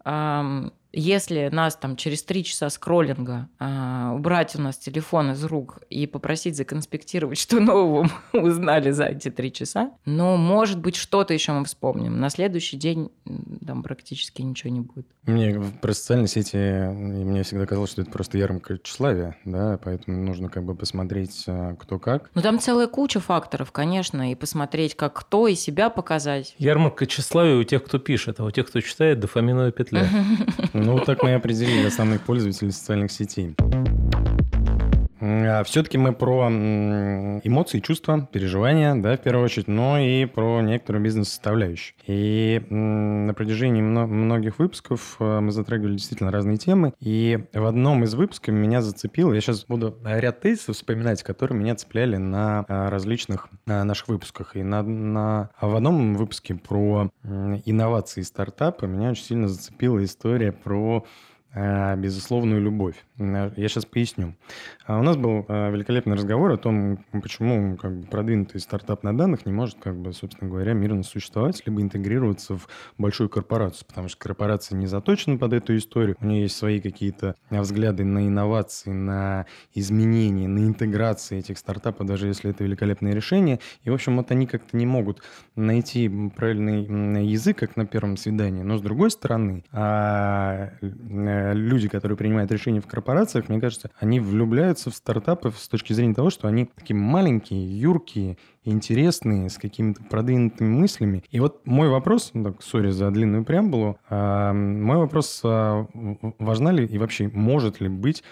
если 0.98 1.50
нас 1.52 1.76
там 1.76 1.96
через 1.96 2.22
три 2.22 2.42
часа 2.42 2.70
скроллинга 2.70 3.50
а, 3.58 4.14
убрать 4.14 4.56
у 4.56 4.62
нас 4.62 4.78
телефон 4.78 5.32
из 5.32 5.44
рук 5.44 5.80
и 5.90 6.06
попросить 6.06 6.56
законспектировать, 6.56 7.38
что 7.40 7.60
нового 7.60 8.08
мы 8.32 8.42
узнали 8.42 8.90
за 8.92 9.04
эти 9.04 9.30
три 9.30 9.52
часа, 9.52 9.92
ну, 10.06 10.36
может 10.36 10.80
быть, 10.80 10.96
что-то 10.96 11.34
еще 11.34 11.52
мы 11.52 11.66
вспомним. 11.66 12.18
На 12.18 12.30
следующий 12.30 12.78
день 12.78 13.10
там 13.66 13.82
практически 13.82 14.40
ничего 14.40 14.72
не 14.72 14.80
будет. 14.80 15.06
Мне 15.24 15.60
про 15.82 15.92
социальные 15.92 16.28
сети, 16.28 16.56
мне 16.56 17.42
всегда 17.42 17.66
казалось, 17.66 17.90
что 17.90 18.02
это 18.02 18.10
просто 18.10 18.38
ярмарка 18.38 18.78
тщеславия, 18.78 19.36
да, 19.44 19.78
поэтому 19.82 20.24
нужно 20.24 20.48
как 20.48 20.64
бы 20.64 20.74
посмотреть, 20.74 21.44
а, 21.46 21.74
кто 21.74 21.98
как. 21.98 22.30
Ну, 22.34 22.40
там 22.40 22.58
целая 22.58 22.86
куча 22.86 23.20
факторов, 23.20 23.70
конечно, 23.70 24.30
и 24.30 24.34
посмотреть, 24.34 24.94
как 24.94 25.12
кто, 25.12 25.46
и 25.46 25.54
себя 25.56 25.90
показать. 25.90 26.54
Ярмарка 26.56 27.06
тщеславия 27.06 27.56
у 27.56 27.64
тех, 27.64 27.84
кто 27.84 27.98
пишет, 27.98 28.40
а 28.40 28.44
у 28.44 28.50
тех, 28.50 28.66
кто 28.66 28.80
читает, 28.80 29.20
дофаминовая 29.20 29.72
петля. 29.72 30.08
Ну, 30.86 31.00
так 31.00 31.24
мы 31.24 31.30
и 31.30 31.32
определили 31.32 31.84
основных 31.88 32.20
пользователей 32.20 32.70
социальных 32.70 33.10
сетей. 33.10 33.56
А 35.20 35.64
все-таки 35.64 35.98
мы 35.98 36.12
про 36.12 36.48
эмоции, 36.48 37.80
чувства, 37.80 38.28
переживания, 38.30 38.94
да, 38.94 39.16
в 39.16 39.20
первую 39.20 39.44
очередь, 39.44 39.68
но 39.68 39.98
и 39.98 40.26
про 40.26 40.60
некоторую 40.60 41.02
бизнес-составляющую. 41.02 41.94
И 42.06 42.62
на 42.70 43.32
протяжении 43.34 43.82
многих 43.82 44.58
выпусков 44.58 45.16
э, 45.18 45.40
мы 45.40 45.52
затрагивали 45.52 45.94
действительно 45.94 46.30
разные 46.30 46.58
темы. 46.58 46.92
И 47.00 47.46
в 47.52 47.64
одном 47.64 48.04
из 48.04 48.14
выпусков 48.14 48.54
меня 48.54 48.82
зацепило, 48.82 49.32
я 49.32 49.40
сейчас 49.40 49.64
буду 49.64 49.98
ряд 50.04 50.40
тезисов 50.40 50.76
вспоминать, 50.76 51.22
которые 51.22 51.58
меня 51.58 51.74
цепляли 51.74 52.16
на 52.16 52.64
э, 52.68 52.88
различных 52.88 53.48
э, 53.66 53.82
наших 53.82 54.08
выпусках. 54.08 54.56
И 54.56 54.62
на, 54.62 54.82
на, 54.82 55.50
а 55.58 55.68
в 55.68 55.76
одном 55.76 56.14
выпуске 56.14 56.54
про 56.54 57.10
инновации 57.24 58.20
и 58.20 58.24
стартапы 58.24 58.86
меня 58.86 59.10
очень 59.10 59.24
сильно 59.24 59.48
зацепила 59.48 60.04
история 60.04 60.52
про 60.52 61.04
а, 61.04 61.04
безусловную 61.96 62.60
любовь. 62.60 62.96
Я 63.18 63.50
сейчас 63.56 63.86
поясню. 63.86 64.34
А 64.86 64.98
у 64.98 65.02
нас 65.02 65.16
был 65.16 65.44
а, 65.48 65.70
великолепный 65.70 66.14
разговор 66.14 66.52
о 66.52 66.58
том, 66.58 67.04
почему 67.10 67.76
как 67.76 67.98
бы, 67.98 68.06
продвинутый 68.06 68.60
стартап 68.60 69.02
на 69.02 69.16
данных 69.16 69.46
не 69.46 69.52
может, 69.52 69.78
как 69.80 69.96
бы, 69.96 70.12
собственно 70.12 70.50
говоря, 70.50 70.74
мирно 70.74 71.02
существовать, 71.02 71.60
либо 71.66 71.80
интегрироваться 71.80 72.56
в 72.56 72.68
большую 72.98 73.28
корпорацию, 73.28 73.86
потому 73.88 74.08
что 74.08 74.18
корпорация 74.18 74.76
не 74.76 74.86
заточена 74.86 75.38
под 75.38 75.54
эту 75.54 75.76
историю, 75.76 76.16
у 76.20 76.26
нее 76.26 76.42
есть 76.42 76.56
свои 76.56 76.80
какие-то 76.80 77.34
взгляды 77.50 78.04
на 78.04 78.28
инновации, 78.28 78.90
на 78.90 79.46
изменения, 79.74 80.46
на 80.46 80.58
интеграции 80.66 81.38
этих 81.38 81.58
стартапов, 81.58 82.06
даже 82.06 82.28
если 82.28 82.50
это 82.50 82.62
великолепное 82.62 83.12
решение. 83.12 83.60
И, 83.82 83.90
в 83.90 83.94
общем, 83.94 84.16
вот 84.16 84.30
они 84.30 84.46
как-то 84.46 84.76
не 84.76 84.86
могут 84.86 85.22
найти 85.56 86.08
правильный 86.36 87.26
язык, 87.26 87.58
как 87.58 87.76
на 87.76 87.86
первом 87.86 88.16
свидании. 88.16 88.62
Но, 88.62 88.76
с 88.76 88.82
другой 88.82 89.10
стороны, 89.10 89.64
люди, 91.52 91.88
которые 91.88 92.16
принимают 92.16 92.50
решения 92.50 92.80
в 92.80 92.86
корпорациях, 92.86 93.48
мне 93.48 93.60
кажется, 93.60 93.90
они 93.98 94.20
влюбляются 94.20 94.90
в 94.90 94.94
стартапы 94.94 95.52
с 95.56 95.68
точки 95.68 95.92
зрения 95.92 96.14
того, 96.14 96.30
что 96.30 96.48
они 96.48 96.66
такие 96.66 96.96
маленькие, 96.96 97.80
юркие, 97.80 98.38
интересные, 98.64 99.48
с 99.48 99.58
какими-то 99.58 100.02
продвинутыми 100.04 100.68
мыслями. 100.68 101.24
И 101.30 101.40
вот 101.40 101.66
мой 101.66 101.88
вопрос, 101.88 102.30
ну 102.34 102.44
так, 102.44 102.62
сори 102.62 102.90
за 102.90 103.10
длинную 103.10 103.44
преамбулу, 103.44 103.98
э, 104.08 104.52
мой 104.52 104.96
вопрос, 104.96 105.40
э, 105.44 105.86
важна 106.38 106.72
ли 106.72 106.84
и 106.84 106.98
вообще 106.98 107.28
может 107.28 107.80
ли 107.80 107.88
быть 107.88 108.22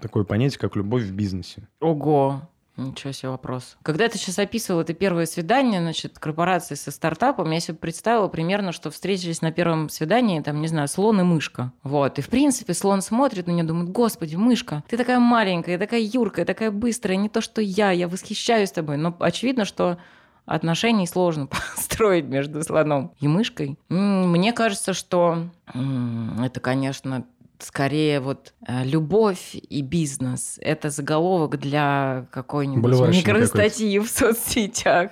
такое 0.00 0.24
понятие, 0.24 0.58
как 0.60 0.76
любовь 0.76 1.02
в 1.02 1.14
бизнесе? 1.14 1.68
Ого, 1.80 2.48
Ничего 2.76 3.12
себе 3.12 3.30
вопрос. 3.30 3.76
Когда 3.82 4.08
ты 4.08 4.18
сейчас 4.18 4.38
описывал 4.38 4.80
это 4.80 4.92
первое 4.92 5.24
свидание, 5.26 5.80
значит, 5.80 6.18
корпорации 6.18 6.74
со 6.74 6.90
стартапом, 6.90 7.50
я 7.50 7.60
себе 7.60 7.76
представила 7.76 8.28
примерно, 8.28 8.72
что 8.72 8.90
встретились 8.90 9.40
на 9.40 9.50
первом 9.50 9.88
свидании, 9.88 10.40
там, 10.40 10.60
не 10.60 10.68
знаю, 10.68 10.86
слон 10.88 11.20
и 11.20 11.24
мышка. 11.24 11.72
Вот. 11.82 12.18
И, 12.18 12.22
в 12.22 12.28
принципе, 12.28 12.74
слон 12.74 13.00
смотрит 13.00 13.46
на 13.46 13.52
меня, 13.52 13.64
думает, 13.64 13.90
господи, 13.90 14.36
мышка, 14.36 14.84
ты 14.88 14.96
такая 14.96 15.18
маленькая, 15.18 15.78
такая 15.78 16.00
юркая, 16.00 16.44
такая 16.44 16.70
быстрая, 16.70 17.16
не 17.16 17.30
то, 17.30 17.40
что 17.40 17.62
я, 17.62 17.92
я 17.92 18.08
восхищаюсь 18.08 18.72
тобой. 18.72 18.98
Но 18.98 19.16
очевидно, 19.20 19.64
что 19.64 19.98
отношений 20.44 21.06
сложно 21.06 21.46
построить 21.76 22.26
между 22.26 22.62
слоном 22.62 23.12
и 23.20 23.28
мышкой. 23.28 23.78
Мне 23.88 24.52
кажется, 24.52 24.92
что 24.92 25.48
это, 25.74 26.60
конечно, 26.60 27.26
скорее 27.62 28.20
вот 28.20 28.54
э, 28.66 28.84
любовь 28.84 29.54
и 29.54 29.82
бизнес. 29.82 30.58
Это 30.60 30.90
заголовок 30.90 31.58
для 31.58 32.26
какой-нибудь 32.30 32.92
микростатьи 33.08 33.98
в 33.98 34.08
соцсетях. 34.08 35.10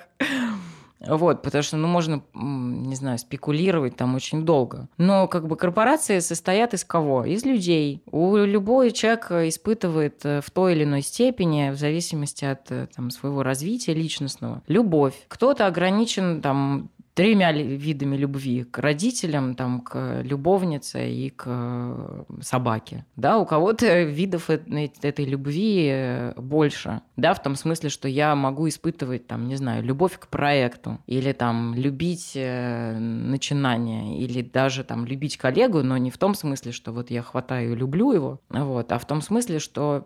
Вот, 1.07 1.43
потому 1.43 1.63
что, 1.63 1.77
ну, 1.77 1.89
можно, 1.89 2.23
не 2.35 2.95
знаю, 2.95 3.19
спекулировать 3.19 3.97
там 3.97 4.15
очень 4.15 4.45
долго. 4.45 4.89
Но 4.97 5.29
как 5.29 5.47
бы 5.47 5.57
корпорации 5.57 6.19
состоят 6.21 6.75
из 6.75 6.85
кого? 6.85 7.25
Из 7.25 7.45
людей. 7.45 8.03
У 8.11 8.37
любой 8.37 8.91
человек 8.91 9.31
испытывает 9.31 10.25
э, 10.25 10.41
в 10.41 10.51
той 10.51 10.73
или 10.73 10.85
иной 10.85 11.03
степени, 11.03 11.71
в 11.71 11.77
зависимости 11.77 12.45
от 12.45 12.71
э, 12.71 12.89
там, 12.95 13.11
своего 13.11 13.43
развития 13.43 13.95
личностного, 13.95 14.63
любовь. 14.67 15.15
Кто-то 15.29 15.67
ограничен 15.67 16.41
там 16.41 16.91
тремя 17.15 17.53
видами 17.53 18.17
любви 18.17 18.65
к 18.65 18.79
родителям, 18.79 19.55
там, 19.55 19.81
к 19.81 20.23
любовнице 20.23 21.11
и 21.11 21.31
к 21.31 21.45
э, 21.47 22.25
собаке. 22.41 23.07
Да, 23.17 23.39
у 23.39 23.47
кого-то 23.47 24.03
видов 24.03 24.51
этой 24.51 25.25
любви 25.25 25.89
э, 25.91 26.33
больше. 26.37 27.03
Да, 27.17 27.35
в 27.35 27.43
том 27.43 27.55
смысле, 27.55 27.89
что 27.89 28.09
я 28.09 28.35
могу 28.35 28.69
испытывать, 28.69 29.29
там, 29.29 29.47
не 29.47 29.57
знаю, 29.57 29.85
любовь 29.85 30.19
к 30.19 30.27
проекту, 30.27 30.99
или 31.07 31.33
там 31.33 31.75
любить 31.75 32.33
э, 32.35 32.99
начинание, 32.99 34.19
или 34.19 34.43
даже 34.43 34.83
там 34.83 35.07
любить 35.07 35.37
коллегу, 35.37 35.83
но 35.83 35.97
не 35.97 36.11
в 36.11 36.19
том 36.19 36.35
смысле, 36.35 36.73
что 36.73 36.93
вот 36.93 37.11
я 37.11 37.23
хватаю 37.23 37.73
и 37.73 37.77
люблю 37.77 38.13
его, 38.13 38.41
вот, 38.51 38.91
а 38.91 38.99
в 38.99 39.07
том 39.07 39.21
смысле, 39.21 39.61
что, 39.61 40.05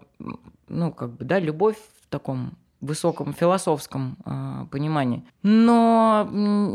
ну, 0.69 0.93
как 0.93 1.17
бы, 1.17 1.25
да, 1.25 1.39
любовь 1.39 1.77
в 2.03 2.09
таком 2.11 2.53
высоком 2.81 3.35
философском 3.35 4.17
э, 4.25 4.67
понимании. 4.71 5.25
Но 5.43 6.29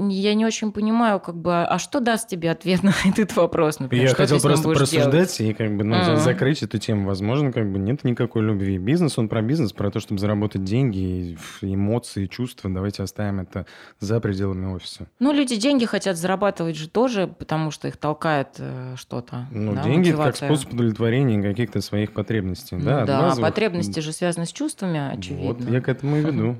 я 0.09 0.33
не 0.33 0.45
очень 0.45 0.71
понимаю, 0.71 1.19
как 1.19 1.35
бы, 1.35 1.63
а 1.63 1.79
что 1.79 2.01
даст 2.01 2.27
тебе 2.27 2.51
ответ 2.51 2.83
на 2.83 2.93
этот 3.05 3.35
вопрос? 3.35 3.79
Например, 3.79 4.07
я 4.07 4.13
хотел 4.13 4.39
просто 4.41 4.69
просуждать 4.69 5.37
делать? 5.37 5.41
и 5.41 5.53
как 5.53 5.75
бы 5.77 5.83
ну, 5.83 5.95
uh-huh. 5.95 6.17
закрыть 6.17 6.61
эту 6.63 6.77
тему. 6.77 7.07
Возможно, 7.07 7.51
как 7.51 7.71
бы 7.71 7.79
нет 7.79 8.03
никакой 8.03 8.41
любви. 8.43 8.77
Бизнес, 8.77 9.17
он 9.17 9.29
про 9.29 9.41
бизнес, 9.41 9.71
про 9.71 9.91
то, 9.91 9.99
чтобы 9.99 10.19
заработать 10.19 10.63
деньги, 10.63 11.37
эмоции, 11.61 12.25
чувства. 12.25 12.69
Давайте 12.69 13.03
оставим 13.03 13.39
это 13.39 13.65
за 13.99 14.19
пределами 14.19 14.73
офиса. 14.73 15.07
Ну, 15.19 15.31
люди 15.31 15.55
деньги 15.55 15.85
хотят 15.85 16.17
зарабатывать 16.17 16.75
же 16.75 16.89
тоже, 16.89 17.27
потому 17.27 17.71
что 17.71 17.87
их 17.87 17.95
толкает 17.95 18.55
э, 18.57 18.95
что-то. 18.97 19.47
Ну, 19.51 19.73
да, 19.73 19.83
деньги 19.83 20.09
мотивация. 20.09 20.49
как 20.49 20.57
способ 20.57 20.73
удовлетворения 20.73 21.41
каких-то 21.41 21.79
своих 21.79 22.11
потребностей. 22.11 22.75
Ну, 22.75 22.83
да, 22.83 23.05
да 23.05 23.35
потребности 23.35 24.01
же 24.01 24.11
связаны 24.11 24.45
с 24.45 24.51
чувствами, 24.51 25.13
очевидно. 25.13 25.47
Вот 25.47 25.61
я 25.61 25.81
этому 25.93 26.17
и 26.17 26.21
веду. 26.21 26.57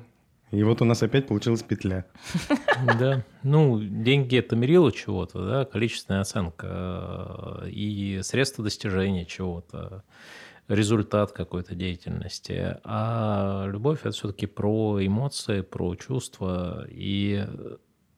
И 0.53 0.61
вот 0.61 0.81
у 0.83 0.85
нас 0.85 1.01
опять 1.01 1.27
получилась 1.27 1.63
петля. 1.63 2.05
Да. 2.99 3.23
Ну, 3.43 3.79
деньги– 3.81 4.37
это 4.37 4.55
мерило 4.55 4.91
чего-то, 4.91 5.45
да, 5.45 5.65
количественная 5.65 6.21
оценка 6.21 7.61
э, 7.63 7.69
и 7.69 8.19
средства 8.23 8.63
достижения 8.63 9.25
чего-то, 9.25 10.03
результат 10.67 11.31
какой-то 11.31 11.75
деятельности. 11.75 12.77
А 12.83 13.65
любовь– 13.67 13.99
это 14.01 14.11
все-таки 14.11 14.45
про 14.45 15.03
эмоции, 15.05 15.61
про 15.61 15.95
чувства. 15.95 16.85
И 16.89 17.45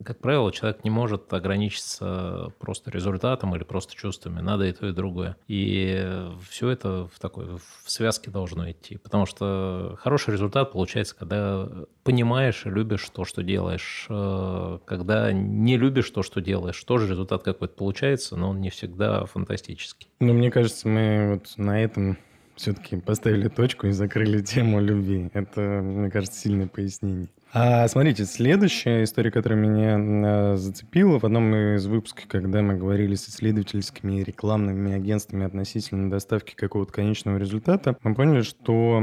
как 0.04 0.20
правило, 0.20 0.52
человек 0.52 0.84
не 0.84 0.90
может 0.90 1.32
ограничиться 1.34 2.52
просто 2.60 2.92
результатом 2.92 3.56
или 3.56 3.64
просто 3.64 3.96
чувствами. 3.96 4.42
Надо 4.42 4.66
и 4.66 4.72
то, 4.72 4.88
и 4.88 4.92
другое. 4.92 5.38
И 5.48 6.30
все 6.50 6.70
это 6.70 7.08
в 7.14 7.20
такой 7.20 7.58
в 7.58 7.90
связке 7.92 8.30
должно 8.30 8.70
идти. 8.70 8.98
Потому 8.98 9.26
что 9.26 9.98
хороший 10.02 10.34
результат 10.34 10.74
получается, 10.74 11.16
когда 11.16 11.68
понимаешь 12.04 12.66
и 12.66 12.70
любишь 12.70 13.08
то, 13.10 13.26
что 13.26 13.44
делаешь. 13.44 14.06
Э, 14.10 14.80
когда 14.86 15.32
не 15.32 15.78
любишь 15.78 16.10
то, 16.10 16.24
что 16.24 16.42
делаешь, 16.42 16.82
тоже 16.84 17.10
результат 17.10 17.44
какой-то 17.44 17.74
получается, 17.74 18.36
но 18.36 18.50
он 18.50 18.62
не 18.62 18.70
всегда 18.70 19.26
фантастический. 19.26 20.10
Ну, 20.20 20.34
мне 20.34 20.52
кажется, 20.52 20.88
мы 20.88 21.34
вот 21.36 21.54
на 21.58 21.82
этом 21.82 22.18
все-таки 22.56 22.98
поставили 22.98 23.50
точку 23.50 23.88
и 23.88 23.92
закрыли 23.92 24.42
тему 24.42 24.82
любви. 24.82 25.30
Это, 25.34 25.62
мне 25.62 26.10
кажется, 26.10 26.40
сильное 26.40 26.68
пояснение. 26.68 27.28
А 27.58 27.88
смотрите, 27.88 28.26
следующая 28.26 29.06
история, 29.06 29.32
которая 29.32 29.58
меня 29.58 29.96
а, 29.98 30.58
зацепила 30.58 31.20
в 31.20 31.24
одном 31.24 31.56
из 31.56 31.86
выпусков, 31.86 32.28
когда 32.28 32.62
мы 32.62 32.76
говорили 32.76 33.16
с 33.16 33.30
исследовательскими 33.30 34.24
рекламными 34.24 34.92
агентствами 34.92 35.46
относительно 35.46 36.10
доставки 36.10 36.54
какого-то 36.54 36.92
конечного 36.92 37.38
результата, 37.38 37.96
мы 38.04 38.14
поняли, 38.14 38.42
что 38.42 39.02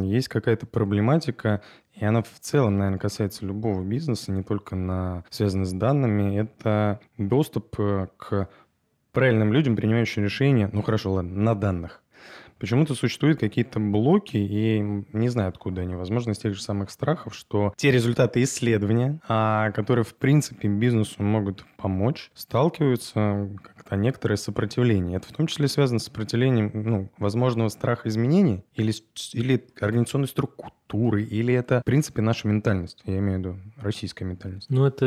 есть 0.00 0.28
какая-то 0.28 0.68
проблематика, 0.68 1.60
и 1.92 2.04
она 2.04 2.22
в 2.22 2.38
целом, 2.38 2.78
наверное, 2.78 3.00
касается 3.00 3.44
любого 3.44 3.82
бизнеса, 3.82 4.30
не 4.30 4.44
только 4.44 4.76
на, 4.76 5.24
связанной 5.30 5.66
с 5.66 5.72
данными. 5.72 6.38
Это 6.38 7.00
доступ 7.18 7.80
э, 7.80 8.06
к 8.16 8.48
правильным 9.10 9.52
людям, 9.52 9.74
принимающим 9.74 10.22
решения, 10.22 10.70
ну 10.72 10.82
хорошо, 10.82 11.14
ладно, 11.14 11.34
на 11.34 11.56
данных. 11.56 12.01
Почему-то 12.62 12.94
существуют 12.94 13.40
какие-то 13.40 13.80
блоки, 13.80 14.36
и 14.36 14.78
не 15.12 15.28
знаю, 15.30 15.48
откуда 15.48 15.80
они. 15.80 15.96
Возможно, 15.96 16.30
из 16.30 16.38
тех 16.38 16.54
же 16.54 16.62
самых 16.62 16.92
страхов, 16.92 17.34
что 17.34 17.74
те 17.76 17.90
результаты 17.90 18.40
исследования, 18.44 19.18
а, 19.26 19.72
которые, 19.72 20.04
в 20.04 20.14
принципе, 20.14 20.68
бизнесу 20.68 21.24
могут 21.24 21.64
помочь, 21.76 22.30
сталкиваются 22.34 23.50
как-то 23.64 23.96
некоторое 23.96 24.36
сопротивление. 24.36 25.16
Это 25.16 25.26
в 25.26 25.32
том 25.32 25.48
числе 25.48 25.66
связано 25.66 25.98
с 25.98 26.04
сопротивлением 26.04 26.70
ну, 26.72 27.10
возможного 27.18 27.68
страха 27.68 28.08
изменений 28.08 28.62
или, 28.76 28.94
или 29.32 29.66
организационной 29.80 30.28
структуры, 30.28 31.24
или 31.24 31.52
это, 31.52 31.80
в 31.80 31.84
принципе, 31.84 32.22
наша 32.22 32.46
ментальность. 32.46 33.02
Я 33.04 33.18
имею 33.18 33.38
в 33.38 33.40
виду 33.40 33.56
российская 33.80 34.24
ментальность. 34.24 34.70
Ну, 34.70 34.86
это, 34.86 35.06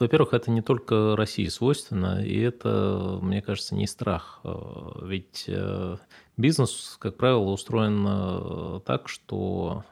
во-первых, 0.00 0.34
это 0.34 0.50
не 0.50 0.62
только 0.62 1.14
России 1.14 1.46
свойственно, 1.46 2.24
и 2.24 2.40
это, 2.40 3.20
мне 3.22 3.40
кажется, 3.40 3.76
не 3.76 3.86
страх. 3.86 4.40
Э, 4.42 4.56
ведь 5.04 5.44
э, 5.46 5.96
Бизнес, 6.36 6.96
как 6.98 7.16
правило, 7.16 7.50
устроен 7.50 8.04
э, 8.06 8.80
так, 8.84 9.08
что 9.08 9.84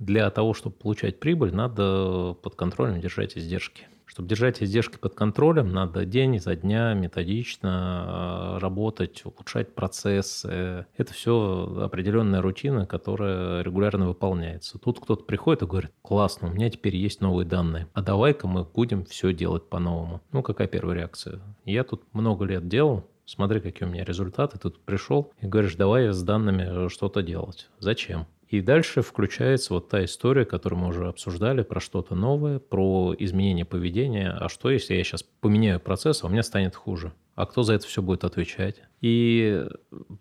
для 0.00 0.28
того, 0.30 0.52
чтобы 0.52 0.74
получать 0.74 1.20
прибыль, 1.20 1.54
надо 1.54 2.36
под 2.42 2.56
контролем 2.56 3.00
держать 3.00 3.38
издержки. 3.38 3.86
Чтобы 4.04 4.28
держать 4.28 4.60
издержки 4.60 4.96
под 4.98 5.14
контролем, 5.14 5.72
надо 5.72 6.04
день 6.04 6.40
за 6.40 6.56
дня 6.56 6.92
методично 6.92 8.56
э, 8.56 8.58
работать, 8.58 9.24
улучшать 9.24 9.76
процессы. 9.76 10.86
Это 10.96 11.14
все 11.14 11.82
определенная 11.84 12.42
рутина, 12.42 12.84
которая 12.84 13.62
регулярно 13.62 14.08
выполняется. 14.08 14.80
Тут 14.80 14.98
кто-то 14.98 15.22
приходит 15.22 15.62
и 15.62 15.66
говорит, 15.66 15.92
классно, 16.02 16.48
у 16.48 16.52
меня 16.52 16.68
теперь 16.68 16.96
есть 16.96 17.20
новые 17.20 17.46
данные, 17.46 17.86
а 17.94 18.02
давай-ка 18.02 18.48
мы 18.48 18.64
будем 18.64 19.04
все 19.04 19.32
делать 19.32 19.68
по-новому. 19.68 20.20
Ну, 20.32 20.42
какая 20.42 20.66
первая 20.66 20.96
реакция? 20.96 21.40
Я 21.64 21.84
тут 21.84 22.02
много 22.12 22.44
лет 22.44 22.66
делал, 22.66 23.04
смотри, 23.32 23.60
какие 23.60 23.88
у 23.88 23.90
меня 23.90 24.04
результаты, 24.04 24.58
ты 24.58 24.70
тут 24.70 24.80
пришел 24.84 25.32
и 25.40 25.46
говоришь, 25.46 25.74
давай 25.74 26.12
с 26.12 26.22
данными 26.22 26.88
что-то 26.88 27.22
делать. 27.22 27.68
Зачем? 27.78 28.26
И 28.48 28.60
дальше 28.60 29.00
включается 29.00 29.72
вот 29.72 29.88
та 29.88 30.04
история, 30.04 30.44
которую 30.44 30.80
мы 30.80 30.88
уже 30.88 31.08
обсуждали, 31.08 31.62
про 31.62 31.80
что-то 31.80 32.14
новое, 32.14 32.58
про 32.58 33.14
изменение 33.18 33.64
поведения. 33.64 34.30
А 34.30 34.50
что, 34.50 34.70
если 34.70 34.94
я 34.94 35.02
сейчас 35.04 35.22
поменяю 35.22 35.80
процесс, 35.80 36.22
а 36.22 36.26
у 36.26 36.30
меня 36.30 36.42
станет 36.42 36.76
хуже? 36.76 37.14
А 37.34 37.46
кто 37.46 37.62
за 37.62 37.72
это 37.72 37.86
все 37.86 38.02
будет 38.02 38.24
отвечать? 38.24 38.82
И 39.00 39.64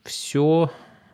все 0.05 0.71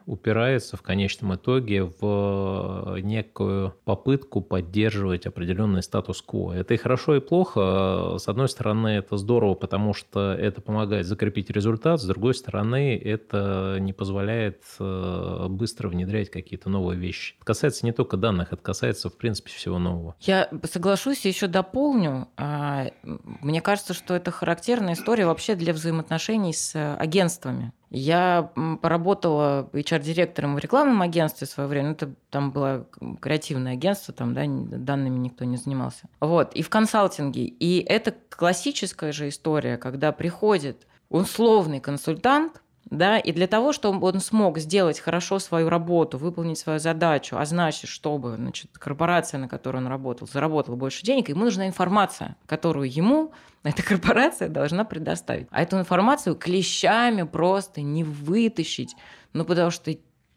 упирается 0.07 0.77
в 0.77 0.81
конечном 0.81 1.35
итоге 1.35 1.83
в 1.83 2.95
э, 2.95 2.99
некую 3.01 3.75
попытку 3.83 4.41
поддерживать 4.41 5.25
определенный 5.25 5.83
статус-кво. 5.83 6.53
Это 6.53 6.73
и 6.73 6.77
хорошо, 6.77 7.17
и 7.17 7.19
плохо. 7.19 8.15
С 8.17 8.27
одной 8.29 8.47
стороны, 8.47 8.87
это 8.87 9.17
здорово, 9.17 9.53
потому 9.53 9.93
что 9.93 10.31
это 10.31 10.61
помогает 10.61 11.05
закрепить 11.05 11.49
результат. 11.49 12.01
С 12.01 12.05
другой 12.05 12.33
стороны, 12.35 12.97
это 12.97 13.77
не 13.81 13.91
позволяет 13.91 14.63
э, 14.79 15.47
быстро 15.49 15.89
внедрять 15.89 16.31
какие-то 16.31 16.69
новые 16.69 16.97
вещи. 16.97 17.35
Это 17.35 17.45
касается 17.45 17.85
не 17.85 17.91
только 17.91 18.15
данных, 18.15 18.53
это 18.53 18.61
касается, 18.61 19.09
в 19.09 19.17
принципе, 19.17 19.51
всего 19.51 19.77
нового. 19.77 20.15
Я 20.21 20.49
соглашусь 20.63 21.25
еще 21.25 21.47
дополню. 21.47 22.29
А, 22.37 22.87
мне 23.03 23.59
кажется, 23.59 23.93
что 23.93 24.15
это 24.15 24.31
характерная 24.31 24.93
история 24.93 25.25
вообще 25.25 25.55
для 25.55 25.73
взаимоотношений 25.73 26.53
с 26.53 26.95
агентствами. 26.95 27.73
Я 27.89 28.51
поработала 28.81 29.69
HR-директором 29.71 30.55
в 30.55 30.59
рекламном 30.59 31.01
агентстве 31.01 31.47
в 31.47 31.49
свое 31.49 31.69
время. 31.69 31.89
Ну, 31.89 31.93
это 31.93 32.13
там 32.29 32.51
было 32.51 32.87
креативное 33.21 33.73
агентство, 33.73 34.13
там 34.13 34.33
да, 34.33 34.43
данными 34.45 35.17
никто 35.17 35.45
не 35.45 35.57
занимался. 35.57 36.09
Вот. 36.19 36.53
И 36.53 36.61
в 36.61 36.69
консалтинге. 36.69 37.45
И 37.45 37.79
это 37.79 38.13
классическая 38.29 39.11
же 39.11 39.29
история, 39.29 39.77
когда 39.77 40.11
приходит 40.11 40.85
условный 41.09 41.79
консультант, 41.79 42.61
да, 42.89 43.19
и 43.19 43.31
для 43.31 43.47
того, 43.47 43.73
чтобы 43.73 44.07
он 44.07 44.19
смог 44.19 44.59
сделать 44.59 44.99
хорошо 44.99 45.39
свою 45.39 45.69
работу, 45.69 46.17
выполнить 46.17 46.57
свою 46.57 46.79
задачу, 46.79 47.35
а 47.37 47.45
значит, 47.45 47.89
чтобы 47.89 48.35
значит, 48.35 48.77
корпорация, 48.77 49.39
на 49.39 49.49
которой 49.49 49.77
он 49.77 49.87
работал, 49.87 50.27
заработала 50.27 50.75
больше 50.75 51.03
денег, 51.03 51.29
ему 51.29 51.43
нужна 51.43 51.67
информация, 51.67 52.37
которую 52.45 52.91
ему 52.91 53.33
эта 53.63 53.83
корпорация 53.83 54.47
должна 54.47 54.85
предоставить. 54.85 55.47
А 55.51 55.61
эту 55.61 55.77
информацию 55.77 56.35
клещами 56.35 57.23
просто 57.23 57.81
не 57.81 58.03
вытащить, 58.03 58.95
ну 59.33 59.43
потому 59.43 59.71
что 59.71 59.93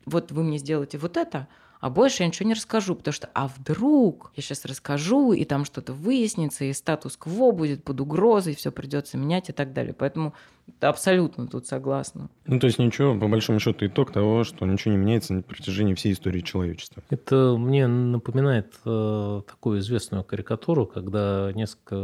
вот 0.06 0.32
вы 0.32 0.42
мне 0.42 0.58
сделаете 0.58 0.98
вот 0.98 1.16
это, 1.16 1.46
а 1.80 1.88
больше 1.88 2.22
я 2.22 2.28
ничего 2.28 2.46
не 2.46 2.54
расскажу, 2.54 2.94
потому 2.94 3.12
что, 3.12 3.28
а 3.34 3.48
вдруг 3.48 4.32
я 4.36 4.42
сейчас 4.42 4.64
расскажу, 4.64 5.32
и 5.32 5.44
там 5.44 5.64
что-то 5.64 5.92
выяснится, 5.92 6.64
и 6.64 6.72
статус-кво 6.72 7.52
будет 7.52 7.82
под 7.82 8.00
угрозой, 8.00 8.54
все 8.54 8.70
придется 8.70 9.16
менять 9.16 9.48
и 9.48 9.52
так 9.52 9.72
далее. 9.72 9.94
Поэтому 9.94 10.34
абсолютно 10.80 11.46
тут 11.46 11.66
согласна. 11.66 12.28
Ну, 12.46 12.60
то 12.60 12.66
есть 12.66 12.78
ничего, 12.78 13.18
по 13.18 13.28
большому 13.28 13.58
счету, 13.60 13.86
итог 13.86 14.12
того, 14.12 14.44
что 14.44 14.66
ничего 14.66 14.92
не 14.92 14.98
меняется 14.98 15.32
на 15.32 15.42
протяжении 15.42 15.94
всей 15.94 16.12
истории 16.12 16.40
человечества. 16.40 17.02
Это 17.08 17.56
мне 17.58 17.86
напоминает 17.86 18.74
э, 18.84 19.42
такую 19.48 19.80
известную 19.80 20.22
карикатуру, 20.22 20.86
когда 20.86 21.50
несколько 21.54 21.94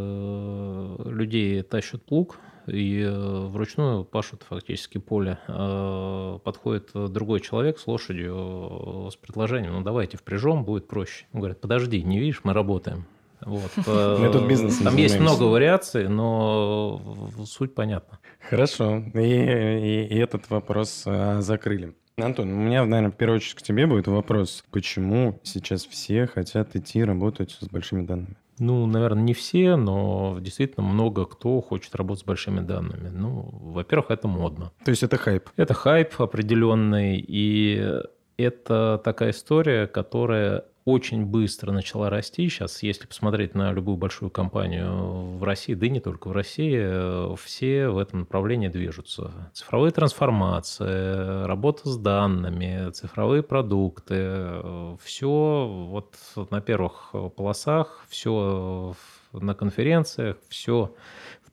людей 1.10 1.62
тащат 1.62 2.02
плуг, 2.02 2.38
и 2.66 3.02
э, 3.02 3.46
вручную 3.48 4.04
пашут 4.04 4.42
фактически 4.48 4.98
поле. 4.98 5.38
А 5.48 6.38
подходит 6.38 6.90
другой 6.94 7.40
человек 7.40 7.78
с 7.78 7.86
лошадью 7.86 9.08
с 9.10 9.16
предложением, 9.16 9.72
ну 9.72 9.82
давайте 9.82 10.16
впряжем, 10.16 10.64
будет 10.64 10.88
проще. 10.88 11.26
Он 11.32 11.40
говорит, 11.40 11.60
подожди, 11.60 12.02
не 12.02 12.18
видишь, 12.18 12.40
мы 12.44 12.52
работаем. 12.52 13.06
Вот. 13.40 13.70
Метод 13.86 14.48
бизнеса. 14.48 14.84
Там 14.84 14.96
есть 14.96 15.20
много 15.20 15.44
вариаций, 15.44 16.08
но 16.08 17.30
суть 17.44 17.74
понятна. 17.74 18.18
Хорошо. 18.48 19.02
И, 19.14 19.18
и, 19.18 20.06
и 20.06 20.18
этот 20.18 20.48
вопрос 20.50 21.04
закрыли. 21.40 21.94
Антон, 22.18 22.50
у 22.50 22.56
меня, 22.56 22.82
наверное, 22.86 23.10
в 23.10 23.16
первую 23.16 23.36
очередь 23.36 23.56
к 23.56 23.62
тебе 23.62 23.86
будет 23.86 24.06
вопрос. 24.06 24.64
Почему 24.70 25.38
сейчас 25.42 25.84
все 25.84 26.26
хотят 26.26 26.74
идти 26.74 27.04
работать 27.04 27.50
с 27.60 27.66
большими 27.68 28.06
данными? 28.06 28.36
Ну, 28.58 28.86
наверное, 28.86 29.22
не 29.22 29.34
все, 29.34 29.76
но 29.76 30.38
действительно 30.40 30.86
много 30.86 31.26
кто 31.26 31.60
хочет 31.60 31.94
работать 31.94 32.22
с 32.22 32.26
большими 32.26 32.60
данными. 32.60 33.08
Ну, 33.08 33.48
во-первых, 33.52 34.10
это 34.10 34.28
модно. 34.28 34.72
То 34.84 34.90
есть 34.90 35.02
это 35.02 35.16
хайп? 35.16 35.50
Это 35.56 35.74
хайп 35.74 36.20
определенный, 36.20 37.18
и 37.18 38.00
это 38.36 39.00
такая 39.04 39.30
история, 39.30 39.86
которая 39.86 40.64
очень 40.86 41.26
быстро 41.26 41.72
начала 41.72 42.08
расти. 42.08 42.48
Сейчас, 42.48 42.82
если 42.82 43.06
посмотреть 43.06 43.56
на 43.56 43.72
любую 43.72 43.96
большую 43.96 44.30
компанию 44.30 45.36
в 45.36 45.42
России, 45.42 45.74
да 45.74 45.86
и 45.86 45.90
не 45.90 45.98
только 46.00 46.28
в 46.28 46.32
России, 46.32 47.34
все 47.36 47.88
в 47.88 47.98
этом 47.98 48.20
направлении 48.20 48.68
движутся. 48.68 49.50
Цифровые 49.52 49.90
трансформации, 49.90 51.44
работа 51.44 51.88
с 51.88 51.98
данными, 51.98 52.90
цифровые 52.92 53.42
продукты, 53.42 54.96
все 55.02 55.66
вот 55.90 56.14
на 56.50 56.60
первых 56.60 57.12
полосах, 57.34 58.04
все 58.08 58.94
на 59.32 59.54
конференциях, 59.54 60.36
все 60.48 60.94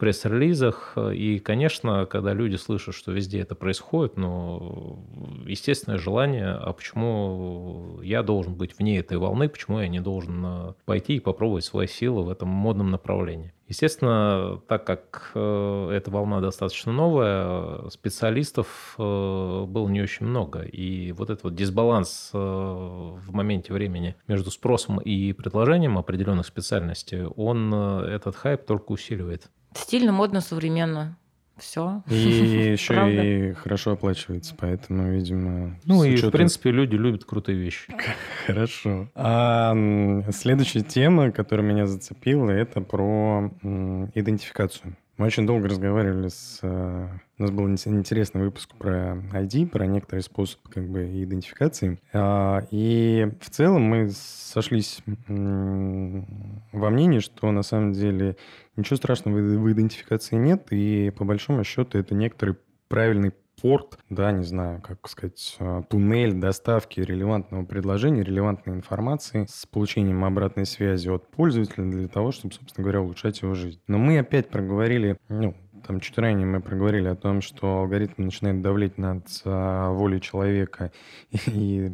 пресс-релизах. 0.04 0.98
И, 1.14 1.40
конечно, 1.40 2.06
когда 2.06 2.34
люди 2.34 2.58
слышат, 2.58 2.94
что 2.94 3.14
везде 3.14 3.40
это 3.40 3.56
происходит, 3.56 4.18
ну, 4.18 5.00
естественное 5.46 5.98
желание, 5.98 6.50
а 6.50 6.74
почему 6.74 8.02
я 8.04 8.22
должен 8.22 8.54
быть 8.54 8.78
вне 8.78 9.00
этой 9.00 9.16
волны, 9.16 9.48
почему 9.48 9.80
я 9.80 9.88
не 9.88 10.02
должен 10.02 10.46
э, 10.46 10.74
пойти 10.84 11.16
и 11.16 11.20
попробовать 11.22 11.64
свои 11.64 11.88
силы 11.88 12.24
в 12.24 12.30
этом 12.30 12.50
модном 12.50 12.92
направлении. 12.92 13.54
Естественно, 13.70 14.62
так 14.68 14.86
как 14.86 15.32
э, 15.36 15.90
эта 15.94 16.12
волна 16.12 16.42
достаточно 16.42 16.92
новая, 16.92 17.88
специалистов 17.88 18.96
э, 18.98 19.66
было 19.66 19.88
не 19.88 20.02
очень 20.02 20.26
много. 20.26 20.64
И 20.64 21.14
вот 21.14 21.30
этот 21.30 21.46
вот 21.46 21.56
дисбаланс 21.56 22.32
в 22.34 23.32
моменте 23.32 23.72
времени 23.72 24.18
между 24.28 24.52
спросом 24.52 25.00
и 25.00 25.32
предложением 25.32 25.98
определенных 25.98 26.46
специальностей, 26.46 27.24
он 27.24 27.74
этот 27.74 28.36
хайп 28.36 28.66
только 28.66 28.92
усиливает. 28.92 29.50
Стильно, 29.76 30.12
модно, 30.12 30.42
современно. 30.42 31.18
Все. 31.58 32.02
И 32.10 32.16
еще 32.74 32.94
и 33.12 33.54
хорошо 33.54 33.92
оплачивается, 33.92 34.56
поэтому, 34.58 35.12
видимо... 35.12 35.78
Ну 35.86 36.04
и, 36.04 36.16
в 36.16 36.32
принципе, 36.32 36.72
люди 36.72 36.96
любят 36.96 37.26
крутые 37.26 37.58
вещи. 37.58 37.94
Хорошо. 38.48 39.10
А 39.16 39.76
следующая 40.32 40.82
тема, 40.82 41.32
которая 41.32 41.66
меня 41.66 41.86
зацепила, 41.86 42.50
это 42.50 42.82
про 42.82 43.52
идентификацию. 43.62 44.96
Мы 45.18 45.28
очень 45.28 45.46
долго 45.46 45.68
разговаривали 45.70 46.28
с... 46.30 46.58
Э, 46.64 47.08
у 47.38 47.42
нас 47.44 47.52
был 47.52 47.70
интересный 47.70 48.42
выпуск 48.42 48.74
про 48.76 49.16
ID, 49.34 49.68
про 49.68 49.86
некоторый 49.86 50.22
способ 50.22 50.60
как 50.70 50.90
бы 50.90 51.04
идентификации. 51.04 52.00
А, 52.14 52.64
и 52.72 53.30
в 53.40 53.50
целом 53.52 53.84
мы 53.84 54.10
сошлись 54.10 55.04
во 55.28 56.90
мнении, 56.90 57.20
что 57.20 57.52
на 57.52 57.62
самом 57.62 57.94
деле 57.94 58.38
ничего 58.76 58.98
страшного 58.98 59.38
в 59.38 59.72
идентификации 59.72 60.36
нет, 60.36 60.68
и 60.72 61.12
по 61.12 61.26
большому 61.26 61.64
счету 61.64 61.98
это 61.98 62.16
некоторый 62.16 62.58
правильный 62.88 63.34
порт, 63.62 63.98
да, 64.10 64.32
не 64.32 64.44
знаю, 64.44 64.82
как 64.82 65.08
сказать, 65.08 65.56
э, 65.60 65.84
туннель 65.90 66.34
доставки 66.34 67.00
релевантного 67.00 67.66
предложения, 67.66 68.24
релевантной 68.24 68.76
информации 68.76 69.46
с 69.50 69.66
получением 69.66 70.26
обратной 70.26 70.66
связи 70.66 71.08
от 71.10 71.30
пользователя 71.30 71.86
для 71.90 72.08
того, 72.08 72.32
чтобы, 72.32 72.54
собственно 72.54 72.84
говоря, 72.84 73.02
улучшать 73.02 73.42
его 73.42 73.54
жизнь. 73.54 73.80
Но 73.88 73.98
мы 73.98 74.20
опять 74.20 74.50
проговорили, 74.50 75.18
ну, 75.30 75.56
там 75.86 76.00
чуть 76.00 76.18
ранее 76.18 76.48
мы 76.48 76.62
проговорили 76.62 77.08
о 77.08 77.16
том, 77.16 77.42
что 77.42 77.80
алгоритм 77.80 78.24
начинает 78.24 78.62
давлеть 78.62 78.98
над 78.98 79.26
а, 79.44 79.92
волей 79.92 80.22
человека 80.22 80.92
и, 81.48 81.92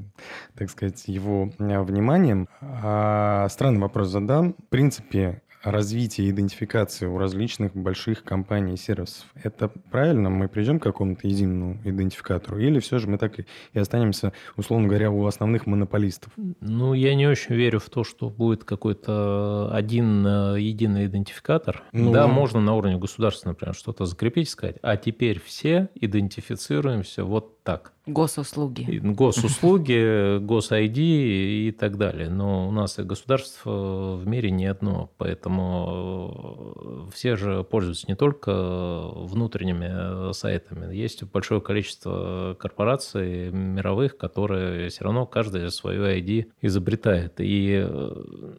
так 0.55 0.69
сказать, 0.69 1.07
его 1.07 1.51
а, 1.57 1.83
вниманием. 1.83 2.47
А, 2.61 3.47
странный 3.49 3.79
вопрос 3.79 4.09
задам. 4.09 4.53
В 4.53 4.69
принципе, 4.69 5.41
развития 5.63 6.29
идентификации 6.29 7.05
у 7.05 7.17
различных 7.17 7.75
больших 7.75 8.23
компаний 8.23 8.73
и 8.73 8.77
сервисов. 8.77 9.25
Это 9.43 9.67
правильно? 9.67 10.29
Мы 10.29 10.47
придем 10.47 10.79
к 10.79 10.83
какому-то 10.83 11.27
единому 11.27 11.79
идентификатору? 11.83 12.59
Или 12.59 12.79
все 12.79 12.99
же 12.99 13.07
мы 13.07 13.17
так 13.17 13.39
и, 13.39 13.45
останемся, 13.73 14.33
условно 14.55 14.87
говоря, 14.87 15.11
у 15.11 15.25
основных 15.25 15.65
монополистов? 15.65 16.31
Ну, 16.61 16.93
я 16.93 17.15
не 17.15 17.27
очень 17.27 17.55
верю 17.55 17.79
в 17.79 17.89
то, 17.89 18.03
что 18.03 18.29
будет 18.29 18.63
какой-то 18.63 19.69
один 19.73 20.25
э, 20.25 20.59
единый 20.59 21.05
идентификатор. 21.05 21.83
Ну, 21.91 22.11
да, 22.11 22.27
можно 22.27 22.61
на 22.61 22.75
уровне 22.75 22.97
государства, 22.97 23.49
например, 23.49 23.75
что-то 23.75 24.05
закрепить, 24.05 24.49
сказать, 24.49 24.77
а 24.81 24.97
теперь 24.97 25.41
все 25.41 25.89
идентифицируемся 25.95 27.23
вот 27.23 27.58
так. 27.69 27.93
Госуслуги. 28.09 28.99
Госуслуги, 29.03 30.39
госайди 30.39 31.67
и 31.67 31.71
так 31.71 31.97
далее. 31.97 32.29
Но 32.29 32.67
у 32.67 32.71
нас 32.71 32.99
и 32.99 33.03
государство 33.03 34.15
в 34.15 34.27
мире 34.27 34.51
не 34.51 34.65
одно, 34.65 35.11
поэтому 35.17 37.05
э, 37.07 37.11
все 37.13 37.35
же 37.35 37.63
пользуются 37.63 38.07
не 38.07 38.15
только 38.15 38.51
внутренними 39.15 40.33
сайтами. 40.33 40.93
Есть 40.93 41.23
большое 41.23 41.61
количество 41.61 42.55
корпораций 42.59 43.51
мировых, 43.51 44.17
которые 44.17 44.89
все 44.89 45.03
равно 45.03 45.25
каждая 45.25 45.69
свою 45.69 46.05
ID 46.05 46.47
изобретает. 46.61 47.39
И 47.39 47.85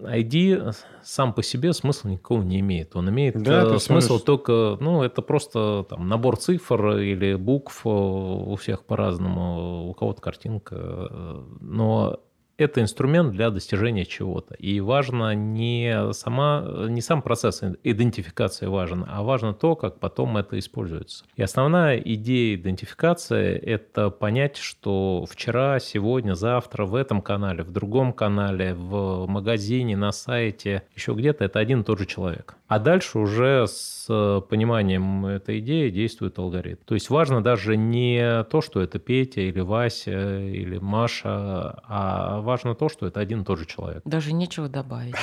ID 0.02 0.68
э, 0.68 0.72
сам 1.02 1.32
по 1.32 1.42
себе 1.42 1.72
смысла 1.72 2.10
никакого 2.10 2.42
не 2.42 2.60
имеет. 2.60 2.94
Он 2.94 3.08
имеет 3.10 3.42
да, 3.42 3.64
э, 3.64 3.78
смысл 3.78 4.18
смотришь... 4.18 4.26
только, 4.26 4.78
ну, 4.80 5.02
это 5.02 5.22
просто 5.22 5.84
там, 5.88 6.08
набор 6.08 6.36
цифр 6.36 6.98
или 6.98 7.34
букв 7.34 7.84
у 7.84 8.54
всех 8.56 8.84
по-разному 9.00 9.88
у 9.88 9.94
кого-то 9.94 10.20
картинка. 10.20 10.76
Э, 10.76 11.42
но 11.60 12.20
это 12.58 12.82
инструмент 12.82 13.32
для 13.32 13.50
достижения 13.50 14.04
чего-то. 14.04 14.54
И 14.54 14.80
важно 14.80 15.34
не, 15.34 16.12
сама, 16.12 16.62
не 16.88 17.00
сам 17.00 17.22
процесс 17.22 17.62
идентификации 17.82 18.66
важен, 18.66 19.06
а 19.08 19.22
важно 19.22 19.54
то, 19.54 19.76
как 19.76 19.98
потом 19.98 20.36
это 20.36 20.58
используется. 20.58 21.24
И 21.36 21.42
основная 21.42 21.96
идея 21.96 22.56
идентификации– 22.56 23.54
это 23.62 24.10
понять, 24.10 24.58
что 24.58 25.24
вчера, 25.26 25.78
сегодня, 25.78 26.34
завтра 26.34 26.84
в 26.84 26.94
этом 26.94 27.22
канале, 27.22 27.62
в 27.62 27.70
другом 27.70 28.12
канале, 28.12 28.74
в 28.74 29.26
магазине, 29.26 29.96
на 29.96 30.12
сайте, 30.12 30.82
еще 30.94 31.14
где-то– 31.14 31.44
это 31.46 31.58
один 31.58 31.80
и 31.80 31.84
тот 31.84 31.98
же 31.98 32.04
человек. 32.04 32.56
А 32.70 32.78
дальше 32.78 33.18
уже 33.18 33.66
с 33.66 34.06
пониманием 34.48 35.26
этой 35.26 35.58
идеи 35.58 35.90
действует 35.90 36.38
алгоритм. 36.38 36.80
То 36.84 36.94
есть 36.94 37.10
важно 37.10 37.42
даже 37.42 37.76
не 37.76 38.44
то, 38.44 38.60
что 38.60 38.80
это 38.80 39.00
Петя 39.00 39.40
или 39.40 39.58
Вася 39.58 40.38
или 40.38 40.78
Маша, 40.78 41.80
а 41.82 42.40
важно 42.42 42.76
то, 42.76 42.88
что 42.88 43.08
это 43.08 43.18
один 43.18 43.42
и 43.42 43.44
тот 43.44 43.58
же 43.58 43.66
человек. 43.66 44.02
Даже 44.04 44.32
нечего 44.32 44.68
добавить. 44.68 45.16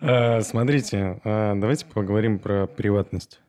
А, 0.00 0.40
смотрите, 0.42 1.20
а, 1.24 1.56
давайте 1.56 1.86
поговорим 1.86 2.38
про 2.38 2.68
приватность 2.68 3.41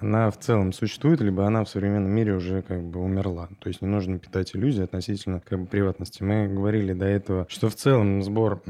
она 0.00 0.30
в 0.30 0.38
целом 0.38 0.72
существует, 0.72 1.20
либо 1.20 1.46
она 1.46 1.64
в 1.64 1.68
современном 1.68 2.10
мире 2.10 2.34
уже 2.34 2.62
как 2.62 2.82
бы 2.82 3.00
умерла. 3.00 3.48
То 3.60 3.68
есть 3.68 3.82
не 3.82 3.88
нужно 3.88 4.18
питать 4.18 4.54
иллюзии 4.54 4.82
относительно 4.82 5.40
как 5.40 5.60
бы 5.60 5.66
приватности. 5.66 6.22
Мы 6.22 6.48
говорили 6.48 6.92
до 6.92 7.06
этого, 7.06 7.46
что 7.48 7.68
в 7.68 7.74
целом 7.74 8.22
сбор, 8.22 8.62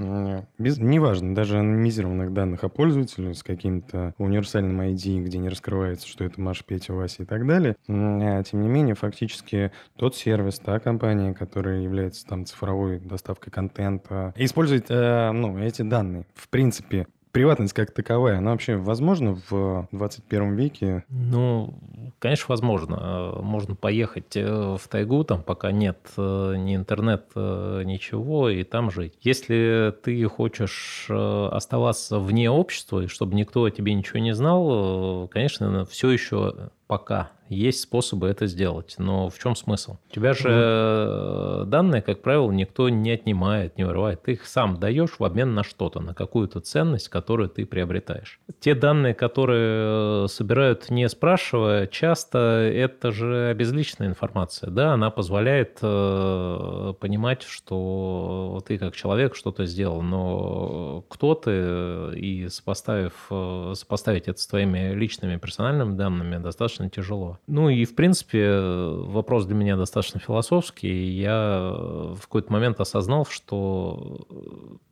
без, 0.58 0.78
неважно, 0.78 1.34
даже 1.34 1.58
анонимизированных 1.58 2.32
данных 2.32 2.64
о 2.64 2.68
пользователе 2.68 3.34
с 3.34 3.42
каким-то 3.42 4.14
универсальным 4.18 4.80
ID, 4.80 5.22
где 5.24 5.38
не 5.38 5.48
раскрывается, 5.48 6.06
что 6.08 6.24
это 6.24 6.40
Маша, 6.40 6.64
Петя, 6.64 6.92
Вася 6.92 7.22
и 7.22 7.26
так 7.26 7.46
далее, 7.46 7.76
а, 7.88 8.42
тем 8.42 8.62
не 8.62 8.68
менее, 8.68 8.94
фактически 8.94 9.72
тот 9.96 10.16
сервис, 10.16 10.58
та 10.58 10.78
компания, 10.80 11.34
которая 11.34 11.80
является 11.80 12.26
там 12.26 12.44
цифровой 12.44 12.98
доставкой 12.98 13.52
контента, 13.52 14.34
использует 14.36 14.86
э, 14.90 15.30
ну, 15.32 15.58
эти 15.58 15.82
данные. 15.82 16.26
В 16.34 16.48
принципе, 16.48 17.06
приватность 17.32 17.72
как 17.72 17.92
таковая, 17.92 18.38
она 18.38 18.52
вообще 18.52 18.76
возможна 18.76 19.38
в 19.48 19.88
21 19.92 20.54
веке? 20.54 21.04
Ну, 21.08 21.74
конечно, 22.18 22.46
возможно. 22.48 23.34
Можно 23.42 23.74
поехать 23.74 24.36
э, 24.36 24.76
в 24.76 24.88
тайгу, 24.88 25.24
там 25.24 25.42
пока 25.42 25.72
нет 25.72 25.98
э, 26.16 26.54
ни 26.56 26.76
интернет, 26.76 27.26
э, 27.34 27.82
ничего, 27.84 28.48
и 28.48 28.64
там 28.64 28.90
жить. 28.90 29.14
Если 29.20 29.94
ты 30.02 30.24
хочешь 30.26 31.08
оставаться 31.10 32.18
вне 32.18 32.50
общества, 32.50 33.00
и 33.00 33.06
чтобы 33.06 33.34
никто 33.34 33.64
о 33.64 33.70
тебе 33.70 33.94
ничего 33.94 34.18
не 34.18 34.34
знал, 34.34 35.28
конечно, 35.28 35.84
все 35.86 36.10
еще 36.10 36.70
пока 36.86 37.30
есть 37.50 37.80
способы 37.80 38.28
это 38.28 38.46
сделать. 38.46 38.94
Но 38.98 39.28
в 39.28 39.38
чем 39.38 39.56
смысл? 39.56 39.96
У 40.10 40.14
тебя 40.14 40.32
же 40.32 40.48
mm. 40.48 41.64
данные, 41.66 42.00
как 42.00 42.22
правило, 42.22 42.50
никто 42.50 42.88
не 42.88 43.10
отнимает, 43.10 43.76
не 43.76 43.84
вырывает. 43.84 44.22
Ты 44.22 44.32
их 44.32 44.46
сам 44.46 44.78
даешь 44.78 45.18
в 45.18 45.24
обмен 45.24 45.54
на 45.54 45.64
что-то, 45.64 46.00
на 46.00 46.14
какую-то 46.14 46.60
ценность, 46.60 47.08
которую 47.08 47.48
ты 47.48 47.66
приобретаешь. 47.66 48.40
Те 48.60 48.74
данные, 48.74 49.14
которые 49.14 50.24
э, 50.24 50.28
собирают 50.28 50.90
не 50.90 51.08
спрашивая, 51.08 51.86
часто 51.88 52.38
это 52.38 53.10
же 53.10 53.48
обезличенная 53.48 54.08
информация. 54.08 54.70
Да, 54.70 54.92
она 54.92 55.10
позволяет 55.10 55.78
э, 55.82 56.94
понимать, 57.00 57.42
что 57.42 58.62
ты 58.66 58.78
как 58.78 58.94
человек 58.94 59.34
что-то 59.34 59.66
сделал, 59.66 60.02
но 60.02 61.04
кто 61.08 61.34
ты, 61.34 62.16
и 62.16 62.48
сопоставив, 62.48 63.26
э, 63.30 63.72
сопоставить 63.74 64.28
это 64.28 64.40
с 64.40 64.46
твоими 64.46 64.94
личными 64.94 65.36
персональными 65.36 65.96
данными 65.96 66.36
достаточно 66.36 66.88
тяжело. 66.88 67.39
Ну 67.46 67.68
и, 67.68 67.84
в 67.84 67.94
принципе, 67.94 68.60
вопрос 68.60 69.46
для 69.46 69.54
меня 69.54 69.76
достаточно 69.76 70.20
философский. 70.20 71.10
Я 71.10 71.72
в 71.72 72.20
какой-то 72.22 72.52
момент 72.52 72.80
осознал, 72.80 73.26
что 73.26 74.26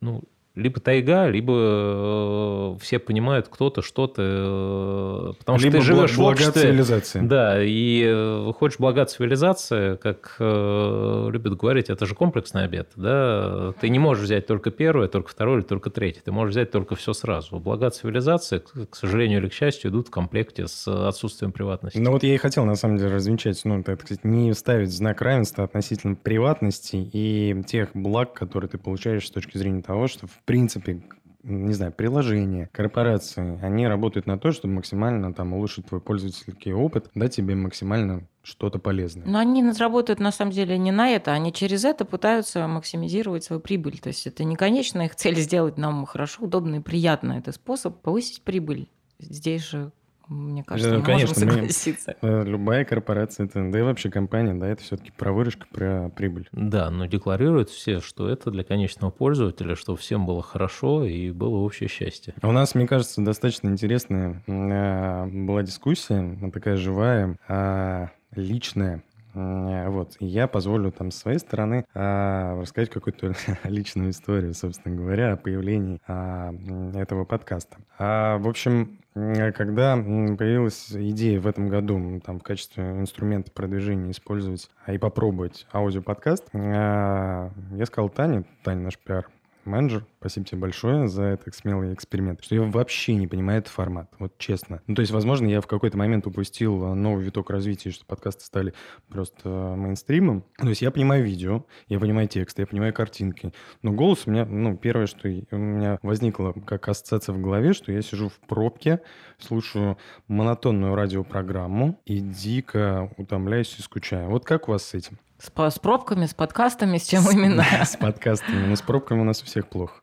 ну, 0.01 0.23
либо 0.59 0.79
тайга, 0.79 1.27
либо 1.27 1.53
э, 1.55 2.77
все 2.81 2.99
понимают 2.99 3.47
кто-то, 3.49 3.81
что-то. 3.81 4.21
Э, 4.21 5.33
потому 5.39 5.57
либо 5.59 5.71
что 5.71 5.79
ты 5.79 5.85
живешь 5.85 6.15
блага 6.15 6.29
в 6.29 6.33
обществе. 6.33 6.61
цивилизации. 6.61 7.21
Да, 7.21 7.63
и 7.63 8.03
э, 8.05 8.51
хочешь 8.57 8.79
блага 8.79 9.05
цивилизации, 9.05 9.95
как 9.95 10.35
любят 10.39 11.57
говорить, 11.57 11.89
это 11.89 12.05
же 12.05 12.15
комплексный 12.15 12.63
обед. 12.63 12.91
Да? 12.95 13.73
Ты 13.79 13.89
не 13.89 13.99
можешь 13.99 14.23
взять 14.23 14.47
только 14.47 14.71
первое, 14.71 15.07
только 15.07 15.29
второе 15.29 15.59
или 15.59 15.65
только 15.65 15.89
третье. 15.89 16.21
Ты 16.23 16.31
можешь 16.31 16.53
взять 16.53 16.71
только 16.71 16.95
все 16.95 17.13
сразу. 17.13 17.59
Блага 17.59 17.89
цивилизации, 17.89 18.61
к 18.89 18.95
сожалению 18.95 19.39
или 19.39 19.49
к 19.49 19.53
счастью, 19.53 19.91
идут 19.91 20.07
в 20.07 20.11
комплекте 20.11 20.67
с 20.67 20.87
отсутствием 20.87 21.51
приватности. 21.51 21.97
Ну 21.97 22.11
вот 22.11 22.23
я 22.23 22.33
и 22.33 22.37
хотел, 22.37 22.65
на 22.65 22.75
самом 22.75 22.97
деле, 22.97 23.13
развенчать, 23.13 23.59
ну, 23.63 23.83
так 23.83 24.01
сказать, 24.01 24.23
не 24.23 24.53
ставить 24.53 24.91
знак 24.91 25.21
равенства 25.21 25.63
относительно 25.63 26.15
приватности 26.15 26.95
и 26.95 27.61
тех 27.67 27.89
благ, 27.93 28.33
которые 28.33 28.69
ты 28.69 28.77
получаешь 28.77 29.27
с 29.27 29.31
точки 29.31 29.57
зрения 29.57 29.81
того, 29.81 30.07
что 30.07 30.27
в 30.27 30.39
принципе, 30.49 31.03
не 31.43 31.73
знаю, 31.73 31.91
приложения, 31.91 32.71
корпорации, 32.71 33.59
они 33.61 33.87
работают 33.87 34.25
на 34.25 34.39
то, 34.39 34.51
чтобы 34.51 34.73
максимально 34.73 35.31
там 35.31 35.53
улучшить 35.53 35.85
твой 35.85 36.01
пользовательский 36.01 36.73
опыт, 36.73 37.11
дать 37.13 37.35
тебе 37.35 37.53
максимально 37.53 38.27
что-то 38.41 38.79
полезное. 38.79 39.27
Но 39.27 39.37
они 39.37 39.63
работают 39.73 40.19
на 40.19 40.31
самом 40.31 40.51
деле 40.51 40.79
не 40.79 40.91
на 40.91 41.09
это, 41.11 41.33
они 41.33 41.53
через 41.53 41.85
это 41.85 42.03
пытаются 42.03 42.67
максимизировать 42.67 43.43
свою 43.43 43.59
прибыль. 43.61 43.99
То 43.99 44.07
есть 44.07 44.25
это 44.25 44.43
не 44.43 44.55
конечная 44.55 45.05
их 45.05 45.15
цель 45.15 45.35
сделать 45.35 45.77
нам 45.77 46.03
хорошо, 46.07 46.45
удобно 46.45 46.77
и 46.77 46.79
приятно. 46.79 47.33
Это 47.33 47.51
способ 47.51 48.01
повысить 48.01 48.41
прибыль. 48.41 48.89
Здесь 49.19 49.69
же 49.69 49.91
мне 50.29 50.63
кажется, 50.63 50.91
да, 50.91 50.97
мы 50.99 51.03
конечно, 51.03 51.45
можем 51.45 51.49
согласиться. 51.49 52.15
Мы, 52.21 52.29
э, 52.29 52.43
любая 52.45 52.85
корпорация, 52.85 53.47
это, 53.47 53.71
да 53.71 53.79
и 53.79 53.81
вообще 53.81 54.11
компания, 54.11 54.53
да, 54.53 54.67
это 54.67 54.83
все-таки 54.83 55.11
про 55.11 55.33
выручку, 55.33 55.65
про 55.71 56.09
прибыль. 56.15 56.47
Да, 56.51 56.91
но 56.91 57.07
декларируют 57.07 57.69
все, 57.69 57.99
что 57.99 58.29
это 58.29 58.51
для 58.51 58.63
конечного 58.63 59.09
пользователя, 59.09 59.75
чтобы 59.75 59.97
всем 59.97 60.27
было 60.27 60.43
хорошо 60.43 61.03
и 61.03 61.31
было 61.31 61.57
общее 61.57 61.89
счастье. 61.89 62.35
У 62.43 62.51
нас, 62.51 62.75
мне 62.75 62.87
кажется, 62.87 63.21
достаточно 63.21 63.69
интересная 63.69 64.43
э, 64.45 65.25
была 65.25 65.63
дискуссия, 65.63 66.37
такая 66.53 66.77
живая, 66.77 67.35
а, 67.47 68.09
личная, 68.35 69.03
вот. 69.33 70.15
И 70.19 70.25
я 70.25 70.47
позволю 70.47 70.91
там 70.91 71.11
с 71.11 71.17
своей 71.17 71.37
стороны 71.37 71.85
а, 71.93 72.59
рассказать 72.59 72.89
какую-то 72.89 73.33
личную 73.63 74.09
историю, 74.09 74.53
собственно 74.53 74.95
говоря, 74.95 75.33
о 75.33 75.37
появлении 75.37 76.01
а, 76.07 76.51
этого 76.95 77.25
подкаста. 77.25 77.77
А, 77.97 78.37
в 78.37 78.47
общем, 78.47 78.98
когда 79.13 79.95
появилась 79.97 80.91
идея 80.91 81.39
в 81.39 81.47
этом 81.47 81.67
году 81.67 82.21
там, 82.23 82.39
в 82.39 82.43
качестве 82.43 82.83
инструмента 82.83 83.51
продвижения 83.51 84.11
использовать 84.11 84.69
и 84.87 84.97
попробовать 84.97 85.67
аудиоподкаст, 85.73 86.45
а, 86.53 87.51
я 87.71 87.85
сказал 87.85 88.09
Тане, 88.09 88.45
Таня 88.63 88.81
наш 88.81 88.97
пиар, 88.97 89.29
менеджер, 89.65 90.05
спасибо 90.19 90.45
тебе 90.45 90.61
большое 90.61 91.07
за 91.07 91.23
этот 91.23 91.55
смелый 91.55 91.93
эксперимент, 91.93 92.43
что 92.43 92.55
я 92.55 92.61
вообще 92.61 93.15
не 93.15 93.27
понимаю 93.27 93.59
этот 93.59 93.71
формат, 93.71 94.11
вот 94.19 94.37
честно. 94.37 94.81
Ну, 94.87 94.95
то 94.95 95.01
есть, 95.01 95.11
возможно, 95.11 95.47
я 95.47 95.61
в 95.61 95.67
какой-то 95.67 95.97
момент 95.97 96.27
упустил 96.27 96.95
новый 96.95 97.23
виток 97.23 97.49
развития, 97.49 97.91
что 97.91 98.05
подкасты 98.05 98.45
стали 98.45 98.73
просто 99.07 99.49
мейнстримом. 99.49 100.43
То 100.57 100.69
есть 100.69 100.81
я 100.81 100.91
понимаю 100.91 101.23
видео, 101.23 101.65
я 101.87 101.99
понимаю 101.99 102.27
текст, 102.27 102.59
я 102.59 102.67
понимаю 102.67 102.93
картинки, 102.93 103.53
но 103.81 103.91
голос 103.91 104.23
у 104.25 104.31
меня, 104.31 104.45
ну, 104.45 104.77
первое, 104.77 105.07
что 105.07 105.27
у 105.27 105.57
меня 105.57 105.99
возникло 106.01 106.53
как 106.53 106.87
ассоциация 106.89 107.33
в 107.33 107.41
голове, 107.41 107.73
что 107.73 107.91
я 107.91 108.01
сижу 108.01 108.29
в 108.29 108.39
пробке, 108.47 109.01
слушаю 109.37 109.97
монотонную 110.27 110.95
радиопрограмму 110.95 112.01
и 112.05 112.19
дико 112.19 113.11
утомляюсь 113.17 113.75
и 113.77 113.81
скучаю. 113.81 114.29
Вот 114.29 114.45
как 114.45 114.67
у 114.67 114.71
вас 114.71 114.83
с 114.83 114.93
этим? 114.93 115.19
С, 115.39 115.51
с 115.55 115.79
пробками, 115.79 116.25
с 116.25 116.33
подкастами, 116.33 116.97
с 116.97 117.07
чем 117.07 117.23
именно? 117.31 117.63
С 117.85 117.95
подкастами, 117.95 118.67
но 118.67 118.75
с 118.75 118.81
пробками 118.81 119.21
у 119.21 119.23
нас 119.23 119.41
у 119.41 119.45
всех 119.45 119.69
плохо. 119.69 119.93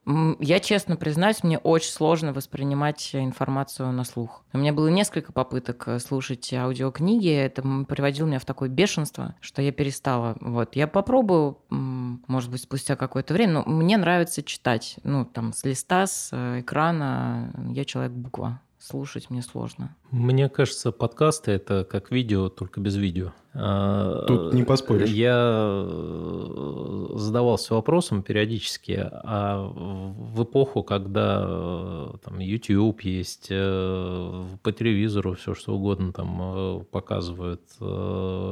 Я 0.41 0.61
честно 0.61 0.97
признаюсь, 0.97 1.45
мне 1.45 1.59
очень 1.59 1.91
сложно 1.91 2.33
воспринимать 2.33 3.15
информацию 3.15 3.93
на 3.93 4.05
слух. 4.05 4.45
У 4.55 4.59
меня 4.59 4.73
было 4.73 4.89
несколько 4.89 5.35
попыток 5.35 5.89
э, 5.89 5.99
слушать 5.99 6.51
аудиокниги, 6.55 7.31
это 7.31 7.63
приводило 7.87 8.27
меня 8.27 8.39
в 8.39 8.47
такое 8.47 8.71
бешенство, 8.71 9.35
что 9.41 9.61
я 9.61 9.73
перестала. 9.73 10.37
Вот, 10.41 10.75
я 10.75 10.87
попробую, 10.87 11.59
может 11.69 12.51
быть, 12.51 12.63
спустя 12.63 12.97
какое-то 12.97 13.35
время, 13.35 13.53
но 13.53 13.65
мне 13.65 13.99
нравится 13.99 14.43
читать. 14.43 14.97
Ну, 15.03 15.27
там, 15.27 15.53
с 15.53 15.65
листа, 15.65 16.07
с 16.07 16.31
э, 16.33 16.61
экрана, 16.61 17.53
я 17.75 17.85
человек-буква 17.85 18.61
слушать 18.87 19.31
мне 19.31 19.43
сложно. 19.43 19.97
Мне 20.11 20.49
кажется, 20.49 20.93
подкасты 20.93 21.53
это 21.53 21.85
как 21.85 22.13
видео, 22.13 22.49
только 22.49 22.81
без 22.81 22.97
видео. 22.97 23.33
А, 23.53 24.25
Тут 24.27 24.55
не 24.55 24.63
поспоришь. 24.63 25.11
Я 25.11 25.83
э, 25.85 27.07
задавался 27.15 27.75
вопросом 27.75 28.23
периодически, 28.23 29.11
а 29.11 29.67
в 29.67 30.45
эпоху, 30.45 30.83
когда 30.83 31.45
э, 31.49 32.13
там 32.25 32.39
YouTube 32.39 33.01
есть, 33.01 33.49
э, 33.51 34.45
по 34.63 34.73
телевизору 34.73 35.35
все 35.35 35.55
что 35.55 35.75
угодно 35.75 36.13
там 36.13 36.85
показывают, 36.93 37.63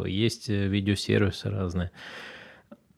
есть 0.07 0.49
видеосервисы 0.49 1.51
разные, 1.51 1.91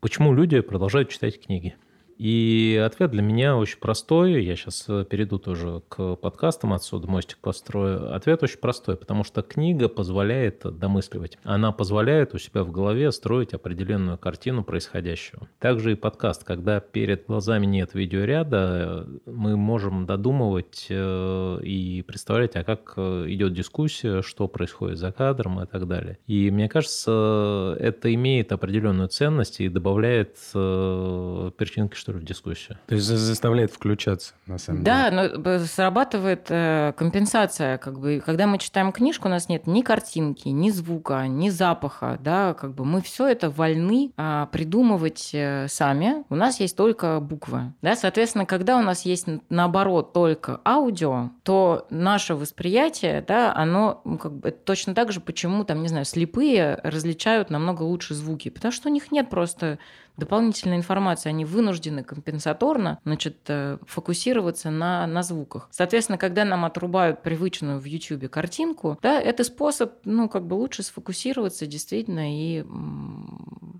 почему 0.00 0.32
люди 0.32 0.60
продолжают 0.60 1.10
читать 1.10 1.40
книги? 1.44 1.76
И 2.18 2.82
ответ 2.84 3.10
для 3.10 3.22
меня 3.22 3.56
очень 3.56 3.78
простой. 3.78 4.42
Я 4.42 4.56
сейчас 4.56 4.86
э, 4.88 5.04
перейду 5.08 5.38
тоже 5.38 5.82
к 5.88 6.16
подкастам 6.16 6.72
отсюда, 6.72 7.08
мостик 7.08 7.38
построю. 7.38 8.14
Ответ 8.14 8.42
очень 8.42 8.58
простой, 8.58 8.96
потому 8.96 9.22
что 9.22 9.42
книга 9.42 9.88
позволяет 9.88 10.62
домысливать. 10.78 11.38
Она 11.44 11.72
позволяет 11.72 12.34
у 12.34 12.38
себя 12.38 12.64
в 12.64 12.70
голове 12.70 13.12
строить 13.12 13.52
определенную 13.52 14.16
картину 14.16 14.64
происходящего. 14.64 15.48
Также 15.58 15.92
и 15.92 15.94
подкаст. 15.94 16.44
Когда 16.44 16.80
перед 16.80 17.26
глазами 17.26 17.66
нет 17.66 17.92
видеоряда, 17.94 19.06
мы 19.26 19.56
можем 19.56 20.06
додумывать 20.06 20.86
э, 20.88 21.60
и 21.62 22.02
представлять, 22.02 22.56
а 22.56 22.64
как 22.64 22.94
э, 22.96 23.26
идет 23.28 23.52
дискуссия, 23.52 24.22
что 24.22 24.48
происходит 24.48 24.98
за 24.98 25.12
кадром 25.12 25.62
и 25.62 25.66
так 25.66 25.86
далее. 25.86 26.18
И 26.26 26.50
мне 26.50 26.68
кажется, 26.68 27.76
это 27.78 28.14
имеет 28.14 28.52
определенную 28.52 29.08
ценность 29.08 29.60
и 29.60 29.68
добавляет 29.68 30.36
перчинки, 30.52 31.94
что 32.06 32.12
ли, 32.12 32.20
в 32.20 32.24
дискуссию. 32.24 32.78
То 32.86 32.94
есть 32.94 33.04
заставляет 33.04 33.72
включаться, 33.72 34.34
на 34.46 34.58
самом 34.58 34.84
да, 34.84 35.10
деле. 35.10 35.38
Да, 35.38 35.58
но 35.58 35.64
срабатывает 35.66 36.46
э, 36.50 36.92
компенсация. 36.96 37.78
Как 37.78 37.98
бы, 37.98 38.22
когда 38.24 38.46
мы 38.46 38.58
читаем 38.58 38.92
книжку, 38.92 39.26
у 39.26 39.30
нас 39.30 39.48
нет 39.48 39.66
ни 39.66 39.82
картинки, 39.82 40.48
ни 40.48 40.70
звука, 40.70 41.26
ни 41.26 41.48
запаха. 41.48 42.16
Да, 42.22 42.54
как 42.54 42.74
бы 42.74 42.84
мы 42.84 43.02
все 43.02 43.26
это 43.26 43.50
вольны 43.50 44.12
э, 44.16 44.46
придумывать 44.52 45.30
э, 45.32 45.66
сами. 45.66 46.22
У 46.28 46.36
нас 46.36 46.60
есть 46.60 46.76
только 46.76 47.18
буквы. 47.18 47.72
Да, 47.82 47.96
соответственно, 47.96 48.46
когда 48.46 48.78
у 48.78 48.82
нас 48.82 49.02
есть 49.02 49.26
наоборот 49.48 50.12
только 50.12 50.60
аудио, 50.64 51.30
то 51.42 51.88
наше 51.90 52.36
восприятие, 52.36 53.24
да, 53.26 53.52
оно 53.52 54.00
ну, 54.04 54.16
как 54.16 54.32
бы 54.32 54.52
точно 54.52 54.94
так 54.94 55.10
же, 55.10 55.20
почему 55.20 55.64
там, 55.64 55.82
не 55.82 55.88
знаю, 55.88 56.04
слепые 56.04 56.78
различают 56.84 57.50
намного 57.50 57.82
лучше 57.82 58.14
звуки, 58.14 58.48
потому 58.48 58.70
что 58.70 58.90
у 58.90 58.92
них 58.92 59.10
нет 59.10 59.28
просто 59.28 59.80
дополнительной 60.16 60.76
информации, 60.76 61.28
они 61.28 61.44
вынуждены 61.44 62.02
компенсаторно 62.02 62.98
значит, 63.04 63.38
э, 63.48 63.78
фокусироваться 63.86 64.70
на, 64.70 65.06
на 65.06 65.22
звуках. 65.22 65.68
Соответственно, 65.70 66.18
когда 66.18 66.44
нам 66.44 66.64
отрубают 66.64 67.22
привычную 67.22 67.78
в 67.78 67.84
YouTube 67.84 68.30
картинку, 68.30 68.98
да, 69.02 69.20
это 69.20 69.44
способ, 69.44 69.94
ну, 70.04 70.28
как 70.28 70.46
бы 70.46 70.54
лучше 70.54 70.82
сфокусироваться 70.82 71.66
действительно 71.66 72.32
и 72.32 72.64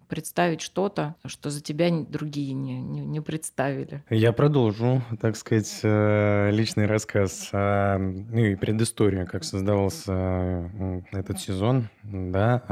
представить 0.08 0.60
что-то, 0.60 1.16
что 1.24 1.50
за 1.50 1.60
тебя 1.60 1.90
другие 1.90 2.52
не, 2.52 2.80
не, 2.80 3.00
не 3.00 3.20
представили. 3.20 4.04
Я 4.08 4.32
продолжу, 4.32 5.02
так 5.20 5.36
сказать, 5.36 5.80
э, 5.82 6.50
личный 6.52 6.86
рассказ, 6.86 7.50
ну 7.52 8.38
и 8.38 8.54
предысторию, 8.54 9.26
как 9.26 9.44
создавался 9.44 10.70
этот 11.12 11.40
сезон. 11.40 11.88
Да. 12.02 12.62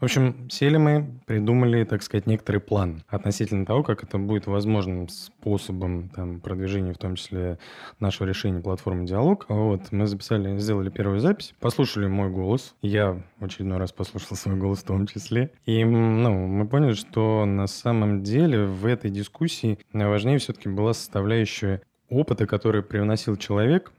В 0.00 0.04
общем, 0.04 0.48
сели 0.50 0.76
мы, 0.76 1.20
придумали, 1.26 1.84
так 1.84 2.02
сказать, 2.02 2.26
некоторый 2.26 2.58
план 2.76 3.02
относительно 3.08 3.64
того, 3.64 3.82
как 3.82 4.02
это 4.02 4.18
будет 4.18 4.46
возможным 4.46 5.08
способом 5.08 6.10
там, 6.10 6.40
продвижения, 6.40 6.92
в 6.92 6.98
том 6.98 7.16
числе 7.16 7.58
нашего 8.00 8.26
решения 8.26 8.60
платформы 8.60 9.06
«Диалог». 9.06 9.46
Вот, 9.48 9.92
мы 9.92 10.06
записали, 10.06 10.58
сделали 10.58 10.90
первую 10.90 11.20
запись, 11.20 11.54
послушали 11.58 12.06
мой 12.06 12.28
голос. 12.28 12.74
Я 12.82 13.22
очередной 13.40 13.78
раз 13.78 13.92
послушал 13.92 14.36
свой 14.36 14.56
голос 14.56 14.80
в 14.80 14.84
том 14.84 15.06
числе. 15.06 15.52
И 15.64 15.84
ну, 15.84 16.46
мы 16.46 16.68
поняли, 16.68 16.92
что 16.92 17.46
на 17.46 17.66
самом 17.66 18.22
деле 18.22 18.66
в 18.66 18.84
этой 18.84 19.10
дискуссии 19.10 19.78
важнее 19.94 20.36
все-таки 20.36 20.68
была 20.68 20.92
составляющая 20.92 21.80
опыта, 22.10 22.46
который 22.46 22.82
привносил 22.82 23.36
человек, 23.36 23.90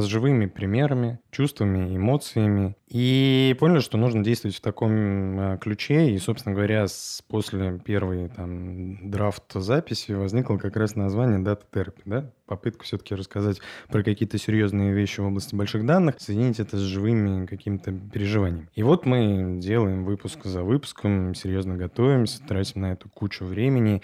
с 0.00 0.04
живыми 0.04 0.46
примерами, 0.46 1.20
чувствами, 1.30 1.96
эмоциями. 1.96 2.76
И 2.88 3.56
поняли, 3.58 3.80
что 3.80 3.96
нужно 3.96 4.22
действовать 4.22 4.56
в 4.56 4.60
таком 4.60 5.40
э, 5.40 5.58
ключе. 5.58 6.10
И, 6.10 6.18
собственно 6.18 6.54
говоря, 6.54 6.86
с, 6.86 7.22
после 7.28 7.78
первой 7.84 8.28
там, 8.28 9.10
драфт 9.10 9.52
записи 9.54 10.12
возникло 10.12 10.58
как 10.58 10.76
раз 10.76 10.94
название 10.94 11.40
Data 11.40 11.62
Therapy. 11.72 12.02
Да? 12.04 12.30
Попытка 12.46 12.84
все-таки 12.84 13.14
рассказать 13.14 13.60
про 13.88 14.02
какие-то 14.02 14.38
серьезные 14.38 14.92
вещи 14.92 15.20
в 15.20 15.26
области 15.26 15.54
больших 15.54 15.86
данных, 15.86 16.16
соединить 16.18 16.60
это 16.60 16.76
с 16.76 16.80
живыми 16.80 17.46
какими-то 17.46 17.92
переживаниями. 17.92 18.68
И 18.74 18.82
вот 18.82 19.06
мы 19.06 19.58
делаем 19.60 20.04
выпуск 20.04 20.44
за 20.44 20.62
выпуском, 20.62 21.34
серьезно 21.34 21.76
готовимся, 21.76 22.42
тратим 22.46 22.82
на 22.82 22.92
это 22.92 23.08
кучу 23.08 23.44
времени. 23.44 24.02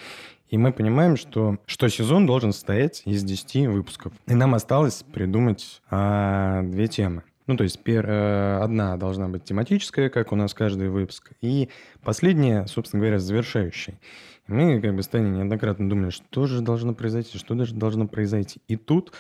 И 0.51 0.59
мы 0.59 0.73
понимаем, 0.73 1.17
что, 1.17 1.59
что 1.65 1.89
сезон 1.89 2.27
должен 2.27 2.53
состоять 2.53 3.03
из 3.07 3.23
10 3.23 3.69
выпусков. 3.69 4.13
И 4.27 4.35
нам 4.35 4.55
осталось 4.55 5.05
придумать 5.13 5.81
а, 5.91 6.63
две 6.63 6.89
темы. 6.89 7.23
Ну, 7.47 7.57
то 7.57 7.65
есть 7.65 7.83
пер, 7.83 8.05
э, 8.09 8.59
одна 8.61 8.97
должна 8.97 9.29
быть 9.29 9.45
тематическая, 9.45 10.09
как 10.09 10.33
у 10.33 10.37
нас 10.37 10.55
каждый 10.55 10.89
выпуск, 10.89 11.33
и 11.41 11.69
последняя, 12.03 12.67
собственно 12.67 13.01
говоря, 13.01 13.19
завершающая. 13.19 13.99
мы 14.47 14.81
как 14.81 14.95
бы 14.95 15.03
с 15.03 15.09
Таней 15.09 15.31
неоднократно 15.31 15.89
думали, 15.89 16.11
что 16.11 16.47
же 16.47 16.61
должно 16.61 16.95
произойти, 16.95 17.39
что 17.39 17.55
даже 17.55 17.75
должно 17.75 18.07
произойти. 18.07 18.61
И 18.69 18.77
тут 18.77 19.13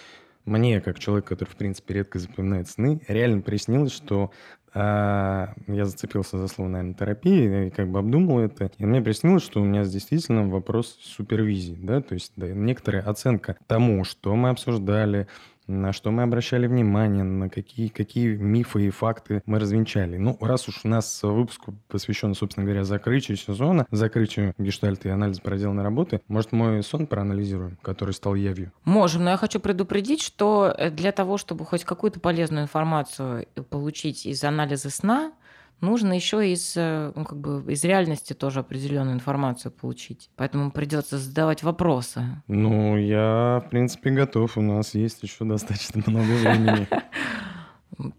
мне, 0.45 0.80
как 0.80 0.99
человек, 0.99 1.26
который, 1.26 1.49
в 1.49 1.57
принципе, 1.57 1.95
редко 1.95 2.18
запоминает 2.18 2.68
сны, 2.68 3.01
реально 3.09 3.43
приснилось, 3.43 3.93
что 3.93 4.30
а, 4.72 5.55
я 5.66 5.84
зацепился 5.84 6.38
за 6.38 6.47
слово, 6.47 6.68
наверное, 6.68 6.95
терапии, 6.95 7.66
и 7.66 7.70
как 7.70 7.91
бы 7.91 7.99
обдумал 7.99 8.38
это. 8.41 8.70
И 8.78 8.86
мне 8.86 9.01
приснилось, 9.01 9.43
что 9.43 9.61
у 9.61 9.64
меня 9.64 9.84
действительно 9.84 10.49
вопрос 10.49 10.99
супервизии, 11.03 11.78
да, 11.80 12.01
то 12.01 12.14
есть 12.14 12.32
да, 12.36 12.49
некоторая 12.49 13.03
оценка 13.03 13.57
тому, 13.66 14.05
что 14.05 14.34
мы 14.36 14.51
обсуждали, 14.51 15.26
на 15.71 15.93
что 15.93 16.11
мы 16.11 16.23
обращали 16.23 16.66
внимание, 16.66 17.25
на 17.25 17.49
какие, 17.49 17.89
какие 17.89 18.37
мифы 18.37 18.87
и 18.87 18.91
факты 18.91 19.43
мы 19.47 19.59
развенчали. 19.59 20.16
Ну, 20.16 20.37
раз 20.41 20.68
уж 20.68 20.81
у 20.85 20.89
нас 20.89 21.23
выпуск 21.23 21.62
посвящен, 21.89 22.35
собственно 22.35 22.64
говоря, 22.64 22.85
закрытию 22.85 23.37
сезона, 23.37 23.87
закрытию 23.91 24.55
гештальта 24.59 25.09
и 25.09 25.11
анализа 25.11 25.41
проделанной 25.41 25.85
работы, 25.85 26.21
может, 26.29 26.53
мой 26.53 26.83
сон 26.83 27.07
проанализируем, 27.07 27.79
который 27.83 28.12
стал 28.12 28.35
явью? 28.35 28.73
Можем, 28.85 29.25
но 29.25 29.31
я 29.31 29.37
хочу 29.37 29.61
предупредить, 29.61 30.23
что 30.23 30.75
для 30.93 31.12
того, 31.12 31.39
чтобы 31.39 31.64
хоть 31.64 31.85
какую-то 31.85 32.21
полезную 32.21 32.64
информацию 32.64 33.47
получить 33.68 34.27
из 34.27 34.43
анализа 34.45 34.91
сна, 34.91 35.33
нужно 35.81 36.12
еще 36.12 36.51
из, 36.53 36.74
э, 36.76 37.12
ну, 37.14 37.24
как 37.24 37.39
бы, 37.39 37.72
из 37.72 37.85
реальности 37.85 38.33
тоже 38.33 38.61
определенную 38.61 39.14
информацию 39.14 39.72
получить. 39.72 40.31
Поэтому 40.37 40.70
придется 40.70 41.18
задавать 41.18 41.62
вопросы. 41.62 42.24
Ну, 42.49 42.97
я, 42.97 43.62
в 43.66 43.70
принципе, 43.70 44.11
готов. 44.11 44.57
У 44.57 44.62
нас 44.62 44.95
есть 44.95 45.22
еще 45.22 45.45
достаточно 45.45 46.03
много 46.07 46.31
времени. 46.31 46.89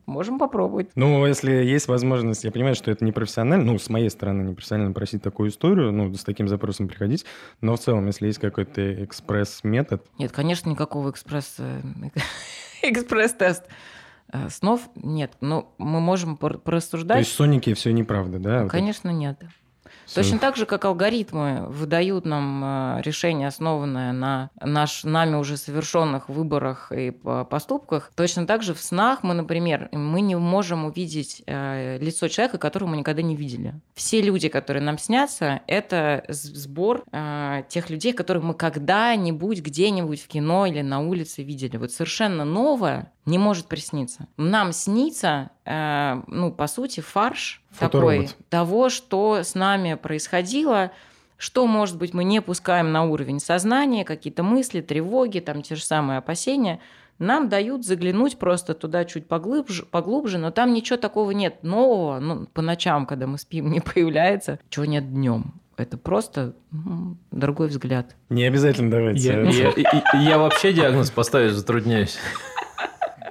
Можем 0.05 0.38
попробовать. 0.38 0.89
Ну, 0.95 1.26
если 1.26 1.51
есть 1.51 1.88
возможность, 1.88 2.43
я 2.43 2.51
понимаю, 2.51 2.76
что 2.76 2.91
это 2.91 3.03
не 3.03 3.12
профессионально, 3.12 3.72
ну, 3.72 3.80
с 3.80 3.89
моей 3.89 4.09
стороны, 4.09 4.43
не 4.43 4.53
профессионально 4.53 4.93
просить 4.93 5.24
такую 5.24 5.49
историю, 5.49 5.91
ну, 5.91 6.14
с 6.14 6.24
таким 6.24 6.47
запросом 6.47 6.88
приходить, 6.88 7.26
но 7.62 7.76
в 7.76 7.80
целом, 7.80 8.05
если 8.07 8.28
есть 8.28 8.39
какой-то 8.39 9.03
экспресс-метод... 9.03 10.05
Нет, 10.20 10.32
конечно, 10.32 10.70
никакого 10.70 11.09
экспресс... 11.09 11.55
Э, 11.57 11.82
экспресс-тест. 12.84 13.64
Э, 14.32 14.49
снов 14.49 14.89
нет. 14.95 15.34
Но 15.41 15.73
мы 15.77 15.99
можем 15.99 16.38
порассуждать. 16.38 17.17
То 17.17 17.19
есть 17.19 17.34
соники 17.34 17.73
все 17.73 17.91
неправда, 17.91 18.39
да? 18.39 18.67
Конечно, 18.67 19.09
нет. 19.09 19.41
Точно 20.13 20.39
так 20.39 20.57
же, 20.57 20.65
как 20.65 20.84
алгоритмы 20.84 21.67
выдают 21.67 22.25
нам 22.25 22.63
э, 22.63 23.01
решение, 23.03 23.47
основанное 23.47 24.11
на 24.11 24.49
наш, 24.59 25.03
нами 25.03 25.36
уже 25.36 25.55
совершенных 25.55 26.27
выборах 26.27 26.91
и 26.91 27.11
поступках, 27.11 28.11
точно 28.15 28.45
так 28.45 28.61
же 28.61 28.73
в 28.73 28.79
снах 28.79 29.23
мы, 29.23 29.34
например, 29.34 29.88
мы 29.91 30.21
не 30.21 30.36
можем 30.36 30.86
увидеть 30.86 31.43
э, 31.45 31.97
лицо 31.99 32.27
человека, 32.27 32.57
которого 32.57 32.89
мы 32.89 32.97
никогда 32.97 33.21
не 33.21 33.36
видели. 33.36 33.73
Все 33.93 34.21
люди, 34.21 34.49
которые 34.49 34.84
нам 34.84 34.97
снятся, 34.97 35.61
это 35.67 36.25
сбор 36.27 37.03
тех 37.69 37.89
людей, 37.89 38.13
которых 38.13 38.43
мы 38.43 38.53
когда-нибудь 38.53 39.61
где-нибудь 39.61 40.21
в 40.21 40.27
кино 40.27 40.65
или 40.65 40.82
на 40.82 40.99
улице 40.99 41.43
видели. 41.43 41.77
Вот 41.77 41.91
совершенно 41.91 42.43
новое 42.43 43.11
не 43.26 43.38
может 43.38 43.67
присниться. 43.67 44.28
Нам 44.38 44.72
снится, 44.74 45.51
э, 45.65 46.22
ну, 46.28 46.51
по 46.51 46.67
сути, 46.67 47.01
фарш 47.01 47.61
Фоторобот. 47.72 48.28
такой 48.28 48.30
того, 48.49 48.89
что 48.89 49.43
с 49.43 49.55
нами 49.55 49.93
происходило, 49.93 50.91
что, 51.38 51.65
может 51.67 51.97
быть, 51.97 52.13
мы 52.13 52.24
не 52.24 52.41
пускаем 52.41 52.91
на 52.91 53.03
уровень 53.03 53.39
сознания, 53.39 54.05
какие-то 54.05 54.43
мысли, 54.43 54.82
тревоги, 54.82 55.39
там 55.39 55.61
те 55.61 55.76
же 55.76 55.84
самые 55.84 56.17
опасения, 56.17 56.80
нам 57.19 57.49
дают 57.49 57.86
заглянуть 57.86 58.39
просто 58.39 58.74
туда 58.74 59.05
чуть 59.05 59.28
поглубже, 59.28 59.84
поглубже, 59.84 60.39
но 60.39 60.49
там 60.49 60.74
ничего 60.74 60.97
такого 60.97 61.32
нет 61.32 61.63
нового, 61.63 62.19
ну, 62.19 62.47
по 62.47 62.61
ночам, 62.61 63.05
когда 63.05 63.28
мы 63.28 63.38
спим, 63.38 63.69
не 63.72 63.80
появляется, 63.80 64.59
чего 64.69 64.86
нет 64.86 65.11
днем. 65.11 65.53
Это 65.78 65.97
просто 65.97 66.53
ну, 66.72 67.17
другой 67.32 67.67
взгляд. 67.67 68.15
Не 68.30 68.43
обязательно 68.43 68.91
давайте. 68.91 69.28
Я, 69.28 69.41
я, 69.41 69.74
я, 69.76 70.22
я 70.22 70.38
вообще 70.38 70.74
диагноз 70.74 71.09
поставить 71.09 71.53
затрудняюсь. 71.53 72.19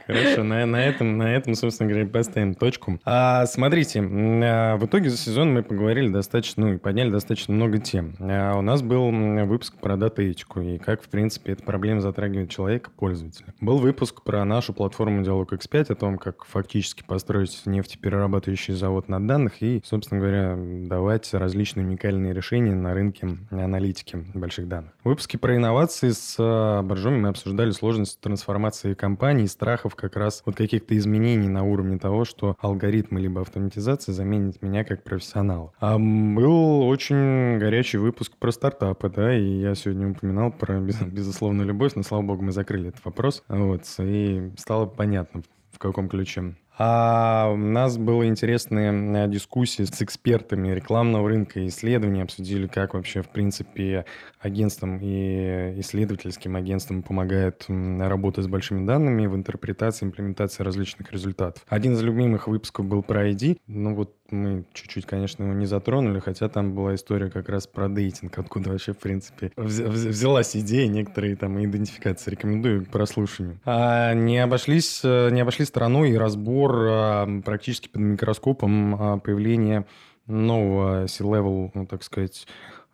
Хорошо, 0.06 0.42
на, 0.42 0.66
на, 0.66 0.84
этом, 0.84 1.18
на 1.18 1.34
этом, 1.34 1.54
собственно 1.54 1.88
говоря, 1.88 2.06
поставим 2.06 2.54
точку. 2.54 3.00
А, 3.04 3.46
смотрите, 3.46 4.00
а, 4.00 4.76
в 4.76 4.86
итоге 4.86 5.10
за 5.10 5.16
сезон 5.16 5.52
мы 5.52 5.62
поговорили 5.62 6.08
достаточно, 6.08 6.66
ну 6.66 6.74
и 6.74 6.78
подняли 6.78 7.10
достаточно 7.10 7.54
много 7.54 7.78
тем. 7.78 8.14
А, 8.20 8.56
у 8.56 8.62
нас 8.62 8.82
был 8.82 9.10
выпуск 9.10 9.74
про 9.76 9.96
дата-этику 9.96 10.60
и 10.60 10.78
как, 10.78 11.02
в 11.02 11.08
принципе, 11.08 11.52
эта 11.52 11.62
проблема 11.62 12.00
затрагивает 12.00 12.50
человека, 12.50 12.90
пользователя. 12.90 13.54
Был 13.60 13.78
выпуск 13.78 14.22
про 14.22 14.44
нашу 14.44 14.72
платформу 14.72 15.22
Диалог 15.22 15.52
X5, 15.52 15.92
о 15.92 15.94
том, 15.94 16.18
как 16.18 16.44
фактически 16.44 17.02
построить 17.06 17.62
нефтеперерабатывающий 17.66 18.74
завод 18.74 19.08
на 19.08 19.26
данных 19.26 19.62
и, 19.62 19.82
собственно 19.84 20.20
говоря, 20.20 20.56
давать 20.56 21.32
различные 21.32 21.86
уникальные 21.86 22.32
решения 22.32 22.74
на 22.74 22.94
рынке 22.94 23.38
аналитики 23.50 24.24
больших 24.34 24.68
данных. 24.68 24.92
В 25.04 25.08
выпуске 25.08 25.38
про 25.38 25.56
инновации 25.56 26.10
с 26.10 26.36
а, 26.38 26.82
Боржоми 26.82 27.18
мы 27.18 27.28
обсуждали 27.28 27.70
сложность 27.70 28.20
трансформации 28.20 28.94
компаний 28.94 29.46
страхов 29.46 29.94
как 30.00 30.16
раз 30.16 30.42
вот 30.46 30.56
каких-то 30.56 30.96
изменений 30.96 31.48
на 31.48 31.62
уровне 31.62 31.98
того, 31.98 32.24
что 32.24 32.56
алгоритмы 32.60 33.20
либо 33.20 33.42
автоматизация 33.42 34.12
заменит 34.12 34.62
меня 34.62 34.84
как 34.84 35.04
профессионал. 35.04 35.72
А 35.78 35.98
был 35.98 36.82
очень 36.88 37.58
горячий 37.58 37.98
выпуск 37.98 38.32
про 38.38 38.50
стартапы, 38.50 39.10
да, 39.10 39.36
и 39.36 39.60
я 39.60 39.74
сегодня 39.74 40.10
упоминал 40.10 40.50
про 40.50 40.80
безусловную 41.06 41.68
любовь, 41.68 41.92
но, 41.94 42.02
слава 42.02 42.22
богу, 42.22 42.42
мы 42.42 42.52
закрыли 42.52 42.88
этот 42.88 43.04
вопрос, 43.04 43.42
вот, 43.48 43.82
и 43.98 44.50
стало 44.56 44.86
понятно, 44.86 45.42
в 45.72 45.78
каком 45.78 46.08
ключе. 46.08 46.54
А 46.82 47.50
у 47.52 47.58
нас 47.58 47.98
была 47.98 48.24
интересная 48.24 48.90
э, 49.26 49.28
дискуссия 49.28 49.84
с 49.84 50.00
экспертами 50.00 50.72
рекламного 50.72 51.28
рынка 51.28 51.60
и 51.60 51.66
исследований. 51.66 52.22
Обсудили, 52.22 52.66
как 52.68 52.94
вообще, 52.94 53.20
в 53.20 53.28
принципе, 53.28 54.06
агентствам 54.40 54.98
и 55.00 55.80
исследовательским 55.80 56.56
агентствам 56.56 57.02
помогает 57.02 57.66
работа 57.68 58.42
с 58.42 58.46
большими 58.46 58.86
данными 58.86 59.26
в 59.26 59.36
интерпретации, 59.36 60.06
имплементации 60.06 60.62
различных 60.62 61.12
результатов. 61.12 61.64
Один 61.68 61.92
из 61.94 62.02
любимых 62.02 62.48
выпусков 62.48 62.86
был 62.86 63.02
про 63.02 63.30
ID. 63.30 63.58
Ну 63.66 63.94
вот 63.94 64.14
мы 64.30 64.64
чуть-чуть, 64.72 65.06
конечно, 65.06 65.42
его 65.42 65.52
не 65.52 65.66
затронули, 65.66 66.20
хотя 66.20 66.48
там 66.48 66.74
была 66.74 66.94
история 66.94 67.30
как 67.30 67.48
раз 67.48 67.66
про 67.66 67.88
дейтинг, 67.88 68.38
откуда 68.38 68.70
вообще, 68.70 68.92
в 68.92 68.98
принципе, 68.98 69.52
взялась 69.56 70.56
идея, 70.56 70.88
некоторые 70.88 71.36
там 71.36 71.62
идентификации. 71.62 72.30
Рекомендую 72.30 72.86
к 72.86 72.88
прослушиванию. 72.88 73.60
А 73.64 74.14
не 74.14 74.38
обошлись, 74.38 75.00
э, 75.04 75.30
не 75.30 75.40
обошли 75.40 75.64
стороной 75.64 76.10
и 76.10 76.16
разбор 76.16 76.76
а, 76.88 77.40
практически 77.44 77.88
под 77.88 78.02
микроскопом 78.02 78.94
а, 78.94 79.18
появления 79.18 79.86
нового 80.26 81.06
C-level, 81.06 81.70
ну, 81.74 81.86
так 81.86 82.02
сказать, 82.02 82.46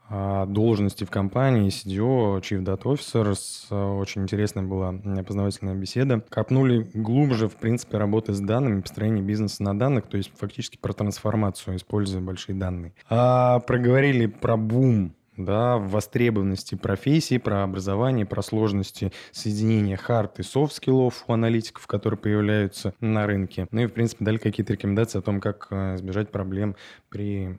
должности 0.09 1.05
в 1.05 1.11
компании, 1.11 1.69
CDO, 1.69 2.41
Chief 2.41 2.63
Data 2.63 2.83
Officer. 2.83 4.01
Очень 4.01 4.23
интересная 4.23 4.65
была 4.65 4.95
познавательная 5.27 5.75
беседа. 5.75 6.23
Копнули 6.29 6.89
глубже, 6.95 7.49
в 7.49 7.57
принципе, 7.57 7.99
работы 7.99 8.33
с 8.33 8.41
данными, 8.41 8.81
построение 8.81 9.23
бизнеса 9.23 9.63
на 9.63 9.79
данных, 9.79 10.07
то 10.07 10.17
есть 10.17 10.33
фактически 10.37 10.79
про 10.79 10.93
трансформацию, 10.93 11.77
используя 11.77 12.21
большие 12.21 12.57
данные. 12.57 12.95
А, 13.09 13.61
проговорили 13.61 14.27
про 14.27 14.57
бум 14.57 15.15
да, 15.37 15.77
в 15.77 15.89
востребованности 15.89 16.75
профессии, 16.75 17.39
про 17.39 17.63
образование, 17.63 18.27
про 18.27 18.43
сложности 18.43 19.13
соединения 19.33 19.97
hard 19.97 20.41
и 20.41 20.43
soft 20.43 20.72
skill 20.72 21.10
ов 21.10 21.25
у 21.27 21.33
аналитиков, 21.33 21.87
которые 21.87 22.19
появляются 22.19 22.95
на 23.01 23.27
рынке. 23.27 23.67
Ну 23.71 23.83
и, 23.83 23.87
в 23.87 23.93
принципе, 23.93 24.25
дали 24.25 24.39
какие-то 24.39 24.73
рекомендации 24.73 25.19
о 25.19 25.23
том, 25.23 25.41
как 25.41 25.69
э, 25.71 25.97
избежать 25.97 26.31
проблем 26.31 26.77
при 27.09 27.59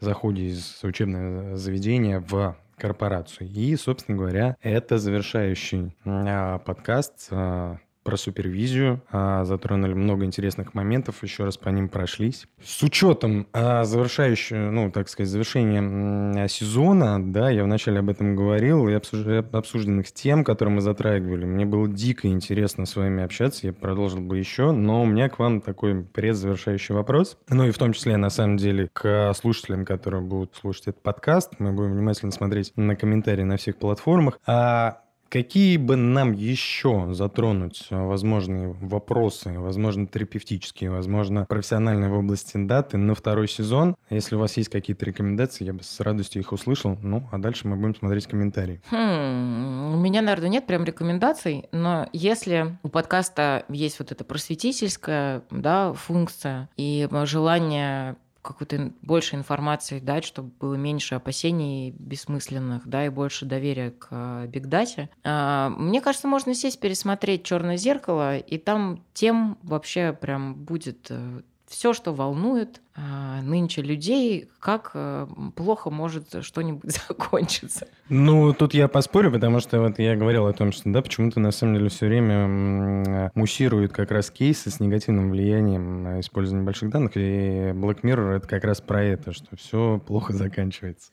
заходе 0.00 0.46
из 0.46 0.80
учебного 0.82 1.56
заведения 1.56 2.20
в 2.20 2.56
корпорацию. 2.76 3.48
И, 3.48 3.76
собственно 3.76 4.18
говоря, 4.18 4.56
это 4.60 4.98
завершающий 4.98 5.94
а, 6.04 6.58
подкаст 6.58 7.28
а, 7.30 7.78
про 8.02 8.16
супервизию, 8.16 9.02
а, 9.10 9.44
затронули 9.44 9.94
много 9.94 10.24
интересных 10.24 10.74
моментов, 10.74 11.22
еще 11.22 11.44
раз 11.44 11.56
по 11.56 11.68
ним 11.68 11.88
прошлись. 11.88 12.46
С 12.62 12.82
учетом 12.82 13.46
а, 13.52 13.84
завершающего, 13.84 14.70
ну, 14.70 14.90
так 14.90 15.08
сказать, 15.08 15.30
завершения 15.30 16.48
сезона, 16.48 17.32
да, 17.32 17.50
я 17.50 17.64
вначале 17.64 18.00
об 18.00 18.10
этом 18.10 18.36
говорил, 18.36 18.88
и 18.88 18.92
обсужденных 18.92 20.12
тем, 20.12 20.44
которые 20.44 20.74
мы 20.74 20.80
затрагивали, 20.80 21.44
мне 21.44 21.64
было 21.64 21.88
дико 21.88 22.28
интересно 22.28 22.86
с 22.86 22.96
вами 22.96 23.22
общаться, 23.22 23.66
я 23.66 23.72
продолжил 23.72 24.20
бы 24.20 24.38
еще, 24.38 24.72
но 24.72 25.02
у 25.02 25.06
меня 25.06 25.28
к 25.28 25.38
вам 25.38 25.60
такой 25.60 26.02
предзавершающий 26.02 26.94
вопрос, 26.94 27.38
ну 27.48 27.66
и 27.66 27.70
в 27.70 27.78
том 27.78 27.92
числе, 27.92 28.16
на 28.16 28.30
самом 28.30 28.56
деле, 28.56 28.88
к 28.92 29.32
слушателям, 29.34 29.84
которые 29.84 30.22
будут 30.22 30.56
слушать 30.56 30.88
этот 30.88 31.02
подкаст, 31.02 31.54
мы 31.58 31.72
будем 31.72 31.92
внимательно 31.92 32.32
смотреть 32.32 32.72
на 32.76 32.96
комментарии 32.96 33.42
на 33.42 33.56
всех 33.56 33.76
платформах. 33.76 34.38
А 34.46 35.01
Какие 35.32 35.78
бы 35.78 35.96
нам 35.96 36.32
еще 36.32 37.14
затронуть 37.14 37.86
э, 37.88 37.96
возможные 37.96 38.68
вопросы, 38.68 39.58
возможно, 39.58 40.06
терапевтические, 40.06 40.90
возможно, 40.90 41.46
профессиональные 41.46 42.10
в 42.10 42.18
области 42.18 42.58
даты 42.58 42.98
на 42.98 43.14
второй 43.14 43.48
сезон? 43.48 43.96
Если 44.10 44.36
у 44.36 44.38
вас 44.38 44.58
есть 44.58 44.68
какие-то 44.68 45.06
рекомендации, 45.06 45.64
я 45.64 45.72
бы 45.72 45.82
с 45.82 46.00
радостью 46.00 46.42
их 46.42 46.52
услышал. 46.52 46.98
Ну, 47.00 47.26
а 47.32 47.38
дальше 47.38 47.66
мы 47.66 47.76
будем 47.76 47.94
смотреть 47.94 48.26
комментарии. 48.26 48.82
Хм, 48.90 49.94
у 49.94 49.96
меня, 49.96 50.20
наверное, 50.20 50.50
нет 50.50 50.66
прям 50.66 50.84
рекомендаций, 50.84 51.64
но 51.72 52.10
если 52.12 52.76
у 52.82 52.90
подкаста 52.90 53.64
есть 53.70 54.00
вот 54.00 54.12
эта 54.12 54.24
просветительская 54.24 55.44
да, 55.50 55.94
функция 55.94 56.68
и 56.76 57.08
желание 57.24 58.16
какой-то 58.42 58.92
больше 59.02 59.36
информации 59.36 60.00
дать, 60.00 60.24
чтобы 60.24 60.50
было 60.60 60.74
меньше 60.74 61.14
опасений 61.14 61.92
бессмысленных, 61.92 62.86
да, 62.86 63.06
и 63.06 63.08
больше 63.08 63.46
доверия 63.46 63.92
к 63.92 64.46
бигдате. 64.48 65.08
А, 65.24 65.70
мне 65.70 66.00
кажется, 66.00 66.28
можно 66.28 66.54
сесть, 66.54 66.80
пересмотреть 66.80 67.44
черное 67.44 67.76
зеркало, 67.76 68.36
и 68.36 68.58
там 68.58 69.04
тем 69.14 69.58
вообще 69.62 70.12
прям 70.12 70.54
будет 70.54 71.06
э, 71.10 71.42
все, 71.72 71.94
что 71.94 72.12
волнует 72.12 72.82
а, 72.94 73.40
нынче 73.40 73.80
людей, 73.80 74.50
как 74.60 74.90
а, 74.92 75.26
плохо 75.56 75.88
может 75.88 76.44
что-нибудь 76.44 76.90
закончиться. 77.08 77.88
Ну, 78.10 78.52
тут 78.52 78.74
я 78.74 78.88
поспорю, 78.88 79.32
потому 79.32 79.58
что 79.60 79.80
вот 79.80 79.98
я 79.98 80.14
говорил 80.14 80.46
о 80.46 80.52
том, 80.52 80.70
что 80.70 80.92
да, 80.92 81.00
почему-то 81.00 81.40
на 81.40 81.50
самом 81.50 81.76
деле 81.76 81.88
все 81.88 82.06
время 82.06 83.32
муссируют 83.34 83.92
как 83.92 84.10
раз 84.10 84.30
кейсы 84.30 84.68
с 84.68 84.80
негативным 84.80 85.30
влиянием 85.30 86.02
на 86.02 86.20
использование 86.20 86.66
больших 86.66 86.90
данных, 86.90 87.16
и 87.16 87.70
Black 87.72 88.02
Mirror 88.02 88.36
это 88.36 88.46
как 88.46 88.64
раз 88.64 88.82
про 88.82 89.02
это, 89.02 89.32
что 89.32 89.56
все 89.56 89.98
плохо 90.06 90.34
заканчивается. 90.34 91.12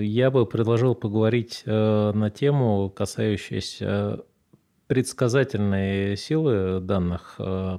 Я 0.00 0.32
бы 0.32 0.44
предложил 0.44 0.96
поговорить 0.96 1.62
э, 1.66 2.12
на 2.12 2.30
тему, 2.30 2.90
касающуюся 2.90 4.24
предсказательной 4.88 6.16
силы 6.16 6.80
данных 6.80 7.36
э, 7.38 7.78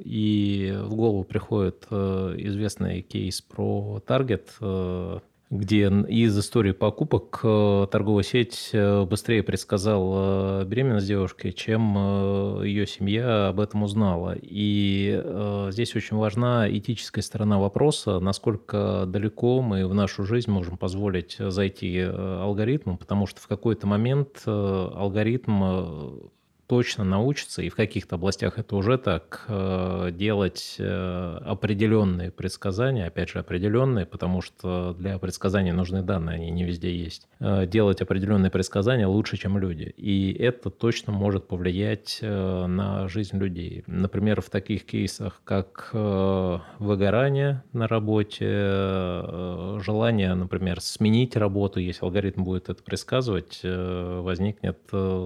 и 0.00 0.74
в 0.82 0.94
голову 0.94 1.24
приходит 1.24 1.86
э, 1.90 2.34
известный 2.38 3.02
кейс 3.02 3.40
про 3.40 4.00
Target, 4.06 4.48
э, 4.60 5.18
где 5.50 5.88
из 5.88 6.38
истории 6.38 6.70
покупок 6.70 7.40
э, 7.42 7.86
торговая 7.90 8.22
сеть 8.22 8.70
быстрее 8.72 9.42
предсказала 9.42 10.64
беременность 10.64 11.08
девушки, 11.08 11.50
чем 11.50 12.62
ее 12.62 12.86
семья 12.86 13.48
об 13.48 13.58
этом 13.58 13.82
узнала. 13.82 14.36
И 14.40 15.20
здесь 15.70 15.96
очень 15.96 16.16
важна 16.16 16.70
этическая 16.70 17.22
сторона 17.22 17.58
вопроса, 17.58 18.20
насколько 18.20 19.06
далеко 19.08 19.60
мы 19.60 19.88
в 19.88 19.94
нашу 19.94 20.22
жизнь 20.24 20.50
можем 20.52 20.76
позволить 20.76 21.36
зайти 21.38 21.98
алгоритму, 22.00 22.96
потому 22.96 23.26
что 23.26 23.40
в 23.40 23.48
какой-то 23.48 23.88
момент 23.88 24.42
алгоритм 24.46 26.30
точно 26.70 27.02
научится, 27.02 27.62
и 27.62 27.68
в 27.68 27.74
каких-то 27.74 28.14
областях 28.14 28.56
это 28.56 28.76
уже 28.76 28.96
так, 28.96 29.44
э, 29.48 30.10
делать 30.12 30.76
э, 30.78 31.38
определенные 31.44 32.30
предсказания, 32.30 33.08
опять 33.08 33.30
же, 33.30 33.40
определенные, 33.40 34.06
потому 34.06 34.40
что 34.40 34.94
для 34.96 35.18
предсказаний 35.18 35.72
нужны 35.72 36.02
данные, 36.02 36.36
они 36.36 36.52
не 36.52 36.62
везде 36.62 36.96
есть. 36.96 37.26
Э, 37.40 37.66
делать 37.66 38.02
определенные 38.02 38.52
предсказания 38.52 39.08
лучше, 39.08 39.36
чем 39.36 39.58
люди. 39.58 39.92
И 39.96 40.32
это 40.32 40.70
точно 40.70 41.12
может 41.12 41.48
повлиять 41.48 42.20
на 42.22 43.08
жизнь 43.08 43.36
людей. 43.36 43.82
Например, 43.88 44.40
в 44.40 44.48
таких 44.48 44.86
кейсах, 44.86 45.40
как 45.42 45.90
выгорание 45.92 47.64
на 47.72 47.88
работе, 47.88 48.46
желание, 49.80 50.34
например, 50.34 50.80
сменить 50.80 51.34
работу, 51.34 51.80
если 51.80 52.04
алгоритм 52.04 52.44
будет 52.44 52.68
это 52.68 52.80
предсказывать, 52.80 53.60
возникнет 53.64 54.78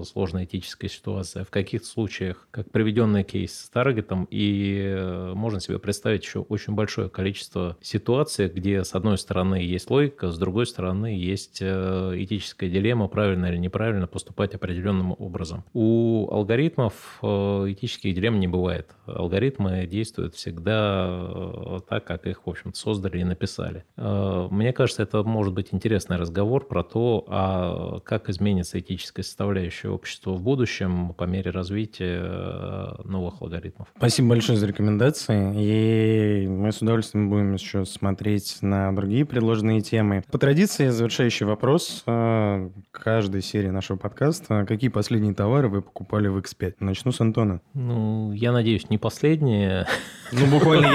сложная 0.05 0.45
этическая 0.45 0.89
ситуация 0.89 1.34
в 1.43 1.49
каких 1.49 1.85
случаях, 1.85 2.47
как 2.51 2.71
приведенный 2.71 3.23
кейс 3.23 3.65
с 3.65 3.69
таргетом, 3.69 4.27
и 4.31 4.81
э, 4.85 5.33
можно 5.35 5.59
себе 5.59 5.79
представить 5.79 6.23
еще 6.23 6.39
очень 6.39 6.73
большое 6.73 7.09
количество 7.09 7.77
ситуаций, 7.81 8.47
где 8.47 8.83
с 8.83 8.95
одной 8.95 9.17
стороны 9.17 9.55
есть 9.55 9.89
логика, 9.89 10.31
с 10.31 10.37
другой 10.37 10.65
стороны 10.65 11.07
есть 11.07 11.59
э, 11.61 12.13
этическая 12.15 12.69
дилемма, 12.69 13.07
правильно 13.07 13.47
или 13.47 13.57
неправильно 13.57 14.07
поступать 14.07 14.53
определенным 14.55 15.15
образом. 15.17 15.63
У 15.73 16.27
алгоритмов 16.31 17.19
э, 17.21 17.27
этических 17.69 18.15
дилемм 18.15 18.39
не 18.39 18.47
бывает. 18.47 18.91
Алгоритмы 19.05 19.85
действуют 19.85 20.35
всегда 20.35 21.81
так, 21.87 22.05
как 22.05 22.25
их, 22.25 22.45
в 22.45 22.49
общем 22.49 22.73
создали 22.73 23.19
и 23.19 23.23
написали. 23.23 23.83
Мне 23.95 24.73
кажется, 24.73 25.03
это 25.03 25.23
может 25.23 25.53
быть 25.53 25.67
интересный 25.71 26.17
разговор 26.17 26.65
про 26.67 26.83
то, 26.83 27.23
а 27.27 27.99
как 28.01 28.29
изменится 28.29 28.79
этическая 28.79 29.23
составляющая 29.23 29.89
общества 29.89 30.31
в 30.31 30.41
будущем, 30.41 31.13
по 31.13 31.24
по 31.25 31.27
мере 31.27 31.49
развития 31.49 32.21
э, 32.21 33.01
новых 33.03 33.41
алгоритмов. 33.41 33.87
Спасибо 33.97 34.29
большое 34.29 34.59
за 34.59 34.67
рекомендации. 34.67 35.53
И 35.55 36.47
мы 36.47 36.71
с 36.71 36.83
удовольствием 36.83 37.31
будем 37.31 37.53
еще 37.53 37.83
смотреть 37.85 38.59
на 38.61 38.95
другие 38.95 39.25
предложенные 39.25 39.81
темы. 39.81 40.23
По 40.31 40.37
традиции, 40.37 40.89
завершающий 40.89 41.47
вопрос 41.47 42.03
э, 42.05 42.69
каждой 42.91 43.41
серии 43.41 43.69
нашего 43.69 43.97
подкаста. 43.97 44.65
Какие 44.67 44.91
последние 44.91 45.33
товары 45.33 45.67
вы 45.67 45.81
покупали 45.81 46.27
в 46.27 46.37
X5? 46.37 46.75
Начну 46.79 47.11
с 47.11 47.19
Антона. 47.19 47.59
Ну, 47.73 48.31
я 48.31 48.51
надеюсь, 48.51 48.87
не 48.91 48.99
последние. 48.99 49.87
Ну, 50.31 50.45
буквально... 50.45 50.87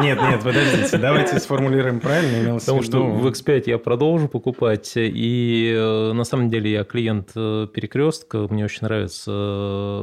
Нет, 0.00 0.20
нет, 0.20 0.42
подождите, 0.42 0.98
давайте 0.98 1.40
сформулируем 1.40 1.98
правильно. 1.98 2.58
Потому 2.58 2.82
что 2.82 3.02
в 3.02 3.26
X5 3.26 3.64
я 3.66 3.78
продолжу 3.78 4.28
покупать, 4.28 4.92
и 4.96 5.74
э, 5.76 6.12
на 6.12 6.24
самом 6.24 6.48
деле 6.48 6.70
я 6.70 6.84
клиент 6.84 7.32
перекрестка, 7.32 8.46
мне 8.50 8.64
очень 8.64 8.80
нравится 8.82 9.32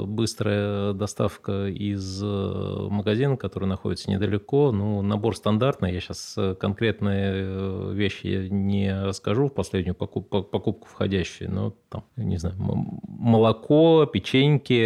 быстрая 0.05 0.93
доставка 0.93 1.67
из 1.67 2.21
магазина, 2.21 3.37
который 3.37 3.67
находится 3.67 4.09
недалеко. 4.09 4.71
Ну, 4.71 5.01
набор 5.01 5.35
стандартный, 5.35 5.93
я 5.93 5.99
сейчас 5.99 6.37
конкретные 6.59 7.93
вещи 7.93 8.47
не 8.49 9.03
расскажу 9.03 9.47
в 9.47 9.53
последнюю 9.53 9.95
покупку, 9.95 10.43
покупку 10.43 10.87
входящие, 10.87 11.49
но 11.49 11.73
там, 11.89 12.03
не 12.15 12.37
знаю, 12.37 12.55
молоко, 12.57 14.05
печеньки, 14.05 14.83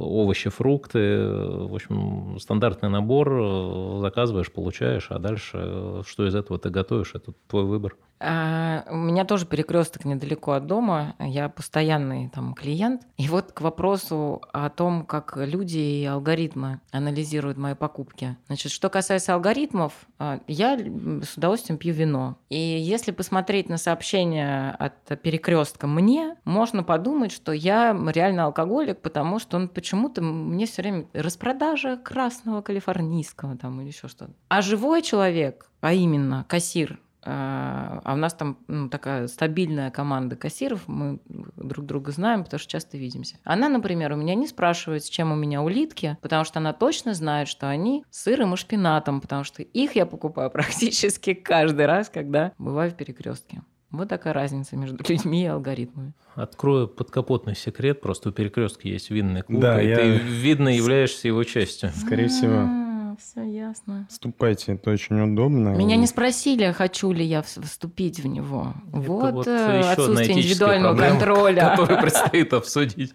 овощи, 0.00 0.50
фрукты, 0.50 1.26
в 1.26 1.74
общем, 1.74 2.38
стандартный 2.38 2.88
набор, 2.88 4.00
заказываешь, 4.00 4.52
получаешь, 4.52 5.06
а 5.10 5.18
дальше 5.18 6.02
что 6.06 6.26
из 6.26 6.34
этого 6.34 6.58
ты 6.58 6.70
готовишь, 6.70 7.14
это 7.14 7.32
твой 7.48 7.64
выбор. 7.64 7.96
А, 8.22 8.84
у 8.88 8.96
меня 8.96 9.24
тоже 9.24 9.46
перекресток 9.46 10.04
недалеко 10.04 10.52
от 10.52 10.66
дома. 10.66 11.16
Я 11.18 11.48
постоянный 11.48 12.28
там 12.28 12.54
клиент. 12.54 13.02
И 13.16 13.26
вот 13.28 13.52
к 13.52 13.60
вопросу 13.60 14.40
о 14.52 14.70
том, 14.70 15.04
как 15.04 15.36
люди 15.36 15.78
и 15.78 16.04
алгоритмы 16.04 16.80
анализируют 16.92 17.58
мои 17.58 17.74
покупки. 17.74 18.36
Значит, 18.46 18.70
что 18.70 18.88
касается 18.90 19.34
алгоритмов, 19.34 19.92
а, 20.18 20.40
я 20.46 20.78
с 20.78 21.36
удовольствием 21.36 21.78
пью 21.78 21.92
вино. 21.92 22.36
И 22.48 22.56
если 22.58 23.10
посмотреть 23.10 23.68
на 23.68 23.76
сообщения 23.76 24.70
от 24.78 25.20
перекрестка 25.20 25.86
мне, 25.88 26.36
можно 26.44 26.84
подумать, 26.84 27.32
что 27.32 27.52
я 27.52 27.96
реально 28.12 28.44
алкоголик, 28.44 29.00
потому 29.00 29.40
что 29.40 29.56
он 29.56 29.68
почему-то 29.68 30.22
мне 30.22 30.66
все 30.66 30.82
время 30.82 31.06
распродажа 31.12 31.96
красного 31.96 32.62
калифорнийского 32.62 33.56
там 33.56 33.80
или 33.80 33.88
еще 33.88 34.06
что-то. 34.06 34.32
А 34.48 34.62
живой 34.62 35.02
человек, 35.02 35.68
а 35.80 35.92
именно 35.92 36.44
кассир 36.48 37.00
а, 37.24 38.00
а 38.04 38.14
у 38.14 38.16
нас 38.16 38.34
там 38.34 38.58
ну, 38.66 38.88
такая 38.88 39.28
стабильная 39.28 39.90
команда 39.90 40.36
кассиров, 40.36 40.88
мы 40.88 41.20
друг 41.56 41.86
друга 41.86 42.10
знаем, 42.10 42.44
потому 42.44 42.58
что 42.58 42.70
часто 42.70 42.98
видимся. 42.98 43.36
Она, 43.44 43.68
например, 43.68 44.12
у 44.12 44.16
меня 44.16 44.34
не 44.34 44.46
спрашивает, 44.48 45.04
с 45.04 45.08
чем 45.08 45.30
у 45.30 45.36
меня 45.36 45.62
улитки, 45.62 46.18
потому 46.20 46.44
что 46.44 46.58
она 46.58 46.72
точно 46.72 47.14
знает, 47.14 47.48
что 47.48 47.68
они 47.68 48.04
с 48.10 48.22
сыром 48.24 48.54
и 48.54 48.56
шпинатом, 48.56 49.20
потому 49.20 49.44
что 49.44 49.62
их 49.62 49.94
я 49.94 50.06
покупаю 50.06 50.50
практически 50.52 51.34
каждый 51.34 51.86
раз, 51.86 52.08
когда 52.08 52.52
бываю 52.58 52.90
в 52.90 52.94
перекрестке. 52.94 53.62
Вот 53.90 54.08
такая 54.08 54.32
разница 54.32 54.76
между 54.76 55.04
людьми 55.08 55.44
и 55.44 55.46
алгоритмами. 55.46 56.14
Открою 56.34 56.88
подкапотный 56.88 57.54
секрет. 57.54 58.00
Просто 58.00 58.30
у 58.30 58.32
перекрестка 58.32 58.88
есть 58.88 59.10
винный 59.10 59.42
клуб, 59.42 59.60
да, 59.60 59.80
и 59.80 59.88
я... 59.88 59.96
ты 59.96 60.10
видно 60.16 60.70
являешься 60.70 61.28
его 61.28 61.44
частью. 61.44 61.90
Скорее 61.94 62.28
всего 62.28 62.81
все 63.16 63.42
ясно. 63.42 64.06
Вступайте, 64.08 64.74
это 64.74 64.90
очень 64.90 65.20
удобно. 65.20 65.70
Меня 65.70 65.96
не 65.96 66.06
спросили, 66.06 66.72
хочу 66.72 67.12
ли 67.12 67.24
я 67.24 67.42
вступить 67.42 68.20
в 68.20 68.26
него. 68.26 68.74
Это 68.88 69.00
вот, 69.00 69.34
вот 69.34 69.46
э, 69.46 69.80
отсутствие 69.80 70.32
индивидуального 70.32 70.94
проблема, 70.94 71.18
контроля. 71.18 71.68
Который 71.76 72.00
предстоит 72.00 72.52
обсудить. 72.52 73.14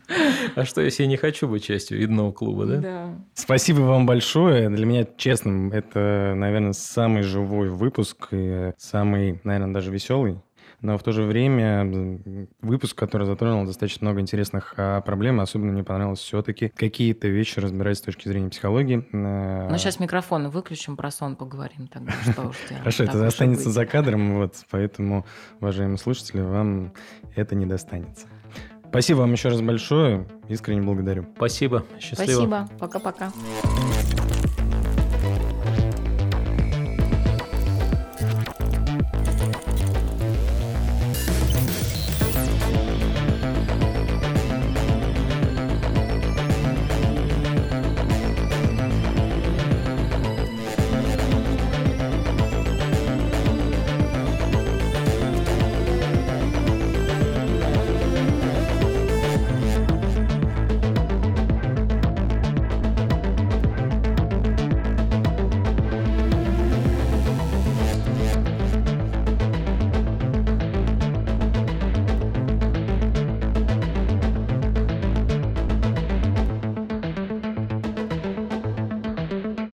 А 0.56 0.66
что, 0.66 0.82
если 0.82 1.04
я 1.04 1.10
не 1.10 1.18
хочу 1.18 1.48
быть 1.48 1.64
частью 1.64 2.00
видного 2.00 2.32
клуба, 2.32 2.66
да? 2.66 2.78
Да. 2.78 3.16
Спасибо 3.34 3.82
вам 3.82 4.06
большое. 4.06 4.70
Для 4.70 4.86
меня, 4.86 5.06
честно, 5.18 5.72
это, 5.74 6.34
наверное, 6.36 6.74
самый 6.74 7.24
живой 7.24 7.70
выпуск 7.70 8.30
и 8.32 8.74
самый, 8.78 9.40
наверное, 9.44 9.74
даже 9.74 9.92
веселый 9.92 10.40
но 10.82 10.98
в 10.98 11.04
то 11.04 11.12
же 11.12 11.24
время 11.24 12.20
выпуск, 12.62 12.98
который 12.98 13.26
затронул 13.26 13.66
достаточно 13.66 14.06
много 14.06 14.22
интересных 14.22 14.74
а, 14.78 15.02
проблем, 15.02 15.40
особенно 15.40 15.72
мне 15.72 15.84
понравилось 15.84 16.20
все-таки 16.20 16.70
какие-то 16.70 17.28
вещи 17.28 17.60
разбирать 17.60 17.98
с 17.98 18.02
точки 18.02 18.28
зрения 18.28 18.50
психологии. 18.50 19.08
Ну, 19.12 19.78
сейчас 19.78 20.00
микрофон 20.00 20.50
выключим, 20.50 20.96
про 20.96 21.12
сон 21.12 21.36
поговорим 21.36 21.88
тогда, 21.88 22.12
что 22.32 22.50
уж 22.50 22.58
делать. 22.70 22.80
Хорошо, 22.80 23.04
это 23.06 23.26
останется 23.26 23.70
за 23.72 23.86
кадром, 23.86 24.36
вот, 24.36 24.56
поэтому, 24.70 25.26
уважаемые 25.60 25.98
слушатели, 25.98 26.42
вам 26.42 26.94
это 27.36 27.56
не 27.56 27.66
достанется. 27.66 28.28
Спасибо 28.90 29.20
вам 29.20 29.34
еще 29.34 29.50
раз 29.50 29.62
большое. 29.62 30.28
Искренне 30.48 30.82
благодарю. 30.82 31.26
Спасибо. 31.36 31.86
Счастливо. 32.00 32.26
Спасибо. 32.26 32.70
Пока-пока. 32.80 33.32